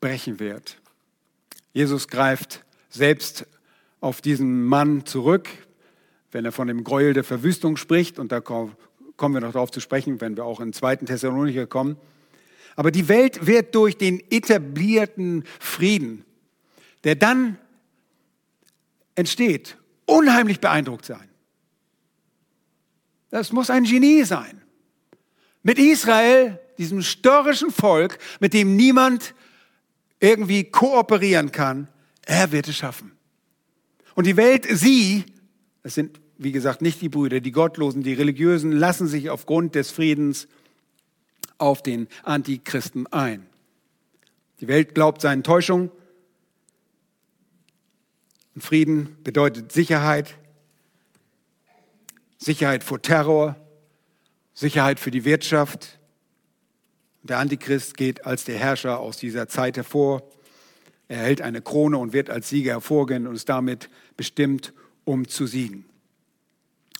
brechen 0.00 0.40
wird. 0.40 0.78
Jesus 1.72 2.08
greift 2.08 2.64
selbst 2.88 3.46
auf 4.00 4.20
diesen 4.20 4.64
Mann 4.64 5.06
zurück, 5.06 5.48
wenn 6.32 6.44
er 6.44 6.52
von 6.52 6.68
dem 6.68 6.84
Gräuel 6.84 7.12
der 7.12 7.24
Verwüstung 7.24 7.76
spricht, 7.76 8.18
und 8.18 8.32
da 8.32 8.40
kommen 9.20 9.34
wir 9.34 9.42
noch 9.42 9.52
darauf 9.52 9.70
zu 9.70 9.80
sprechen, 9.80 10.18
wenn 10.22 10.38
wir 10.38 10.46
auch 10.46 10.60
in 10.60 10.72
2. 10.72 10.96
Thessalonicher 10.96 11.66
kommen. 11.66 11.98
Aber 12.74 12.90
die 12.90 13.06
Welt 13.06 13.46
wird 13.46 13.74
durch 13.74 13.98
den 13.98 14.18
etablierten 14.30 15.44
Frieden, 15.58 16.24
der 17.04 17.16
dann 17.16 17.58
entsteht, 19.16 19.76
unheimlich 20.06 20.58
beeindruckt 20.58 21.04
sein. 21.04 21.28
Das 23.28 23.52
muss 23.52 23.68
ein 23.68 23.84
Genie 23.84 24.24
sein. 24.24 24.62
Mit 25.62 25.78
Israel, 25.78 26.58
diesem 26.78 27.02
störrischen 27.02 27.70
Volk, 27.70 28.16
mit 28.40 28.54
dem 28.54 28.74
niemand 28.74 29.34
irgendwie 30.18 30.64
kooperieren 30.64 31.52
kann, 31.52 31.88
er 32.24 32.52
wird 32.52 32.68
es 32.68 32.76
schaffen. 32.78 33.12
Und 34.14 34.26
die 34.26 34.38
Welt, 34.38 34.66
sie, 34.70 35.26
es 35.82 35.94
sind 35.94 36.18
wie 36.42 36.52
gesagt 36.52 36.80
nicht 36.80 37.02
die 37.02 37.10
Brüder, 37.10 37.40
die 37.40 37.52
Gottlosen, 37.52 38.02
die 38.02 38.14
Religiösen, 38.14 38.72
lassen 38.72 39.06
sich 39.06 39.28
aufgrund 39.28 39.74
des 39.74 39.90
Friedens 39.90 40.48
auf 41.58 41.82
den 41.82 42.08
Antichristen 42.22 43.06
ein. 43.08 43.46
Die 44.60 44.66
Welt 44.66 44.94
glaubt 44.94 45.20
seinen 45.20 45.42
Täuschungen. 45.42 45.90
Frieden 48.56 49.18
bedeutet 49.22 49.70
Sicherheit, 49.70 50.36
Sicherheit 52.38 52.84
vor 52.84 53.02
Terror, 53.02 53.56
Sicherheit 54.54 54.98
für 54.98 55.10
die 55.10 55.26
Wirtschaft. 55.26 55.98
Der 57.22 57.38
Antichrist 57.38 57.98
geht 57.98 58.24
als 58.24 58.44
der 58.44 58.56
Herrscher 58.56 58.98
aus 58.98 59.18
dieser 59.18 59.46
Zeit 59.46 59.76
hervor. 59.76 60.22
Er 61.08 61.18
erhält 61.18 61.42
eine 61.42 61.60
Krone 61.60 61.98
und 61.98 62.14
wird 62.14 62.30
als 62.30 62.48
Sieger 62.48 62.72
hervorgehen 62.72 63.26
und 63.26 63.34
ist 63.34 63.50
damit 63.50 63.90
bestimmt, 64.16 64.72
um 65.04 65.28
zu 65.28 65.46
siegen. 65.46 65.89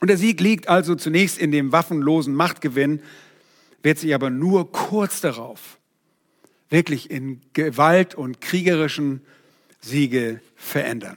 Und 0.01 0.09
der 0.09 0.17
Sieg 0.17 0.41
liegt 0.41 0.69
also 0.69 0.95
zunächst 0.95 1.39
in 1.39 1.53
dem 1.53 1.73
waffenlosen 1.73 2.35
Machtgewinn, 2.35 3.03
wird 3.83 3.99
sich 3.99 4.15
aber 4.15 4.31
nur 4.31 4.73
kurz 4.73 5.21
darauf 5.21 5.79
wirklich 6.71 7.11
in 7.11 7.41
Gewalt 7.53 8.15
und 8.15 8.41
kriegerischen 8.41 9.23
Siege 9.81 10.41
verändern. 10.57 11.17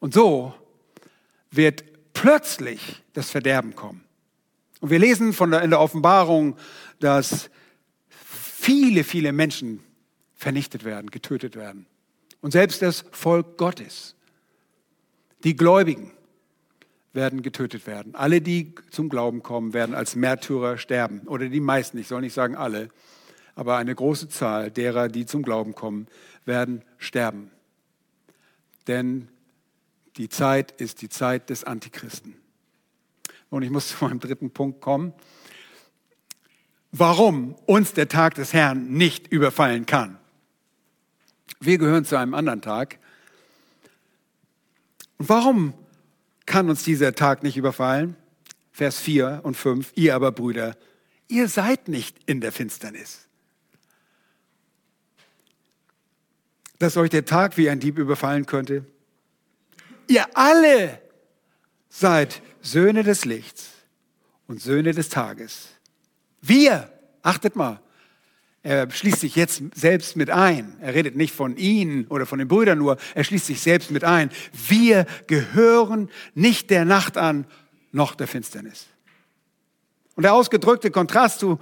Und 0.00 0.14
so 0.14 0.54
wird 1.50 1.84
plötzlich 2.12 3.02
das 3.14 3.30
Verderben 3.30 3.74
kommen. 3.74 4.04
Und 4.80 4.90
wir 4.90 4.98
lesen 4.98 5.32
von 5.32 5.50
der, 5.50 5.62
in 5.62 5.70
der 5.70 5.80
Offenbarung, 5.80 6.56
dass 7.00 7.50
viele, 8.08 9.02
viele 9.02 9.32
Menschen 9.32 9.82
vernichtet 10.36 10.84
werden, 10.84 11.10
getötet 11.10 11.56
werden. 11.56 11.86
Und 12.40 12.52
selbst 12.52 12.82
das 12.82 13.04
Volk 13.10 13.56
Gottes, 13.56 14.14
die 15.42 15.56
Gläubigen, 15.56 16.12
werden 17.18 17.42
getötet 17.42 17.88
werden. 17.88 18.14
Alle, 18.14 18.40
die 18.40 18.76
zum 18.90 19.08
Glauben 19.08 19.42
kommen, 19.42 19.74
werden 19.74 19.96
als 19.96 20.14
Märtyrer 20.14 20.78
sterben. 20.78 21.22
Oder 21.26 21.48
die 21.48 21.58
meisten, 21.58 21.98
ich 21.98 22.06
soll 22.06 22.20
nicht 22.20 22.32
sagen 22.32 22.54
alle, 22.54 22.90
aber 23.56 23.76
eine 23.76 23.92
große 23.92 24.28
Zahl 24.28 24.70
derer, 24.70 25.08
die 25.08 25.26
zum 25.26 25.42
Glauben 25.42 25.74
kommen, 25.74 26.06
werden 26.44 26.82
sterben. 26.96 27.50
Denn 28.86 29.26
die 30.16 30.28
Zeit 30.28 30.70
ist 30.80 31.02
die 31.02 31.08
Zeit 31.08 31.50
des 31.50 31.64
Antichristen. 31.64 32.36
Und 33.50 33.64
ich 33.64 33.70
muss 33.70 33.88
zu 33.88 34.04
meinem 34.04 34.20
dritten 34.20 34.52
Punkt 34.52 34.80
kommen. 34.80 35.12
Warum 36.92 37.56
uns 37.66 37.94
der 37.94 38.08
Tag 38.08 38.34
des 38.34 38.52
Herrn 38.52 38.92
nicht 38.92 39.26
überfallen 39.26 39.86
kann. 39.86 40.18
Wir 41.58 41.78
gehören 41.78 42.04
zu 42.04 42.16
einem 42.16 42.34
anderen 42.34 42.62
Tag. 42.62 43.00
Und 45.18 45.28
warum 45.28 45.74
kann 46.48 46.68
uns 46.68 46.82
dieser 46.82 47.14
Tag 47.14 47.44
nicht 47.44 47.56
überfallen. 47.56 48.16
Vers 48.72 48.98
4 48.98 49.40
und 49.42 49.56
5, 49.56 49.92
ihr 49.94 50.14
aber 50.14 50.32
Brüder, 50.32 50.76
ihr 51.28 51.48
seid 51.48 51.88
nicht 51.88 52.16
in 52.26 52.40
der 52.40 52.52
Finsternis. 52.52 53.28
Dass 56.78 56.96
euch 56.96 57.10
der 57.10 57.24
Tag 57.24 57.56
wie 57.56 57.68
ein 57.68 57.80
Dieb 57.80 57.98
überfallen 57.98 58.46
könnte. 58.46 58.84
Ihr 60.06 60.24
alle 60.36 61.02
seid 61.88 62.40
Söhne 62.62 63.02
des 63.02 63.24
Lichts 63.24 63.70
und 64.46 64.62
Söhne 64.62 64.92
des 64.92 65.08
Tages. 65.08 65.68
Wir, 66.40 66.90
achtet 67.22 67.56
mal, 67.56 67.80
er 68.62 68.90
schließt 68.90 69.20
sich 69.20 69.36
jetzt 69.36 69.62
selbst 69.74 70.16
mit 70.16 70.30
ein. 70.30 70.74
Er 70.80 70.94
redet 70.94 71.16
nicht 71.16 71.34
von 71.34 71.56
ihnen 71.56 72.06
oder 72.08 72.26
von 72.26 72.38
den 72.38 72.48
Brüdern 72.48 72.78
nur, 72.78 72.96
er 73.14 73.24
schließt 73.24 73.46
sich 73.46 73.60
selbst 73.60 73.90
mit 73.90 74.04
ein. 74.04 74.30
Wir 74.68 75.06
gehören 75.26 76.10
nicht 76.34 76.70
der 76.70 76.84
Nacht 76.84 77.16
an, 77.16 77.46
noch 77.92 78.14
der 78.14 78.26
Finsternis. 78.26 78.86
Und 80.16 80.24
der 80.24 80.34
ausgedrückte 80.34 80.90
Kontrast 80.90 81.40
zu 81.40 81.58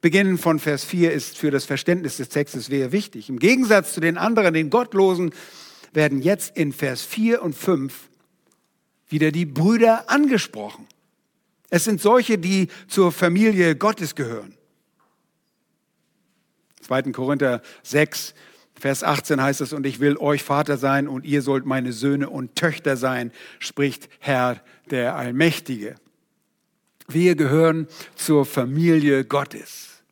Beginn 0.00 0.38
von 0.38 0.60
Vers 0.60 0.84
4 0.84 1.12
ist 1.12 1.36
für 1.36 1.50
das 1.50 1.64
Verständnis 1.64 2.18
des 2.18 2.28
Textes 2.28 2.66
sehr 2.66 2.92
wichtig. 2.92 3.28
Im 3.28 3.38
Gegensatz 3.38 3.92
zu 3.92 4.00
den 4.00 4.16
anderen, 4.16 4.54
den 4.54 4.70
Gottlosen, 4.70 5.32
werden 5.92 6.22
jetzt 6.22 6.56
in 6.56 6.72
Vers 6.72 7.02
4 7.02 7.42
und 7.42 7.54
5 7.54 7.92
wieder 9.08 9.32
die 9.32 9.46
Brüder 9.46 10.08
angesprochen. 10.08 10.86
Es 11.70 11.84
sind 11.84 12.00
solche, 12.00 12.38
die 12.38 12.68
zur 12.86 13.10
Familie 13.10 13.74
Gottes 13.74 14.14
gehören. 14.14 14.56
2. 16.86 17.02
Korinther 17.12 17.62
6, 17.82 18.34
Vers 18.78 19.02
18 19.02 19.42
heißt 19.42 19.60
es, 19.62 19.72
und 19.72 19.86
ich 19.86 20.00
will 20.00 20.16
euch 20.18 20.42
Vater 20.42 20.76
sein 20.76 21.08
und 21.08 21.24
ihr 21.24 21.42
sollt 21.42 21.64
meine 21.64 21.92
Söhne 21.92 22.28
und 22.28 22.54
Töchter 22.54 22.96
sein, 22.96 23.32
spricht 23.58 24.08
Herr 24.20 24.60
der 24.90 25.16
Allmächtige. 25.16 25.96
Wir 27.08 27.34
gehören 27.34 27.88
zur 28.14 28.44
Familie 28.44 29.24
Gottes. 29.24 30.02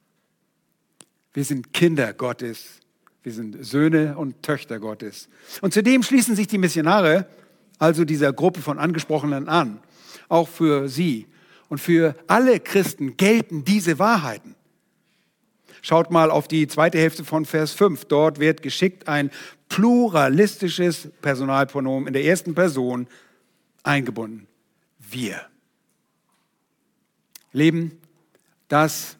Wir 1.33 1.45
sind 1.45 1.73
Kinder 1.73 2.13
Gottes. 2.13 2.81
Wir 3.23 3.33
sind 3.33 3.65
Söhne 3.65 4.17
und 4.17 4.43
Töchter 4.43 4.79
Gottes. 4.79 5.29
Und 5.61 5.75
zudem 5.75 6.03
schließen 6.03 6.37
sich 6.37 6.47
die 6.47 6.59
Missionare, 6.59 7.27
also 7.79 8.05
dieser 8.05 8.33
Gruppe 8.33 8.61
von 8.61 8.79
Angesprochenen 8.79 9.49
an. 9.49 9.81
Auch 10.29 10.49
für 10.49 10.89
sie 10.89 11.27
und 11.69 11.79
für 11.79 12.15
alle 12.29 12.61
Christen 12.61 13.17
gelten 13.17 13.65
diese 13.65 13.99
Wahrheiten. 13.99 14.55
Schaut 15.87 16.11
mal 16.11 16.31
auf 16.31 16.49
die 16.49 16.67
zweite 16.67 16.97
Hälfte 16.97 17.27
von 17.27 17.45
Vers 17.45 17.73
5. 17.73 18.07
Dort 18.07 18.41
wird 18.41 18.63
geschickt 18.63 19.07
ein 19.07 19.31
pluralistisches 19.69 21.11
Personalpronomen 21.21 22.07
in 22.07 22.15
der 22.15 22.25
ersten 22.25 22.55
Person 22.55 23.07
eingebunden. 23.83 24.47
Wir. 24.99 25.43
Leben, 27.53 28.01
das 28.69 29.19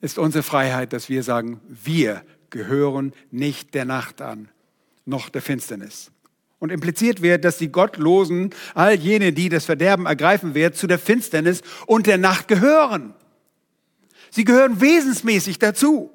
ist 0.00 0.18
unsere 0.18 0.42
Freiheit, 0.42 0.92
dass 0.92 1.08
wir 1.08 1.22
sagen, 1.22 1.60
wir 1.68 2.24
gehören 2.50 3.12
nicht 3.30 3.72
der 3.72 3.84
Nacht 3.84 4.20
an, 4.20 4.48
noch 5.04 5.28
der 5.28 5.40
Finsternis. 5.40 6.10
Und 6.58 6.72
impliziert 6.72 7.22
wird, 7.22 7.44
dass 7.44 7.58
die 7.58 7.70
Gottlosen, 7.70 8.50
all 8.74 8.94
jene, 8.94 9.32
die 9.32 9.48
das 9.48 9.66
Verderben 9.66 10.06
ergreifen 10.06 10.54
werden, 10.54 10.74
zu 10.74 10.88
der 10.88 10.98
Finsternis 10.98 11.62
und 11.86 12.08
der 12.08 12.18
Nacht 12.18 12.48
gehören. 12.48 13.14
Sie 14.32 14.44
gehören 14.44 14.80
wesensmäßig 14.80 15.58
dazu. 15.58 16.10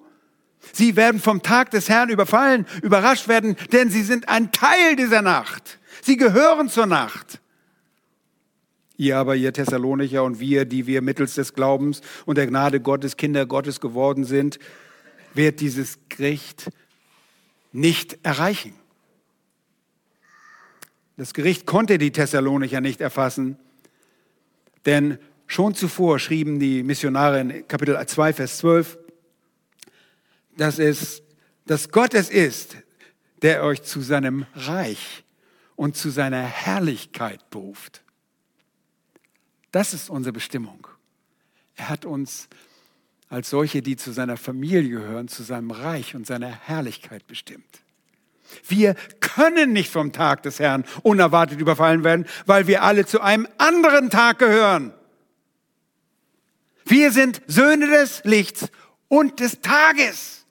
Sie 0.74 0.96
werden 0.96 1.22
vom 1.22 1.44
Tag 1.44 1.70
des 1.70 1.88
Herrn 1.88 2.10
überfallen, 2.10 2.66
überrascht 2.82 3.28
werden, 3.28 3.56
denn 3.72 3.92
sie 3.92 4.02
sind 4.02 4.28
ein 4.28 4.52
Teil 4.52 4.96
dieser 4.98 5.22
Nacht. 5.22 5.80
Sie 6.02 6.18
gehören 6.18 6.68
zur 6.68 6.88
Nacht. 6.88 7.40
Ihr 8.98 9.18
aber, 9.18 9.36
ihr 9.36 9.54
Thessalonicher 9.54 10.24
und 10.24 10.40
wir, 10.40 10.66
die 10.66 10.88
wir 10.88 11.04
mittels 11.04 11.36
des 11.36 11.54
Glaubens 11.54 12.02
und 12.26 12.40
der 12.40 12.48
Gnade 12.48 12.82
Gottes 12.82 13.18
Kinder 13.18 13.46
Gottes 13.46 13.80
geworden 13.80 14.26
sind, 14.26 14.58
wird 15.36 15.60
dieses 15.60 16.00
Gericht 16.10 16.72
nicht 17.72 18.18
erreichen. 18.24 18.74
Das 21.18 21.36
Gericht 21.36 21.68
konnte 21.68 22.00
die 22.00 22.12
Thessalonicher 22.12 22.82
nicht 22.82 23.00
erfassen, 23.00 23.60
denn 24.88 25.20
schon 25.48 25.74
zuvor 25.74 26.20
schrieben 26.20 26.60
die 26.60 26.84
Missionare 26.84 27.40
in 27.40 27.68
Kapitel 27.68 28.06
2, 28.06 28.34
Vers 28.34 28.58
12, 28.58 28.98
dass 30.58 30.80
es, 30.80 31.24
dass 31.66 31.90
Gott 31.90 32.14
es 32.14 32.30
ist, 32.30 32.78
der 33.42 33.64
euch 33.64 33.84
zu 33.84 34.02
seinem 34.02 34.46
Reich 34.54 35.24
und 35.76 35.96
zu 35.96 36.10
seiner 36.10 36.42
Herrlichkeit 36.42 37.50
beruft. 37.50 38.04
Das 39.72 39.94
ist 39.94 40.10
unsere 40.10 40.34
Bestimmung. 40.34 40.88
Er 41.76 41.90
hat 41.90 42.06
uns 42.06 42.50
als 43.30 43.50
solche, 43.50 43.82
die 43.82 43.96
zu 43.96 44.12
seiner 44.12 44.38
Familie 44.38 44.90
gehören, 44.90 45.28
zu 45.28 45.44
seinem 45.44 45.72
Reich 45.72 46.16
und 46.16 46.26
seiner 46.26 46.50
Herrlichkeit 46.50 47.28
bestimmt. 47.28 47.82
Wir 48.68 48.96
können 49.20 49.74
nicht 49.74 49.92
vom 49.92 50.14
Tag 50.14 50.44
des 50.44 50.60
Herrn 50.60 50.86
unerwartet 51.04 51.60
überfallen 51.60 52.04
werden, 52.04 52.26
weil 52.46 52.68
wir 52.68 52.84
alle 52.84 53.06
zu 53.06 53.22
einem 53.22 53.48
anderen 53.58 54.10
Tag 54.10 54.40
gehören. 54.40 54.94
Wir 56.90 57.12
sind 57.12 57.42
Söhne 57.48 57.88
des 57.88 58.22
Lichts 58.24 58.70
und 59.08 59.40
des 59.40 59.62
Tages. 59.62 60.46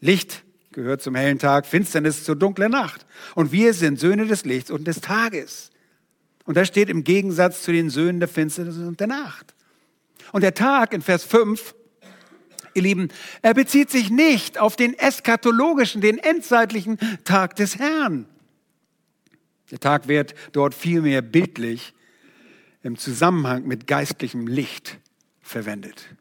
Licht 0.00 0.44
gehört 0.72 1.02
zum 1.02 1.16
hellen 1.16 1.38
Tag, 1.40 1.66
Finsternis 1.66 2.22
zur 2.22 2.36
dunklen 2.36 2.70
Nacht. 2.70 3.04
Und 3.34 3.50
wir 3.50 3.74
sind 3.74 3.98
Söhne 3.98 4.26
des 4.26 4.44
Lichts 4.44 4.70
und 4.70 4.86
des 4.86 5.00
Tages. 5.00 5.70
Und 6.44 6.56
das 6.56 6.68
steht 6.68 6.88
im 6.88 7.02
Gegensatz 7.02 7.62
zu 7.62 7.72
den 7.72 7.90
Söhnen 7.90 8.20
der 8.20 8.28
Finsternis 8.28 8.78
und 8.78 9.00
der 9.00 9.08
Nacht. 9.08 9.54
Und 10.32 10.42
der 10.42 10.54
Tag 10.54 10.92
in 10.92 11.02
Vers 11.02 11.24
5, 11.24 11.74
ihr 12.74 12.82
Lieben, 12.82 13.08
er 13.42 13.54
bezieht 13.54 13.90
sich 13.90 14.10
nicht 14.10 14.58
auf 14.58 14.76
den 14.76 14.96
eschatologischen, 14.96 16.00
den 16.00 16.18
endzeitlichen 16.18 16.98
Tag 17.24 17.56
des 17.56 17.78
Herrn. 17.78 18.26
Der 19.70 19.80
Tag 19.80 20.06
wird 20.06 20.34
dort 20.52 20.74
vielmehr 20.74 21.22
bildlich 21.22 21.92
im 22.82 22.96
Zusammenhang 22.96 23.66
mit 23.66 23.86
geistlichem 23.86 24.46
Licht 24.46 24.98
verwendet. 25.48 26.14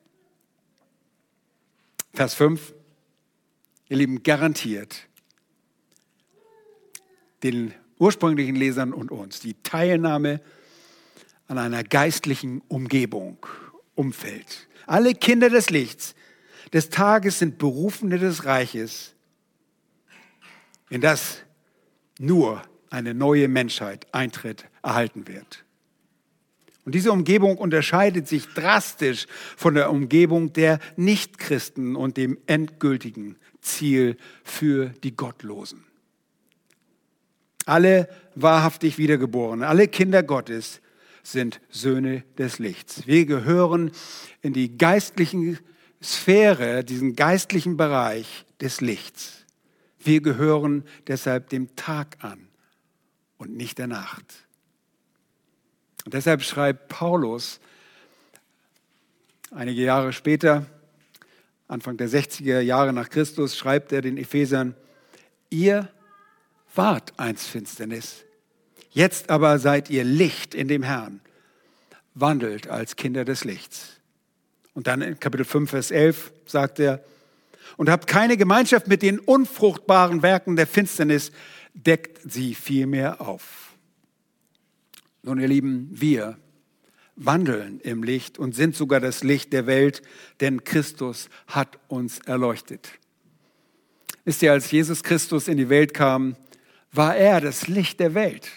Vers 2.13 2.33
5, 2.33 2.73
ihr 3.89 3.97
Lieben, 3.97 4.23
garantiert 4.23 5.07
den 7.43 7.73
ursprünglichen 7.99 8.55
Lesern 8.55 8.93
und 8.93 9.11
uns 9.11 9.39
die 9.39 9.55
Teilnahme 9.61 10.41
an 11.47 11.57
einer 11.57 11.83
geistlichen 11.83 12.61
Umgebung, 12.67 13.45
Umfeld. 13.95 14.67
Alle 14.85 15.13
Kinder 15.13 15.49
des 15.49 15.69
Lichts, 15.69 16.15
des 16.73 16.89
Tages 16.89 17.39
sind 17.39 17.57
Berufene 17.57 18.17
des 18.19 18.45
Reiches, 18.45 19.13
in 20.89 21.01
das 21.01 21.39
nur 22.19 22.61
eine 22.89 23.13
neue 23.13 23.47
Menschheit 23.47 24.07
Eintritt 24.13 24.65
erhalten 24.81 25.27
wird. 25.27 25.65
Und 26.87 26.95
diese 26.95 27.11
Umgebung 27.11 27.57
unterscheidet 27.57 28.29
sich 28.29 28.47
drastisch 28.47 29.27
von 29.57 29.73
der 29.73 29.91
Umgebung 29.91 30.53
der 30.53 30.79
Nichtchristen 30.95 31.97
und 31.97 32.15
dem 32.15 32.37
endgültigen 32.47 33.35
Ziel 33.59 34.15
für 34.45 34.91
die 35.03 35.13
Gottlosen. 35.13 35.83
Alle 37.65 38.07
wahrhaftig 38.35 38.97
Wiedergeborenen, 38.97 39.67
alle 39.67 39.89
Kinder 39.89 40.23
Gottes 40.23 40.79
sind 41.23 41.59
Söhne 41.69 42.23
des 42.37 42.57
Lichts. 42.57 43.05
Wir 43.05 43.25
gehören 43.25 43.91
in 44.41 44.53
die 44.53 44.77
geistlichen 44.77 45.59
Sphäre, 46.01 46.85
diesen 46.85 47.17
geistlichen 47.17 47.75
Bereich 47.75 48.45
des 48.61 48.79
Lichts. 48.79 49.45
Wir 49.99 50.21
gehören 50.21 50.85
deshalb 51.07 51.49
dem 51.49 51.75
Tag 51.75 52.15
an 52.21 52.47
und 53.37 53.57
nicht 53.57 53.77
der 53.77 53.87
Nacht. 53.87 54.46
Und 56.07 56.13
deshalb 56.13 56.41
schreibt 56.41 56.87
Paulus 56.87 57.59
einige 59.51 59.81
Jahre 59.81 60.13
später, 60.13 60.65
Anfang 61.67 61.97
der 61.97 62.07
60er 62.07 62.61
Jahre 62.61 62.93
nach 62.93 63.09
Christus, 63.09 63.57
schreibt 63.57 63.91
er 63.91 64.01
den 64.01 64.17
Ephesern, 64.17 64.73
ihr 65.49 65.89
wart 66.73 67.11
einst 67.17 67.47
Finsternis, 67.47 68.23
jetzt 68.91 69.29
aber 69.29 69.59
seid 69.59 69.89
ihr 69.89 70.05
Licht 70.05 70.55
in 70.55 70.69
dem 70.69 70.81
Herrn, 70.81 71.19
wandelt 72.13 72.69
als 72.69 72.95
Kinder 72.95 73.25
des 73.25 73.43
Lichts. 73.43 73.97
Und 74.73 74.87
dann 74.87 75.01
in 75.01 75.19
Kapitel 75.19 75.43
5, 75.43 75.69
Vers 75.69 75.91
11 75.91 76.31
sagt 76.45 76.79
er, 76.79 77.03
und 77.75 77.89
habt 77.89 78.07
keine 78.07 78.37
Gemeinschaft 78.37 78.87
mit 78.87 79.01
den 79.01 79.19
unfruchtbaren 79.19 80.21
Werken 80.21 80.55
der 80.55 80.67
Finsternis, 80.67 81.33
deckt 81.73 82.21
sie 82.31 82.55
vielmehr 82.55 83.19
auf. 83.19 83.66
Nun, 85.27 85.41
ihr 85.41 85.49
Lieben, 85.49 85.89
wir 85.91 86.39
wandeln 87.17 87.81
im 87.81 88.01
Licht 88.01 88.39
und 88.39 88.55
sind 88.55 88.77
sogar 88.77 89.01
das 89.01 89.25
Licht 89.25 89.51
der 89.51 89.67
Welt, 89.67 90.01
denn 90.39 90.63
Christus 90.63 91.27
hat 91.47 91.77
uns 91.89 92.19
erleuchtet. 92.19 92.87
Wisst 94.23 94.41
ihr, 94.41 94.53
als 94.53 94.71
Jesus 94.71 95.03
Christus 95.03 95.49
in 95.49 95.57
die 95.57 95.67
Welt 95.67 95.93
kam, 95.93 96.37
war 96.93 97.17
er 97.17 97.41
das 97.41 97.67
Licht 97.67 97.99
der 97.99 98.13
Welt. 98.13 98.49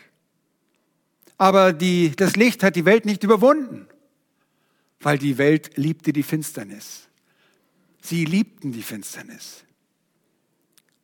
Aber 1.38 1.72
die, 1.72 2.12
das 2.14 2.36
Licht 2.36 2.62
hat 2.62 2.76
die 2.76 2.84
Welt 2.84 3.04
nicht 3.04 3.24
überwunden, 3.24 3.88
weil 5.00 5.18
die 5.18 5.38
Welt 5.38 5.76
liebte 5.76 6.12
die 6.12 6.22
Finsternis. 6.22 7.08
Sie 8.00 8.24
liebten 8.24 8.70
die 8.70 8.82
Finsternis. 8.82 9.64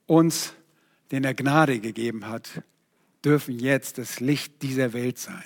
Uns, 0.07 0.53
den 1.11 1.25
er 1.25 1.35
Gnade 1.35 1.81
gegeben 1.81 2.29
hat, 2.29 2.63
dürfen 3.25 3.59
jetzt 3.59 3.99
das 3.99 4.21
Licht 4.21 4.63
dieser 4.63 4.93
Welt 4.93 5.19
sein. 5.19 5.43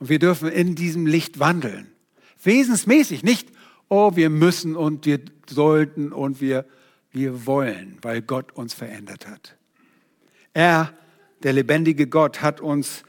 Und 0.00 0.08
wir 0.08 0.18
dürfen 0.18 0.48
in 0.50 0.74
diesem 0.74 1.06
Licht 1.06 1.38
wandeln. 1.38 1.92
Wesensmäßig, 2.42 3.22
nicht, 3.22 3.50
oh, 3.88 4.16
wir 4.16 4.30
müssen 4.30 4.74
und 4.74 5.06
wir 5.06 5.20
sollten 5.48 6.12
und 6.12 6.40
wir, 6.40 6.64
wir 7.12 7.46
wollen, 7.46 7.98
weil 8.02 8.22
Gott 8.22 8.52
uns 8.52 8.72
verändert 8.74 9.28
hat. 9.28 9.56
Er, 10.54 10.92
der 11.42 11.52
lebendige 11.52 12.06
Gott, 12.06 12.40
hat 12.40 12.60
uns 12.60 13.04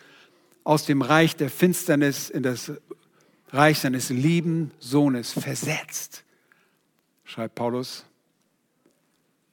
aus 0.63 0.85
dem 0.85 1.01
Reich 1.01 1.35
der 1.35 1.49
Finsternis 1.49 2.29
in 2.29 2.43
das 2.43 2.71
Reich 3.49 3.79
seines 3.79 4.09
lieben 4.09 4.71
Sohnes 4.79 5.31
versetzt, 5.31 6.23
schreibt 7.23 7.55
Paulus. 7.55 8.05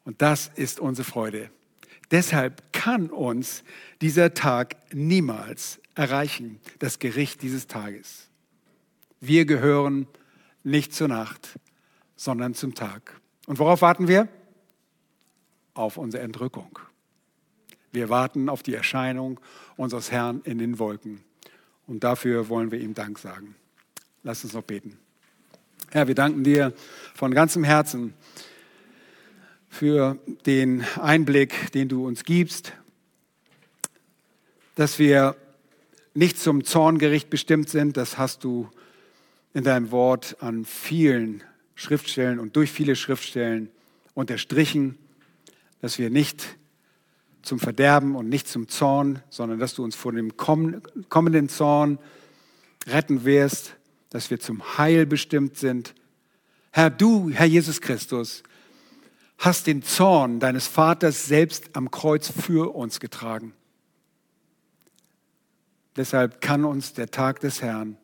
Und 0.05 0.23
das 0.23 0.51
ist 0.55 0.81
unsere 0.81 1.09
Freude. 1.09 1.51
Deshalb 2.11 2.73
kann 2.73 3.11
uns 3.11 3.65
dieser 4.01 4.35
Tag 4.35 4.77
niemals 4.95 5.81
erreichen, 5.99 6.61
das 6.79 7.01
Gericht 7.01 7.43
dieses 7.43 7.67
Tages. 7.67 8.29
Wir 9.21 9.45
gehören 9.45 10.07
nicht 10.63 10.95
zur 10.95 11.09
Nacht, 11.09 11.59
sondern 12.15 12.55
zum 12.55 12.75
Tag. 12.75 13.21
Und 13.47 13.59
worauf 13.59 13.83
warten 13.83 14.07
wir? 14.07 14.29
Auf 15.75 15.97
unsere 15.97 16.23
Entrückung. 16.23 16.79
Wir 17.91 18.09
warten 18.09 18.49
auf 18.49 18.63
die 18.63 18.75
Erscheinung 18.75 19.41
unseres 19.77 20.13
Herrn 20.13 20.41
in 20.45 20.59
den 20.59 20.79
Wolken. 20.79 21.25
Und 21.87 22.05
dafür 22.05 22.49
wollen 22.49 22.71
wir 22.71 22.79
ihm 22.79 22.95
Dank 22.95 23.19
sagen. 23.19 23.57
Lass 24.23 24.45
uns 24.45 24.53
noch 24.53 24.63
beten. 24.63 24.99
Herr, 25.91 26.07
wir 26.07 26.15
danken 26.15 26.45
dir 26.45 26.75
von 27.15 27.35
ganzem 27.35 27.65
Herzen 27.65 28.15
für 29.69 30.19
den 30.47 30.85
Einblick, 31.01 31.73
den 31.73 31.89
du 31.89 32.07
uns 32.07 32.25
gibst, 32.25 32.73
dass 34.77 34.99
wir 34.99 35.35
nicht 36.19 36.37
zum 36.37 36.65
Zorngericht 36.65 37.31
bestimmt 37.31 37.69
sind. 37.69 37.97
Das 37.97 38.19
hast 38.19 38.43
du 38.43 38.69
in 39.55 39.63
deinem 39.63 39.93
Wort 39.93 40.37
an 40.41 40.65
vielen 40.65 41.45
Schriftstellen 41.77 42.41
und 42.41 42.57
durch 42.57 42.73
viele 42.73 42.97
Schriftstellen 42.97 43.71
unterstrichen, 44.15 44.99
dass 45.81 45.97
wir 46.01 46.11
nicht 46.11 46.59
zum 47.43 47.61
Verderben 47.61 48.17
und 48.17 48.29
nicht 48.29 48.49
zum 48.49 48.67
Zorn, 48.67 49.23
sondern 49.31 49.61
dass 49.61 49.75
du 49.75 49.85
uns 49.85 49.95
vor 49.95 50.11
dem 50.11 50.37
kommenden 50.37 51.49
Zorn 51.49 52.01
retten 52.89 53.25
wirst, 53.25 53.77
dass 54.11 54.29
wir 54.29 54.41
zum 54.41 54.77
Heil 54.77 55.07
bestimmt 55.07 55.57
sind. 55.57 55.95
Herr, 56.73 56.91
du, 56.91 57.31
Herr 57.31 57.47
Jesus 57.47 57.81
Christus, 57.81 58.43
hast 59.39 59.69
den 59.69 59.85
Zorn 59.85 60.41
deines 60.41 60.67
Vaters 60.67 61.27
selbst 61.27 61.71
am 61.75 61.93
Kreuz 61.93 62.29
für 62.29 62.75
uns 62.75 62.99
getragen. 62.99 63.53
Deshalb 65.99 66.41
kann 66.41 66.65
uns 66.65 66.95
der 66.95 67.11
Tag 67.11 67.41
des 67.41 67.61
Herrn, 67.61 67.97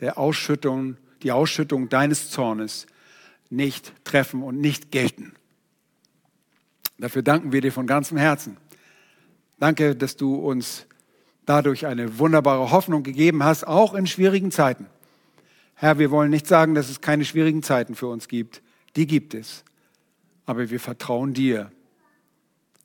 der 0.00 0.16
Ausschüttung, 0.16 0.96
die 1.22 1.30
Ausschüttung 1.30 1.90
deines 1.90 2.30
Zornes 2.30 2.86
nicht 3.50 3.92
treffen 4.02 4.42
und 4.42 4.60
nicht 4.60 4.90
gelten. 4.90 5.34
Dafür 6.98 7.22
danken 7.22 7.52
wir 7.52 7.60
dir 7.60 7.70
von 7.70 7.86
ganzem 7.86 8.16
Herzen. 8.16 8.56
Danke, 9.58 9.94
dass 9.94 10.16
du 10.16 10.36
uns 10.36 10.86
dadurch 11.44 11.84
eine 11.84 12.18
wunderbare 12.18 12.70
Hoffnung 12.70 13.02
gegeben 13.02 13.44
hast, 13.44 13.66
auch 13.66 13.92
in 13.92 14.06
schwierigen 14.06 14.50
Zeiten. 14.50 14.86
Herr, 15.74 15.98
wir 15.98 16.10
wollen 16.10 16.30
nicht 16.30 16.46
sagen, 16.46 16.74
dass 16.74 16.88
es 16.88 17.02
keine 17.02 17.26
schwierigen 17.26 17.62
Zeiten 17.62 17.94
für 17.94 18.06
uns 18.06 18.26
gibt. 18.26 18.62
Die 18.96 19.06
gibt 19.06 19.34
es. 19.34 19.64
Aber 20.46 20.70
wir 20.70 20.80
vertrauen 20.80 21.34
dir. 21.34 21.70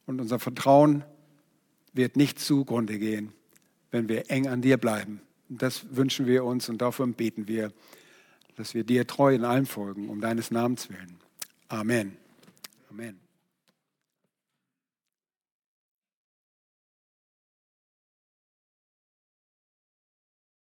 Und 0.06 0.20
unser 0.20 0.38
Vertrauen 0.38 1.06
wird 1.94 2.18
nicht 2.18 2.40
zugrunde 2.40 3.00
gehen, 3.00 3.32
wenn 3.92 4.10
wir 4.10 4.30
eng 4.30 4.48
an 4.48 4.62
dir 4.62 4.78
bleiben. 4.78 5.22
Das 5.50 5.96
wünschen 5.96 6.28
wir 6.28 6.44
uns 6.44 6.70
und 6.70 6.82
dafür 6.82 7.08
beten 7.08 7.48
wir, 7.48 7.72
dass 8.56 8.74
wir 8.74 8.84
dir 8.84 9.08
treu 9.08 9.34
in 9.34 9.46
allem 9.46 9.66
folgen, 9.66 10.10
um 10.10 10.22
deines 10.22 10.52
Namens 10.52 10.90
willen. 10.90 11.18
Amen. 11.70 12.18
Amen. 12.90 13.29